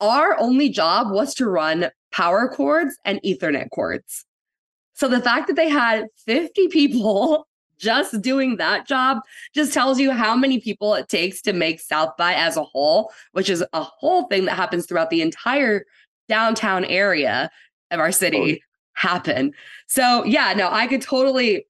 Our 0.00 0.38
only 0.38 0.68
job 0.68 1.10
was 1.10 1.34
to 1.34 1.48
run 1.48 1.90
power 2.12 2.48
cords 2.48 2.96
and 3.04 3.20
Ethernet 3.22 3.70
cords. 3.70 4.24
So 4.94 5.08
the 5.08 5.20
fact 5.20 5.48
that 5.48 5.56
they 5.56 5.68
had 5.68 6.06
50 6.24 6.68
people 6.70 7.48
just 7.78 8.22
doing 8.22 8.56
that 8.56 8.86
job 8.86 9.18
just 9.52 9.74
tells 9.74 9.98
you 9.98 10.12
how 10.12 10.36
many 10.36 10.60
people 10.60 10.94
it 10.94 11.08
takes 11.08 11.42
to 11.42 11.52
make 11.52 11.80
South 11.80 12.16
by 12.16 12.32
as 12.34 12.56
a 12.56 12.62
whole, 12.62 13.12
which 13.32 13.50
is 13.50 13.62
a 13.72 13.82
whole 13.82 14.28
thing 14.28 14.44
that 14.44 14.54
happens 14.54 14.86
throughout 14.86 15.10
the 15.10 15.20
entire 15.20 15.84
downtown 16.28 16.84
area 16.84 17.50
of 17.90 17.98
our 17.98 18.08
oh, 18.08 18.12
city 18.12 18.62
happen. 18.96 19.52
So 19.86 20.24
yeah, 20.24 20.52
no, 20.56 20.68
I 20.70 20.86
could 20.86 21.02
totally 21.02 21.66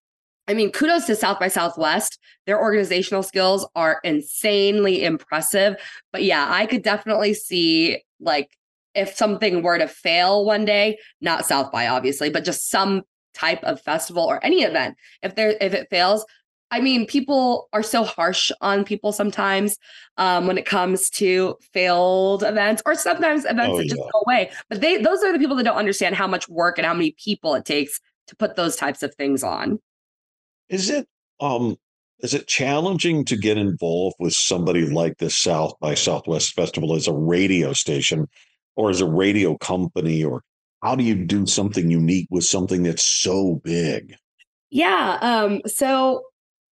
I 0.49 0.55
mean, 0.55 0.71
kudos 0.71 1.07
to 1.07 1.17
South 1.17 1.41
by 1.41 1.49
Southwest. 1.49 2.21
Their 2.47 2.61
organizational 2.61 3.25
skills 3.25 3.67
are 3.75 3.99
insanely 4.05 5.03
impressive. 5.03 5.77
But 6.13 6.23
yeah, 6.23 6.47
I 6.49 6.67
could 6.67 6.83
definitely 6.83 7.35
see 7.35 8.05
like 8.21 8.57
if 8.95 9.15
something 9.15 9.63
were 9.63 9.79
to 9.79 9.89
fail 9.89 10.45
one 10.45 10.65
day, 10.65 10.99
not 11.21 11.47
South 11.47 11.73
by 11.73 11.89
obviously, 11.89 12.31
but 12.31 12.45
just 12.45 12.71
some 12.71 13.03
type 13.35 13.63
of 13.65 13.81
festival 13.83 14.25
or 14.25 14.43
any 14.45 14.63
event, 14.63 14.97
if 15.23 15.35
there 15.35 15.55
if 15.61 15.75
it 15.75 15.89
fails, 15.91 16.25
I 16.71 16.81
mean, 16.81 17.07
people 17.07 17.69
are 17.73 17.83
so 17.83 18.03
harsh 18.03 18.51
on 18.61 18.85
people 18.85 19.13
sometimes 19.13 19.77
um, 20.17 20.47
when 20.47 20.59
it 20.59 20.67
comes 20.67 21.09
to 21.11 21.57
failed 21.73 22.43
events, 22.43 22.83
or 22.85 22.95
sometimes 22.95 23.45
events 23.45 23.73
oh, 23.73 23.79
that 23.79 23.89
just 23.89 24.01
go 24.01 24.23
away. 24.27 24.51
But 24.69 24.81
they 24.81 25.01
those 25.01 25.23
are 25.23 25.33
the 25.33 25.39
people 25.39 25.57
that 25.57 25.63
don't 25.63 25.77
understand 25.77 26.17
how 26.17 26.27
much 26.27 26.49
work 26.49 26.79
and 26.79 26.87
how 26.87 26.95
many 26.95 27.15
people 27.23 27.55
it 27.55 27.65
takes 27.65 28.01
to 28.27 28.37
put 28.37 28.57
those 28.57 28.75
types 28.77 29.03
of 29.03 29.15
things 29.15 29.45
on. 29.45 29.79
Is 30.69 30.91
it 30.91 31.07
um, 31.39 31.77
is 32.21 32.35
it 32.35 32.47
challenging 32.47 33.25
to 33.27 33.37
get 33.37 33.59
involved 33.59 34.17
with 34.19 34.33
somebody 34.33 34.87
like 34.87 35.19
the 35.19 35.31
South 35.31 35.75
by 35.81 35.95
Southwest 35.95 36.55
Festival 36.55 36.95
as 36.95 37.07
a 37.07 37.13
radio 37.13 37.73
station 37.73 38.27
or 38.75 38.91
as 38.91 39.01
a 39.01 39.09
radio 39.09 39.57
company? 39.59 40.25
Or 40.25 40.43
how 40.83 40.97
do 40.97 41.05
you 41.05 41.15
do 41.15 41.47
something 41.47 41.91
unique 41.91 42.27
with 42.31 42.45
something 42.45 42.83
that's 42.83 43.05
so 43.05 43.61
big? 43.63 44.17
Yeah. 44.71 45.19
Um, 45.21 45.61
so 45.67 46.23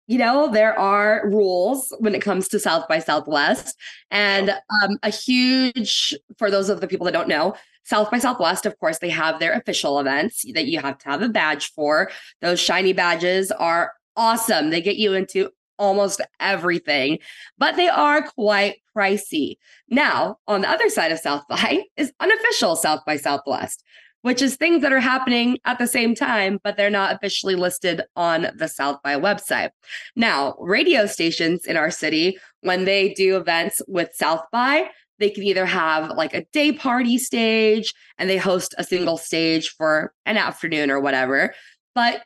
you 0.09 0.17
know, 0.17 0.51
there 0.51 0.77
are 0.77 1.23
rules 1.27 1.95
when 1.99 2.15
it 2.15 2.23
comes 2.23 2.49
to 2.49 2.59
South 2.59 2.89
by 2.89 2.99
Southwest. 2.99 3.77
And 4.11 4.51
um, 4.51 4.99
a 5.03 5.11
huge, 5.11 6.15
for 6.39 6.51
those 6.51 6.71
of 6.71 6.81
the 6.81 6.89
people 6.89 7.05
that 7.05 7.13
don't 7.13 7.29
know, 7.29 7.55
South 7.85 8.11
by 8.11 8.19
Southwest, 8.19 8.65
of 8.65 8.79
course, 8.79 8.99
they 8.99 9.11
have 9.11 9.39
their 9.39 9.53
official 9.53 10.01
events 10.01 10.45
that 10.55 10.67
you 10.67 10.81
have 10.81 10.97
to 10.99 11.09
have 11.11 11.23
a 11.23 11.29
badge 11.29 11.73
for. 11.73 12.11
Those 12.41 12.59
shiny 12.59 12.95
badges 12.95 13.53
are 13.53 13.93
awesome. 14.17 14.71
They 14.71 14.81
get 14.81 14.97
you 14.97 15.13
into 15.13 15.51
almost 15.79 16.23
everything, 16.41 17.19
but 17.59 17.77
they 17.77 17.89
are 17.89 18.23
quite 18.23 18.77
pricey. 18.97 19.57
Now, 19.91 20.39
on 20.49 20.63
the 20.63 20.71
other 20.71 20.89
side 20.89 21.13
of 21.13 21.19
South 21.19 21.45
by 21.49 21.85
is 21.99 22.13
unofficial 22.19 22.77
South 22.77 23.01
by 23.07 23.19
Southwest 23.19 23.85
which 24.23 24.43
is 24.43 24.57
things 24.57 24.83
that 24.83 24.93
are 24.93 25.01
happening 25.01 25.59
at 25.65 25.79
the 25.79 25.87
same 25.87 26.15
time, 26.15 26.59
but 26.65 26.77
they're 26.77 26.91
not 26.91 27.15
officially 27.15 27.55
listed 27.55 28.03
on 28.17 28.49
the 28.57 28.69
South 28.69 28.99
by 29.03 29.15
website. 29.15 29.71
Now, 30.17 30.57
radio 30.59 31.07
stations 31.07 31.67
in 31.67 31.77
our 31.77 31.91
city, 31.91 32.39
when 32.61 32.85
they 32.85 33.15
do 33.15 33.37
events 33.37 33.81
with 33.87 34.11
South 34.15 34.43
by, 34.51 34.91
they 35.19 35.31
can 35.31 35.43
either 35.43 35.67
have 35.67 36.11
like 36.11 36.35
a 36.35 36.45
day 36.53 36.73
party 36.73 37.19
stage 37.19 37.93
and 38.19 38.31
they 38.31 38.37
host 38.37 38.75
a 38.79 38.85
single 38.85 39.19
stage 39.19 39.71
for 39.71 40.13
an 40.27 40.37
afternoon 40.37 40.91
or 40.91 41.01
whatever. 41.01 41.55
But 41.95 42.23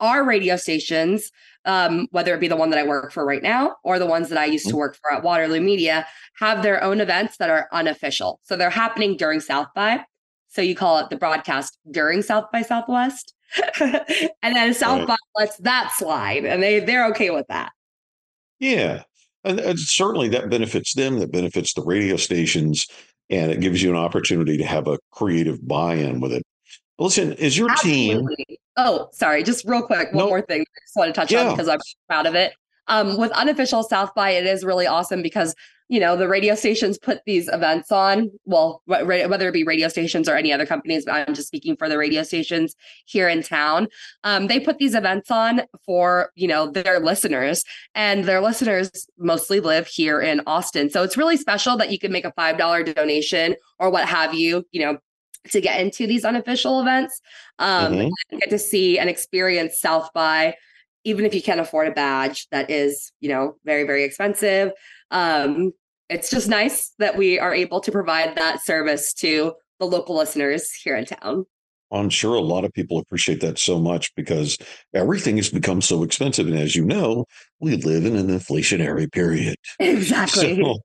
our 0.00 0.24
radio 0.24 0.56
stations, 0.56 1.30
um, 1.64 2.08
whether 2.10 2.34
it 2.34 2.40
be 2.40 2.48
the 2.48 2.56
one 2.56 2.70
that 2.70 2.78
I 2.78 2.86
work 2.86 3.12
for 3.12 3.24
right 3.24 3.42
now 3.42 3.76
or 3.84 3.98
the 3.98 4.06
ones 4.06 4.28
that 4.28 4.38
I 4.38 4.44
used 4.44 4.66
to 4.66 4.70
mm-hmm. 4.70 4.78
work 4.78 4.98
for 5.00 5.12
at 5.12 5.22
Waterloo 5.22 5.60
Media, 5.60 6.06
have 6.38 6.62
their 6.62 6.82
own 6.82 7.00
events 7.00 7.38
that 7.38 7.48
are 7.48 7.68
unofficial. 7.72 8.40
So 8.42 8.56
they're 8.56 8.70
happening 8.70 9.16
during 9.16 9.40
South 9.40 9.68
by. 9.74 10.04
So 10.54 10.62
you 10.62 10.74
call 10.74 10.98
it 10.98 11.10
the 11.10 11.16
broadcast 11.16 11.76
during 11.90 12.22
South 12.22 12.50
by 12.52 12.62
Southwest. 12.62 13.34
and 13.80 14.56
then 14.56 14.72
South 14.74 15.00
right. 15.00 15.08
by 15.08 15.16
lets 15.36 15.56
that 15.58 15.92
slide 15.96 16.44
and 16.44 16.62
they 16.62 16.80
they're 16.80 17.06
okay 17.08 17.30
with 17.30 17.46
that. 17.48 17.72
Yeah. 18.58 19.02
And, 19.44 19.60
and, 19.60 19.78
certainly 19.78 20.28
that 20.30 20.48
benefits 20.48 20.94
them, 20.94 21.18
that 21.18 21.30
benefits 21.30 21.74
the 21.74 21.82
radio 21.82 22.16
stations, 22.16 22.86
and 23.28 23.52
it 23.52 23.60
gives 23.60 23.82
you 23.82 23.90
an 23.90 23.96
opportunity 23.96 24.56
to 24.56 24.64
have 24.64 24.88
a 24.88 24.98
creative 25.10 25.66
buy-in 25.68 26.20
with 26.20 26.32
it. 26.32 26.42
Listen, 26.98 27.34
is 27.34 27.58
your 27.58 27.70
Absolutely. 27.70 28.36
team 28.36 28.56
Oh, 28.76 29.08
sorry, 29.12 29.42
just 29.42 29.64
real 29.66 29.82
quick, 29.82 30.12
one 30.12 30.28
more 30.28 30.42
thing 30.42 30.62
I 30.62 30.80
just 30.84 30.96
want 30.96 31.14
to 31.14 31.20
touch 31.20 31.30
yeah. 31.30 31.48
on 31.48 31.50
because 31.52 31.68
I'm 31.68 31.78
proud 32.08 32.26
of 32.26 32.34
it. 32.34 32.54
Um, 32.88 33.16
with 33.16 33.30
unofficial 33.32 33.82
South 33.82 34.14
by, 34.14 34.30
it 34.30 34.46
is 34.46 34.64
really 34.64 34.86
awesome 34.86 35.22
because 35.22 35.54
you 35.88 36.00
know 36.00 36.16
the 36.16 36.28
radio 36.28 36.54
stations 36.54 36.98
put 36.98 37.20
these 37.26 37.48
events 37.48 37.92
on. 37.92 38.30
Well 38.44 38.82
whether 38.86 39.48
it 39.48 39.52
be 39.52 39.64
radio 39.64 39.88
stations 39.88 40.28
or 40.28 40.36
any 40.36 40.52
other 40.52 40.66
companies 40.66 41.04
but 41.04 41.14
i'm 41.14 41.34
just 41.34 41.48
speaking 41.48 41.76
for 41.76 41.88
the 41.88 41.98
radio 41.98 42.22
stations 42.22 42.74
here 43.06 43.28
in 43.28 43.42
town. 43.42 43.88
Um, 44.22 44.46
they 44.46 44.60
put 44.60 44.78
these 44.78 44.94
events 44.94 45.30
on 45.30 45.62
for 45.84 46.30
you 46.34 46.48
know 46.48 46.70
their 46.70 47.00
listeners 47.00 47.64
and 47.94 48.24
their 48.24 48.40
listeners 48.40 49.08
mostly 49.18 49.60
live 49.60 49.86
here 49.86 50.20
in 50.20 50.40
austin. 50.46 50.90
So 50.90 51.02
it's 51.02 51.16
really 51.16 51.36
special 51.36 51.76
that 51.76 51.90
you 51.90 51.98
can 51.98 52.12
make 52.12 52.24
a 52.24 52.32
five 52.32 52.58
dollar 52.58 52.82
donation 52.82 53.56
or 53.78 53.90
what 53.90 54.08
have 54.08 54.34
you 54.34 54.66
you 54.70 54.84
know 54.84 54.98
to 55.50 55.60
get 55.60 55.80
into 55.80 56.06
these 56.06 56.24
unofficial 56.24 56.80
events. 56.80 57.20
Um, 57.58 57.92
mm-hmm. 57.92 58.38
get 58.38 58.50
to 58.50 58.58
see 58.58 58.98
and 58.98 59.10
experience 59.10 59.78
south 59.78 60.10
by 60.14 60.56
even 61.04 61.26
if 61.26 61.34
you 61.34 61.42
can't 61.42 61.60
afford 61.60 61.86
a 61.86 61.92
badge 61.92 62.48
that 62.50 62.70
is 62.70 63.12
you 63.20 63.28
know 63.28 63.56
very 63.64 63.84
very 63.84 64.04
expensive 64.04 64.72
um, 65.14 65.72
it's 66.10 66.28
just 66.28 66.48
nice 66.48 66.92
that 66.98 67.16
we 67.16 67.38
are 67.38 67.54
able 67.54 67.80
to 67.80 67.90
provide 67.90 68.36
that 68.36 68.62
service 68.62 69.14
to 69.14 69.54
the 69.78 69.86
local 69.86 70.16
listeners 70.16 70.70
here 70.72 70.96
in 70.96 71.06
town. 71.06 71.46
I'm 71.92 72.10
sure 72.10 72.34
a 72.34 72.40
lot 72.40 72.64
of 72.64 72.72
people 72.72 72.98
appreciate 72.98 73.40
that 73.42 73.58
so 73.58 73.78
much 73.78 74.12
because 74.16 74.58
everything 74.94 75.36
has 75.36 75.48
become 75.48 75.80
so 75.80 76.02
expensive. 76.02 76.48
And 76.48 76.58
as 76.58 76.74
you 76.74 76.84
know, 76.84 77.24
we 77.60 77.76
live 77.76 78.04
in 78.04 78.16
an 78.16 78.26
inflationary 78.26 79.10
period. 79.10 79.56
Exactly. 79.80 80.56
So, 80.60 80.78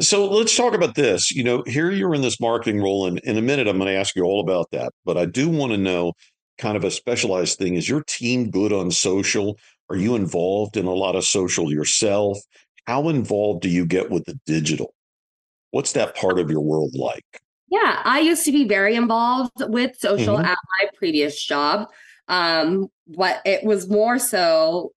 so 0.00 0.30
let's 0.30 0.54
talk 0.54 0.74
about 0.74 0.94
this. 0.94 1.30
You 1.30 1.44
know, 1.44 1.62
here 1.66 1.90
you're 1.90 2.14
in 2.14 2.20
this 2.20 2.40
marketing 2.40 2.82
role, 2.82 3.06
and 3.06 3.18
in 3.20 3.38
a 3.38 3.42
minute, 3.42 3.68
I'm 3.68 3.78
going 3.78 3.88
to 3.88 3.98
ask 3.98 4.14
you 4.14 4.24
all 4.24 4.40
about 4.40 4.66
that. 4.72 4.92
But 5.04 5.16
I 5.16 5.24
do 5.24 5.48
want 5.48 5.72
to 5.72 5.78
know 5.78 6.12
kind 6.58 6.76
of 6.76 6.84
a 6.84 6.90
specialized 6.90 7.58
thing. 7.58 7.74
Is 7.74 7.88
your 7.88 8.02
team 8.02 8.50
good 8.50 8.72
on 8.72 8.90
social? 8.90 9.56
Are 9.88 9.96
you 9.96 10.14
involved 10.14 10.76
in 10.76 10.86
a 10.86 10.92
lot 10.92 11.16
of 11.16 11.24
social 11.24 11.72
yourself? 11.72 12.38
How 12.86 13.08
involved 13.08 13.62
do 13.62 13.68
you 13.68 13.86
get 13.86 14.10
with 14.10 14.24
the 14.24 14.38
digital? 14.46 14.94
What's 15.70 15.92
that 15.92 16.16
part 16.16 16.38
of 16.38 16.50
your 16.50 16.60
world 16.60 16.94
like? 16.94 17.24
Yeah, 17.68 18.00
I 18.04 18.20
used 18.20 18.44
to 18.46 18.52
be 18.52 18.66
very 18.66 18.96
involved 18.96 19.52
with 19.60 19.96
social 19.96 20.36
mm-hmm. 20.36 20.44
at 20.44 20.58
my 20.80 20.88
previous 20.96 21.42
job. 21.42 21.88
Um, 22.26 22.88
what 23.06 23.40
it 23.44 23.64
was 23.64 23.88
more 23.88 24.18
so 24.18 24.92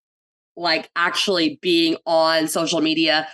like 0.55 0.89
actually 0.95 1.59
being 1.61 1.97
on 2.05 2.47
social 2.47 2.81
media 2.81 3.27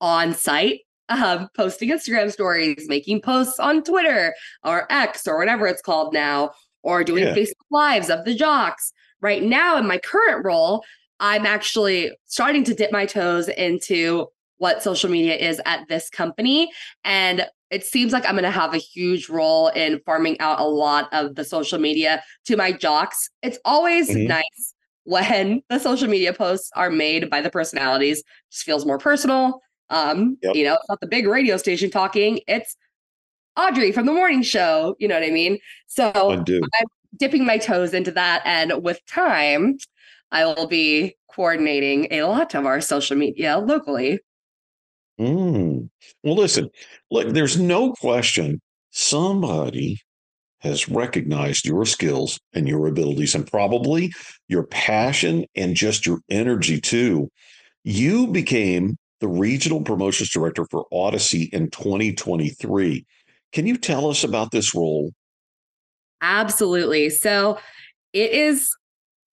on 0.00 0.34
site, 0.34 0.80
um, 1.08 1.48
posting 1.56 1.90
Instagram 1.90 2.30
stories, 2.32 2.86
making 2.88 3.20
posts 3.20 3.58
on 3.58 3.82
Twitter 3.82 4.34
or 4.64 4.86
X 4.90 5.26
or 5.26 5.38
whatever 5.38 5.66
it's 5.66 5.82
called 5.82 6.12
now, 6.12 6.50
or 6.82 7.04
doing 7.04 7.24
yeah. 7.24 7.34
Facebook 7.34 7.70
Lives 7.70 8.10
of 8.10 8.24
the 8.24 8.34
jocks. 8.34 8.92
Right 9.20 9.42
now, 9.42 9.76
in 9.76 9.86
my 9.86 9.98
current 9.98 10.44
role, 10.44 10.84
I'm 11.22 11.46
actually 11.46 12.10
starting 12.26 12.64
to 12.64 12.74
dip 12.74 12.92
my 12.92 13.06
toes 13.06 13.48
into 13.48 14.26
what 14.58 14.82
social 14.82 15.08
media 15.08 15.34
is 15.36 15.60
at 15.64 15.88
this 15.88 16.10
company. 16.10 16.70
And 17.04 17.46
it 17.70 17.86
seems 17.86 18.12
like 18.12 18.26
I'm 18.26 18.32
going 18.32 18.42
to 18.42 18.50
have 18.50 18.74
a 18.74 18.78
huge 18.78 19.28
role 19.28 19.68
in 19.68 20.00
farming 20.04 20.38
out 20.40 20.60
a 20.60 20.64
lot 20.64 21.08
of 21.12 21.36
the 21.36 21.44
social 21.44 21.78
media 21.78 22.22
to 22.44 22.56
my 22.56 22.70
jocks. 22.70 23.30
It's 23.42 23.58
always 23.64 24.10
mm-hmm. 24.10 24.28
nice 24.28 24.74
when 25.04 25.62
the 25.70 25.78
social 25.78 26.08
media 26.08 26.32
posts 26.32 26.70
are 26.74 26.90
made 26.90 27.30
by 27.30 27.40
the 27.40 27.50
personalities, 27.50 28.18
it 28.18 28.24
just 28.50 28.64
feels 28.64 28.84
more 28.84 28.98
personal. 28.98 29.60
Um, 29.90 30.38
yep. 30.42 30.54
you 30.54 30.64
know, 30.64 30.74
it's 30.74 30.88
not 30.88 31.00
the 31.00 31.06
big 31.06 31.26
radio 31.26 31.56
station 31.56 31.90
talking, 31.90 32.40
it's 32.46 32.76
Audrey 33.56 33.92
from 33.92 34.06
the 34.06 34.12
morning 34.12 34.42
show. 34.42 34.96
You 34.98 35.08
know 35.08 35.14
what 35.14 35.24
I 35.28 35.30
mean? 35.30 35.58
So 35.86 36.10
I'm 36.14 36.44
dipping 37.18 37.44
my 37.44 37.58
toes 37.58 37.92
into 37.92 38.10
that. 38.12 38.42
And 38.46 38.82
with 38.82 39.04
time, 39.06 39.76
I 40.32 40.46
will 40.46 40.66
be 40.66 41.14
coordinating 41.30 42.08
a 42.10 42.22
lot 42.24 42.54
of 42.54 42.66
our 42.66 42.80
social 42.80 43.16
media 43.16 43.58
locally. 43.58 44.18
Mm. 45.20 45.90
Well, 46.24 46.34
listen, 46.34 46.70
look, 47.10 47.28
there's 47.28 47.60
no 47.60 47.92
question 47.92 48.60
somebody 48.90 50.00
has 50.60 50.88
recognized 50.88 51.66
your 51.66 51.84
skills 51.84 52.40
and 52.54 52.68
your 52.68 52.86
abilities 52.86 53.34
and 53.34 53.46
probably 53.46 54.12
your 54.48 54.64
passion 54.64 55.44
and 55.54 55.76
just 55.76 56.06
your 56.06 56.20
energy 56.30 56.80
too. 56.80 57.28
You 57.84 58.28
became 58.28 58.96
the 59.20 59.28
regional 59.28 59.82
promotions 59.82 60.30
director 60.30 60.66
for 60.70 60.86
Audacy 60.92 61.52
in 61.52 61.70
2023. 61.70 63.04
Can 63.52 63.66
you 63.66 63.76
tell 63.76 64.08
us 64.08 64.24
about 64.24 64.50
this 64.50 64.74
role? 64.74 65.12
Absolutely. 66.22 67.10
So 67.10 67.58
it 68.12 68.30
is 68.30 68.70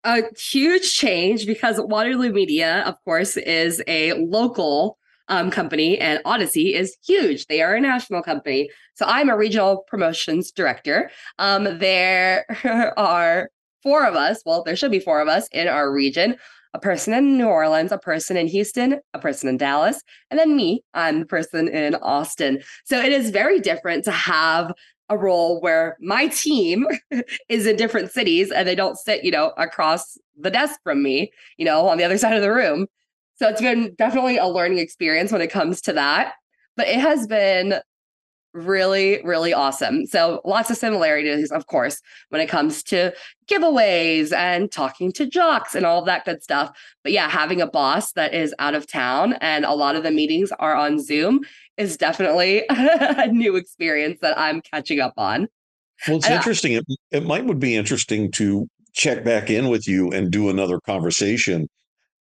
a 0.03 0.23
huge 0.37 0.93
change 0.93 1.45
because 1.45 1.79
Waterloo 1.79 2.31
Media, 2.31 2.83
of 2.85 2.95
course, 3.03 3.37
is 3.37 3.81
a 3.87 4.13
local 4.13 4.97
um, 5.27 5.51
company 5.51 5.97
and 5.97 6.23
Audacy 6.23 6.73
is 6.73 6.97
huge. 7.05 7.45
They 7.47 7.61
are 7.61 7.75
a 7.75 7.81
national 7.81 8.23
company. 8.23 8.69
So 8.95 9.05
I'm 9.07 9.29
a 9.29 9.37
regional 9.37 9.83
promotions 9.87 10.51
director. 10.51 11.11
Um, 11.37 11.77
there 11.79 12.45
are 12.97 13.49
four 13.83 14.05
of 14.05 14.15
us. 14.15 14.41
Well, 14.45 14.63
there 14.63 14.75
should 14.75 14.91
be 14.91 14.99
four 14.99 15.21
of 15.21 15.27
us 15.27 15.47
in 15.51 15.67
our 15.67 15.91
region 15.91 16.35
a 16.73 16.79
person 16.79 17.13
in 17.13 17.37
New 17.37 17.47
Orleans, 17.47 17.91
a 17.91 17.97
person 17.97 18.37
in 18.37 18.47
Houston, 18.47 18.99
a 19.13 19.19
person 19.19 19.49
in 19.49 19.57
Dallas, 19.57 20.01
and 20.29 20.39
then 20.39 20.55
me. 20.55 20.83
I'm 20.93 21.21
the 21.21 21.25
person 21.25 21.67
in 21.67 21.95
Austin. 21.95 22.61
So 22.85 22.99
it 22.99 23.11
is 23.11 23.31
very 23.31 23.59
different 23.59 24.03
to 24.05 24.11
have 24.11 24.71
a 25.09 25.17
role 25.17 25.59
where 25.61 25.97
my 25.99 26.27
team 26.27 26.87
is 27.49 27.65
in 27.65 27.75
different 27.75 28.11
cities 28.11 28.51
and 28.51 28.67
they 28.67 28.75
don't 28.75 28.97
sit, 28.97 29.23
you 29.23 29.31
know, 29.31 29.53
across 29.57 30.17
the 30.39 30.51
desk 30.51 30.79
from 30.83 31.03
me, 31.03 31.31
you 31.57 31.65
know, 31.65 31.87
on 31.87 31.97
the 31.97 32.03
other 32.03 32.17
side 32.19 32.35
of 32.35 32.41
the 32.41 32.53
room. 32.53 32.87
So 33.35 33.47
it's 33.47 33.61
been 33.61 33.95
definitely 33.97 34.37
a 34.37 34.47
learning 34.47 34.79
experience 34.79 35.31
when 35.31 35.41
it 35.41 35.51
comes 35.51 35.81
to 35.81 35.93
that. 35.93 36.33
But 36.75 36.87
it 36.87 36.99
has 36.99 37.27
been 37.27 37.75
really, 38.53 39.21
really 39.23 39.53
awesome. 39.53 40.05
So 40.05 40.41
lots 40.43 40.69
of 40.69 40.77
similarities, 40.77 41.51
of 41.51 41.67
course, 41.67 42.01
when 42.29 42.41
it 42.41 42.47
comes 42.47 42.83
to 42.83 43.13
giveaways 43.47 44.31
and 44.33 44.71
talking 44.71 45.11
to 45.13 45.25
jocks 45.25 45.75
and 45.75 45.85
all 45.85 45.99
of 45.99 46.05
that 46.05 46.25
good 46.25 46.41
stuff. 46.41 46.71
But 47.03 47.11
yeah, 47.11 47.29
having 47.29 47.61
a 47.61 47.67
boss 47.67 48.13
that 48.13 48.33
is 48.33 48.53
out 48.59 48.75
of 48.75 48.87
town 48.87 49.33
and 49.41 49.65
a 49.65 49.73
lot 49.73 49.95
of 49.95 50.03
the 50.03 50.11
meetings 50.11 50.51
are 50.59 50.75
on 50.75 50.99
Zoom 50.99 51.41
is 51.77 51.97
definitely 51.97 52.63
a 52.69 53.27
new 53.27 53.55
experience 53.55 54.19
that 54.21 54.37
I'm 54.37 54.61
catching 54.61 54.99
up 54.99 55.13
on. 55.17 55.47
Well, 56.07 56.17
it's 56.17 56.29
interesting. 56.29 56.73
It, 56.73 56.85
it 57.11 57.25
might 57.25 57.45
would 57.45 57.59
be 57.59 57.75
interesting 57.75 58.31
to 58.33 58.67
check 58.93 59.23
back 59.23 59.49
in 59.49 59.69
with 59.69 59.87
you 59.87 60.11
and 60.11 60.31
do 60.31 60.49
another 60.49 60.79
conversation 60.79 61.67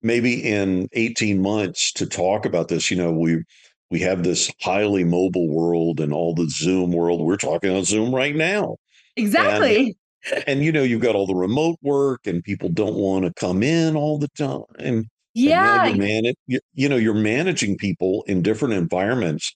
maybe 0.02 0.34
in 0.48 0.88
18 0.92 1.42
months 1.42 1.92
to 1.92 2.06
talk 2.06 2.46
about 2.46 2.68
this. 2.68 2.90
You 2.90 2.96
know, 2.96 3.12
we 3.12 3.42
we 3.90 4.00
have 4.00 4.22
this 4.22 4.52
highly 4.60 5.04
mobile 5.04 5.48
world 5.48 6.00
and 6.00 6.12
all 6.12 6.34
the 6.34 6.48
Zoom 6.48 6.92
world. 6.92 7.20
We're 7.20 7.36
talking 7.36 7.74
on 7.74 7.84
Zoom 7.84 8.14
right 8.14 8.36
now. 8.36 8.76
Exactly. 9.16 9.96
And, 10.32 10.44
and 10.46 10.64
you 10.64 10.72
know, 10.72 10.82
you've 10.82 11.00
got 11.00 11.14
all 11.14 11.26
the 11.26 11.34
remote 11.34 11.78
work 11.82 12.26
and 12.26 12.42
people 12.42 12.68
don't 12.68 12.96
want 12.96 13.24
to 13.24 13.32
come 13.34 13.62
in 13.62 13.96
all 13.96 14.18
the 14.18 14.28
time. 14.36 15.08
Yeah. 15.34 15.86
you're 15.86 15.96
man- 15.96 16.34
you, 16.46 16.60
you 16.74 16.88
know, 16.88 16.96
you're 16.96 17.14
managing 17.14 17.76
people 17.76 18.24
in 18.26 18.42
different 18.42 18.74
environments. 18.74 19.54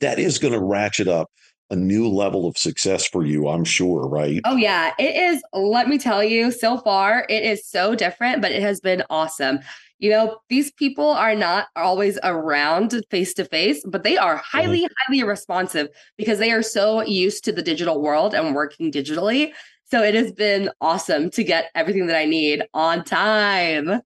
That 0.00 0.18
is 0.18 0.38
going 0.38 0.52
to 0.52 0.60
ratchet 0.60 1.08
up 1.08 1.28
a 1.70 1.76
new 1.76 2.08
level 2.08 2.46
of 2.46 2.58
success 2.58 3.06
for 3.06 3.24
you, 3.24 3.48
I'm 3.48 3.64
sure, 3.64 4.08
right? 4.08 4.40
Oh, 4.44 4.56
yeah. 4.56 4.92
It 4.98 5.14
is, 5.14 5.42
let 5.52 5.88
me 5.88 5.98
tell 5.98 6.22
you, 6.22 6.50
so 6.50 6.78
far, 6.78 7.26
it 7.28 7.44
is 7.44 7.66
so 7.66 7.94
different, 7.94 8.42
but 8.42 8.52
it 8.52 8.62
has 8.62 8.80
been 8.80 9.04
awesome. 9.08 9.60
You 9.98 10.10
know, 10.10 10.38
these 10.48 10.72
people 10.72 11.10
are 11.10 11.34
not 11.34 11.68
always 11.76 12.18
around 12.24 13.00
face 13.10 13.34
to 13.34 13.44
face, 13.44 13.84
but 13.86 14.02
they 14.02 14.16
are 14.16 14.36
mm-hmm. 14.36 14.58
highly, 14.58 14.80
mm-hmm. 14.80 15.12
highly 15.12 15.22
responsive 15.22 15.88
because 16.16 16.38
they 16.38 16.50
are 16.50 16.62
so 16.62 17.02
used 17.02 17.44
to 17.44 17.52
the 17.52 17.62
digital 17.62 18.00
world 18.00 18.34
and 18.34 18.54
working 18.54 18.90
digitally. 18.90 19.52
So 19.90 20.02
it 20.02 20.14
has 20.14 20.32
been 20.32 20.70
awesome 20.80 21.30
to 21.30 21.44
get 21.44 21.70
everything 21.74 22.06
that 22.06 22.16
I 22.16 22.24
need 22.24 22.62
on 22.74 23.04
time. 23.04 24.00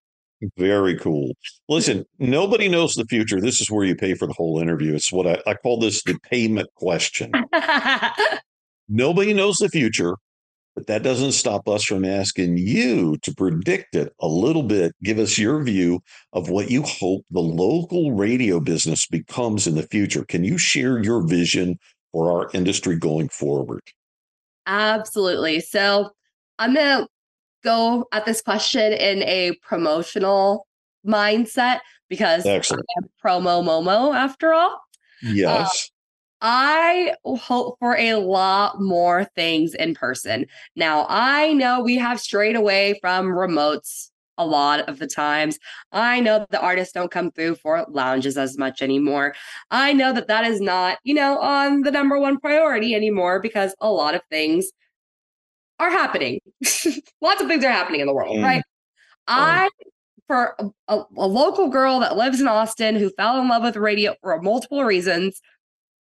Very 0.56 0.98
cool. 0.98 1.32
Listen, 1.68 2.04
nobody 2.18 2.68
knows 2.68 2.94
the 2.94 3.04
future. 3.06 3.40
This 3.40 3.60
is 3.60 3.70
where 3.70 3.84
you 3.84 3.94
pay 3.94 4.14
for 4.14 4.26
the 4.26 4.34
whole 4.34 4.58
interview. 4.60 4.94
It's 4.94 5.12
what 5.12 5.26
I, 5.26 5.50
I 5.50 5.54
call 5.54 5.78
this 5.78 6.02
the 6.02 6.18
payment 6.30 6.68
question. 6.74 7.32
nobody 8.88 9.32
knows 9.32 9.56
the 9.56 9.68
future, 9.68 10.16
but 10.74 10.86
that 10.88 11.02
doesn't 11.02 11.32
stop 11.32 11.68
us 11.68 11.84
from 11.84 12.04
asking 12.04 12.58
you 12.58 13.16
to 13.22 13.34
predict 13.34 13.94
it 13.94 14.12
a 14.20 14.26
little 14.26 14.64
bit. 14.64 14.92
Give 15.02 15.18
us 15.18 15.38
your 15.38 15.62
view 15.62 16.00
of 16.32 16.50
what 16.50 16.70
you 16.70 16.82
hope 16.82 17.24
the 17.30 17.40
local 17.40 18.12
radio 18.12 18.60
business 18.60 19.06
becomes 19.06 19.66
in 19.66 19.76
the 19.76 19.84
future. 19.84 20.24
Can 20.24 20.44
you 20.44 20.58
share 20.58 21.02
your 21.02 21.26
vision 21.26 21.78
for 22.12 22.30
our 22.30 22.50
industry 22.52 22.96
going 22.96 23.28
forward? 23.28 23.82
Absolutely. 24.66 25.60
So 25.60 26.10
I'm 26.58 26.74
going 26.74 27.02
to 27.02 27.08
go 27.64 28.06
at 28.12 28.26
this 28.26 28.42
question 28.42 28.92
in 28.92 29.22
a 29.22 29.52
promotional 29.62 30.66
mindset 31.06 31.80
because 32.08 32.46
Excellent. 32.46 32.86
I'm 32.96 33.08
promo 33.24 33.64
Momo 33.64 34.14
after 34.14 34.52
all. 34.52 34.80
Yes. 35.22 35.90
Uh, 35.90 35.90
I 36.46 37.14
hope 37.24 37.78
for 37.78 37.96
a 37.96 38.16
lot 38.16 38.80
more 38.80 39.24
things 39.34 39.74
in 39.74 39.94
person. 39.94 40.46
Now, 40.76 41.06
I 41.08 41.54
know 41.54 41.80
we 41.80 41.96
have 41.96 42.20
strayed 42.20 42.54
away 42.54 42.98
from 43.00 43.28
remotes 43.28 44.10
a 44.36 44.46
lot 44.46 44.80
of 44.88 44.98
the 44.98 45.06
times. 45.06 45.58
I 45.92 46.20
know 46.20 46.46
the 46.50 46.60
artists 46.60 46.92
don't 46.92 47.10
come 47.10 47.30
through 47.30 47.54
for 47.56 47.86
lounges 47.88 48.36
as 48.36 48.58
much 48.58 48.82
anymore. 48.82 49.34
I 49.70 49.92
know 49.92 50.12
that 50.12 50.28
that 50.28 50.44
is 50.44 50.60
not, 50.60 50.98
you 51.04 51.14
know, 51.14 51.38
on 51.38 51.80
the 51.80 51.90
number 51.90 52.18
one 52.18 52.38
priority 52.38 52.94
anymore 52.94 53.40
because 53.40 53.74
a 53.80 53.90
lot 53.90 54.14
of 54.14 54.20
things 54.30 54.70
are 55.78 55.90
happening. 55.90 56.40
Lots 57.20 57.40
of 57.40 57.48
things 57.48 57.64
are 57.64 57.70
happening 57.70 58.00
in 58.00 58.06
the 58.06 58.14
world, 58.14 58.36
mm. 58.36 58.42
right? 58.42 58.62
I, 59.26 59.68
for 60.26 60.54
a, 60.58 60.68
a, 60.88 61.02
a, 61.16 61.26
local 61.26 61.68
girl 61.68 62.00
that 62.00 62.16
lives 62.16 62.40
in 62.40 62.48
Austin 62.48 62.96
who 62.96 63.10
fell 63.10 63.40
in 63.40 63.48
love 63.48 63.62
with 63.62 63.76
radio 63.76 64.14
for 64.22 64.40
multiple 64.40 64.84
reasons, 64.84 65.40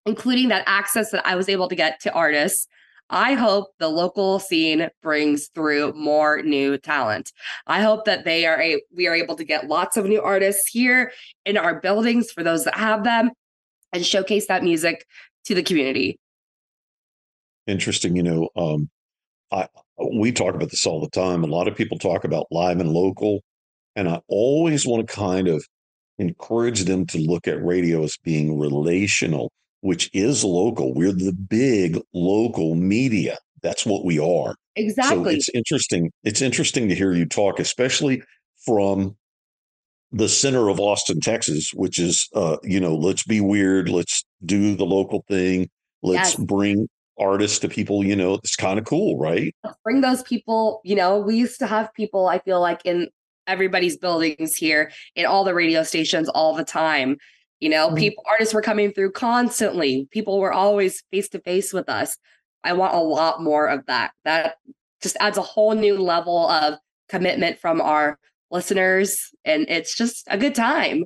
including 0.07 0.49
that 0.49 0.64
access 0.66 1.11
that 1.11 1.27
I 1.27 1.37
was 1.37 1.49
able 1.49 1.69
to 1.69 1.75
get 1.75 2.01
to 2.01 2.12
artists. 2.12 2.66
I 3.11 3.35
hope 3.35 3.69
the 3.79 3.89
local 3.89 4.39
scene 4.39 4.89
brings 5.03 5.49
through 5.49 5.95
more 5.95 6.43
new 6.43 6.77
talent. 6.77 7.33
I 7.66 7.81
hope 7.81 8.05
that 8.05 8.25
they 8.25 8.45
are 8.45 8.61
a 8.61 8.83
we 8.95 9.07
are 9.07 9.14
able 9.14 9.35
to 9.37 9.45
get 9.45 9.66
lots 9.66 9.97
of 9.97 10.05
new 10.05 10.21
artists 10.21 10.69
here 10.69 11.12
in 11.47 11.57
our 11.57 11.81
buildings 11.81 12.31
for 12.31 12.43
those 12.43 12.64
that 12.64 12.75
have 12.75 13.05
them 13.05 13.31
and 13.93 14.05
showcase 14.05 14.47
that 14.49 14.62
music 14.62 15.07
to 15.47 15.55
the 15.55 15.62
community. 15.62 16.19
Interesting, 17.66 18.14
you 18.14 18.23
know, 18.23 18.49
um, 18.57 18.91
I, 19.51 19.68
we 20.12 20.32
talk 20.32 20.55
about 20.55 20.70
this 20.70 20.86
all 20.86 21.01
the 21.01 21.11
time. 21.11 21.42
A 21.42 21.49
lot 21.49 21.68
of 21.68 21.76
people 21.76 21.99
talk 21.99 22.24
about 22.24 22.46
live 22.51 22.80
and 22.80 22.92
local, 22.92 23.40
and 23.96 24.09
I 24.09 24.20
always 24.28 24.86
want 24.86 25.07
to 25.07 25.14
kind 25.14 25.49
of 25.49 25.64
encourage 26.18 26.84
them 26.84 27.07
to 27.07 27.18
look 27.18 27.46
at 27.49 27.64
radio 27.64 28.03
as 28.03 28.16
being 28.22 28.59
relational, 28.59 29.53
which 29.80 30.11
is 30.12 30.44
local. 30.44 30.94
We're 30.94 31.12
the 31.12 31.32
big 31.32 32.01
local 32.12 32.74
media. 32.74 33.38
That's 33.62 33.86
what 33.86 34.05
we 34.05 34.18
are. 34.18 34.55
Exactly. 34.76 35.32
So 35.32 35.36
it's 35.36 35.49
interesting. 35.55 36.11
It's 36.24 36.42
interesting 36.42 36.88
to 36.88 36.94
hear 36.94 37.12
you 37.12 37.26
talk, 37.26 37.59
especially 37.59 38.22
from 38.64 39.16
the 40.12 40.28
center 40.28 40.68
of 40.68 40.80
Austin, 40.80 41.20
Texas, 41.20 41.70
which 41.74 41.99
is, 41.99 42.28
uh, 42.34 42.57
you 42.62 42.80
know, 42.80 42.94
let's 42.94 43.24
be 43.24 43.40
weird, 43.40 43.88
let's 43.88 44.24
do 44.44 44.74
the 44.74 44.86
local 44.86 45.24
thing, 45.28 45.68
let's 46.03 46.30
yes. 46.30 46.44
bring 46.44 46.88
artists 47.19 47.59
to 47.61 47.69
people, 47.69 48.05
you 48.05 48.16
know, 48.16 48.35
it's 48.35 48.57
kind 48.57 48.79
of 48.79 48.85
cool, 48.85 49.19
right? 49.19 49.55
Bring 49.85 50.01
those 50.01 50.23
people, 50.23 50.81
you 50.85 50.95
know, 50.95 51.19
we 51.19 51.37
used 51.37 51.59
to 51.61 51.66
have 51.66 51.93
people, 51.95 52.29
I 52.29 52.39
feel 52.39 52.61
like, 52.61 52.81
in 52.85 53.09
everybody's 53.47 53.97
buildings 53.97 54.55
here, 54.55 54.93
in 55.16 55.27
all 55.27 55.45
the 55.45 55.55
radio 55.55 55.83
stations 55.83 56.29
all 56.29 56.55
the 56.55 56.64
time. 56.64 57.16
You 57.61 57.71
know, 57.71 57.89
mm-hmm. 57.89 57.97
people, 57.97 58.25
artists 58.31 58.55
were 58.55 58.62
coming 58.62 58.93
through 58.93 59.12
constantly. 59.12 60.07
People 60.11 60.39
were 60.39 60.53
always 60.53 61.03
face 61.11 61.29
to 61.31 61.41
face 61.41 61.73
with 61.73 61.89
us. 61.89 62.16
I 62.62 62.73
want 62.75 62.95
a 62.95 63.01
lot 63.01 63.43
more 63.43 63.66
of 63.66 63.87
that. 63.87 64.12
That 64.25 64.57
just 65.03 65.16
adds 65.21 65.39
a 65.39 65.43
whole 65.43 65.75
new 65.75 65.99
level 65.99 66.49
of 66.49 66.75
commitment 67.09 67.59
from 67.59 67.81
our 67.81 68.19
listeners. 68.51 69.31
And 69.45 69.66
it's 69.69 69.97
just 69.97 70.27
a 70.31 70.39
good 70.39 70.55
time. 70.55 71.05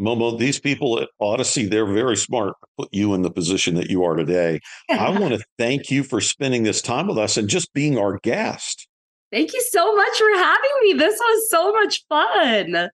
Momo, 0.00 0.38
these 0.38 0.58
people 0.58 1.00
at 1.00 1.08
Audacy, 1.20 1.68
they're 1.68 1.86
very 1.86 2.16
smart, 2.16 2.54
put 2.78 2.88
you 2.92 3.14
in 3.14 3.22
the 3.22 3.30
position 3.30 3.74
that 3.74 3.90
you 3.90 4.04
are 4.04 4.16
today. 4.16 4.60
I 4.90 5.10
want 5.18 5.34
to 5.34 5.44
thank 5.58 5.90
you 5.90 6.02
for 6.02 6.20
spending 6.20 6.62
this 6.62 6.82
time 6.82 7.06
with 7.06 7.18
us 7.18 7.36
and 7.36 7.48
just 7.48 7.72
being 7.72 7.98
our 7.98 8.18
guest. 8.22 8.88
Thank 9.30 9.52
you 9.54 9.62
so 9.70 9.94
much 9.94 10.18
for 10.18 10.36
having 10.36 10.70
me. 10.82 10.92
This 10.94 11.18
was 11.18 11.50
so 11.50 11.72
much 11.72 12.04
fun. 12.08 12.90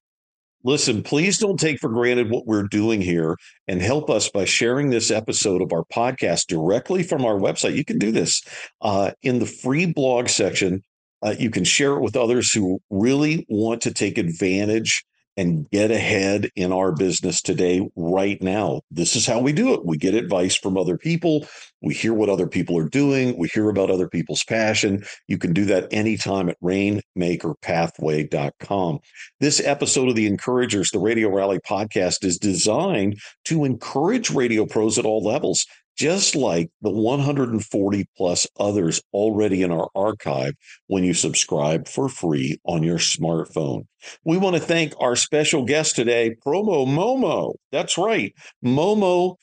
Listen, 0.64 1.02
please 1.02 1.38
don't 1.38 1.58
take 1.58 1.78
for 1.78 1.88
granted 1.88 2.30
what 2.30 2.46
we're 2.46 2.64
doing 2.64 3.00
here 3.00 3.36
and 3.68 3.80
help 3.80 4.10
us 4.10 4.28
by 4.28 4.44
sharing 4.44 4.90
this 4.90 5.10
episode 5.10 5.62
of 5.62 5.72
our 5.72 5.84
podcast 5.92 6.46
directly 6.48 7.02
from 7.02 7.24
our 7.24 7.38
website. 7.38 7.76
You 7.76 7.84
can 7.84 7.98
do 7.98 8.10
this 8.10 8.42
uh, 8.80 9.12
in 9.22 9.38
the 9.38 9.46
free 9.46 9.86
blog 9.86 10.28
section. 10.28 10.82
Uh, 11.22 11.34
you 11.38 11.50
can 11.50 11.64
share 11.64 11.92
it 11.92 12.00
with 12.00 12.16
others 12.16 12.52
who 12.52 12.80
really 12.90 13.46
want 13.48 13.82
to 13.82 13.92
take 13.92 14.18
advantage 14.18 15.04
and 15.38 15.70
get 15.70 15.92
ahead 15.92 16.50
in 16.56 16.72
our 16.72 16.90
business 16.90 17.40
today, 17.40 17.88
right 17.94 18.42
now. 18.42 18.80
This 18.90 19.14
is 19.14 19.24
how 19.24 19.38
we 19.38 19.52
do 19.52 19.72
it. 19.72 19.86
We 19.86 19.96
get 19.96 20.14
advice 20.14 20.56
from 20.56 20.76
other 20.76 20.98
people. 20.98 21.46
We 21.82 21.94
hear 21.94 22.14
what 22.14 22.28
other 22.28 22.46
people 22.46 22.78
are 22.78 22.88
doing. 22.88 23.36
We 23.38 23.48
hear 23.48 23.68
about 23.68 23.90
other 23.90 24.08
people's 24.08 24.44
passion. 24.44 25.02
You 25.26 25.38
can 25.38 25.52
do 25.52 25.64
that 25.66 25.88
anytime 25.92 26.48
at 26.48 26.56
rainmakerpathway.com. 26.62 28.98
This 29.40 29.60
episode 29.64 30.08
of 30.08 30.14
the 30.16 30.26
Encouragers, 30.26 30.90
the 30.90 30.98
Radio 30.98 31.30
Rally 31.30 31.60
podcast, 31.60 32.24
is 32.24 32.38
designed 32.38 33.20
to 33.44 33.64
encourage 33.64 34.30
radio 34.30 34.66
pros 34.66 34.98
at 34.98 35.04
all 35.04 35.22
levels 35.22 35.64
just 35.98 36.36
like 36.36 36.70
the 36.80 36.90
140 36.90 38.06
plus 38.16 38.46
others 38.58 39.02
already 39.12 39.62
in 39.62 39.72
our 39.72 39.88
archive 39.96 40.54
when 40.86 41.02
you 41.02 41.12
subscribe 41.12 41.88
for 41.88 42.08
free 42.08 42.56
on 42.64 42.84
your 42.84 42.98
smartphone. 42.98 43.82
We 44.24 44.38
want 44.38 44.54
to 44.54 44.62
thank 44.62 44.94
our 45.00 45.16
special 45.16 45.64
guest 45.64 45.96
today, 45.96 46.36
Promo 46.46 46.86
Momo. 46.86 47.54
That's 47.72 47.98
right, 47.98 48.32
Momo 48.64 49.34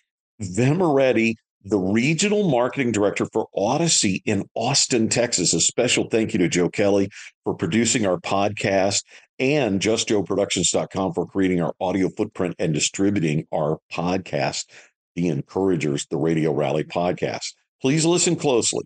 Vemireddy, 0.41 1.35
the 1.65 1.79
regional 1.79 2.47
marketing 2.47 2.91
director 2.91 3.25
for 3.33 3.47
Audacy 3.57 4.21
in 4.25 4.47
Austin, 4.53 5.09
Texas. 5.09 5.53
A 5.53 5.59
special 5.59 6.07
thank 6.09 6.31
you 6.31 6.39
to 6.39 6.47
Joe 6.47 6.69
Kelly 6.69 7.09
for 7.43 7.55
producing 7.55 8.05
our 8.05 8.17
podcast 8.19 9.03
and 9.39 9.81
justjoeproductions.com 9.81 11.13
for 11.13 11.25
creating 11.25 11.61
our 11.61 11.73
audio 11.81 12.09
footprint 12.09 12.55
and 12.59 12.73
distributing 12.73 13.45
our 13.51 13.79
podcast 13.91 14.65
the 15.15 15.29
Encouragers, 15.29 16.05
the 16.09 16.17
Radio 16.17 16.53
Rally 16.53 16.83
podcast. 16.83 17.53
Please 17.81 18.05
listen 18.05 18.35
closely. 18.35 18.83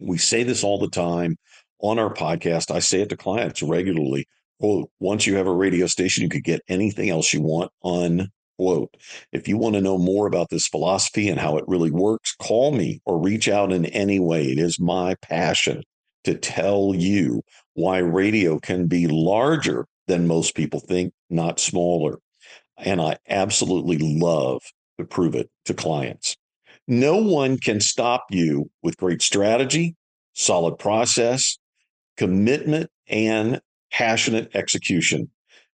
We 0.00 0.18
say 0.18 0.42
this 0.42 0.64
all 0.64 0.78
the 0.78 0.90
time 0.90 1.36
on 1.78 1.98
our 1.98 2.12
podcast. 2.12 2.70
I 2.70 2.80
say 2.80 3.00
it 3.02 3.08
to 3.10 3.16
clients 3.16 3.62
regularly. 3.62 4.26
Quote, 4.58 4.90
once 4.98 5.26
you 5.26 5.36
have 5.36 5.46
a 5.46 5.54
radio 5.54 5.86
station, 5.86 6.24
you 6.24 6.28
could 6.28 6.44
get 6.44 6.62
anything 6.68 7.08
else 7.10 7.32
you 7.32 7.42
want, 7.42 7.70
unquote. 8.60 8.96
If 9.32 9.48
you 9.48 9.56
want 9.56 9.74
to 9.74 9.80
know 9.80 9.98
more 9.98 10.26
about 10.26 10.50
this 10.50 10.68
philosophy 10.68 11.28
and 11.28 11.40
how 11.40 11.56
it 11.56 11.64
really 11.66 11.90
works, 11.90 12.34
call 12.36 12.72
me 12.72 13.00
or 13.04 13.18
reach 13.18 13.48
out 13.48 13.72
in 13.72 13.86
any 13.86 14.18
way. 14.18 14.44
It 14.44 14.58
is 14.58 14.78
my 14.78 15.14
passion 15.22 15.82
to 16.24 16.34
tell 16.34 16.94
you 16.94 17.42
why 17.74 17.98
radio 17.98 18.58
can 18.58 18.86
be 18.86 19.06
larger 19.06 19.86
than 20.06 20.26
most 20.26 20.54
people 20.54 20.80
think, 20.80 21.12
not 21.30 21.60
smaller. 21.60 22.18
And 22.76 23.00
I 23.00 23.16
absolutely 23.28 23.98
love 23.98 24.62
to 24.98 25.04
prove 25.04 25.34
it 25.34 25.50
to 25.66 25.74
clients. 25.74 26.36
No 26.86 27.16
one 27.16 27.58
can 27.58 27.80
stop 27.80 28.24
you 28.30 28.70
with 28.82 28.96
great 28.96 29.22
strategy, 29.22 29.96
solid 30.34 30.78
process, 30.78 31.58
commitment, 32.16 32.90
and 33.06 33.60
passionate 33.92 34.50
execution. 34.54 35.30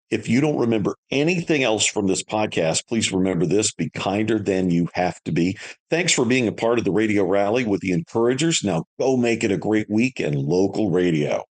If 0.10 0.30
you 0.30 0.42
don't 0.42 0.58
remember 0.58 0.96
anything 1.12 1.64
else 1.64 1.86
from 1.86 2.08
this 2.08 2.24
podcast, 2.24 2.88
please 2.88 3.12
remember 3.12 3.46
this 3.46 3.72
be 3.74 3.90
kinder 3.90 4.38
than 4.40 4.70
you 4.70 4.90
have 4.94 5.22
to 5.24 5.32
be. 5.32 5.58
Thanks 5.90 6.14
for 6.14 6.26
being 6.26 6.48
a 6.48 6.52
part 6.52 6.78
of 6.78 6.86
the 6.86 6.92
radio 6.92 7.26
rally 7.26 7.66
with 7.66 7.82
the 7.82 7.92
encouragers. 7.92 8.62
Now 8.64 8.86
go 9.00 9.18
make 9.18 9.44
it 9.44 9.52
a 9.52 9.58
great 9.58 9.90
week 9.90 10.20
in 10.20 10.34
local 10.34 10.92
radio. 10.92 11.44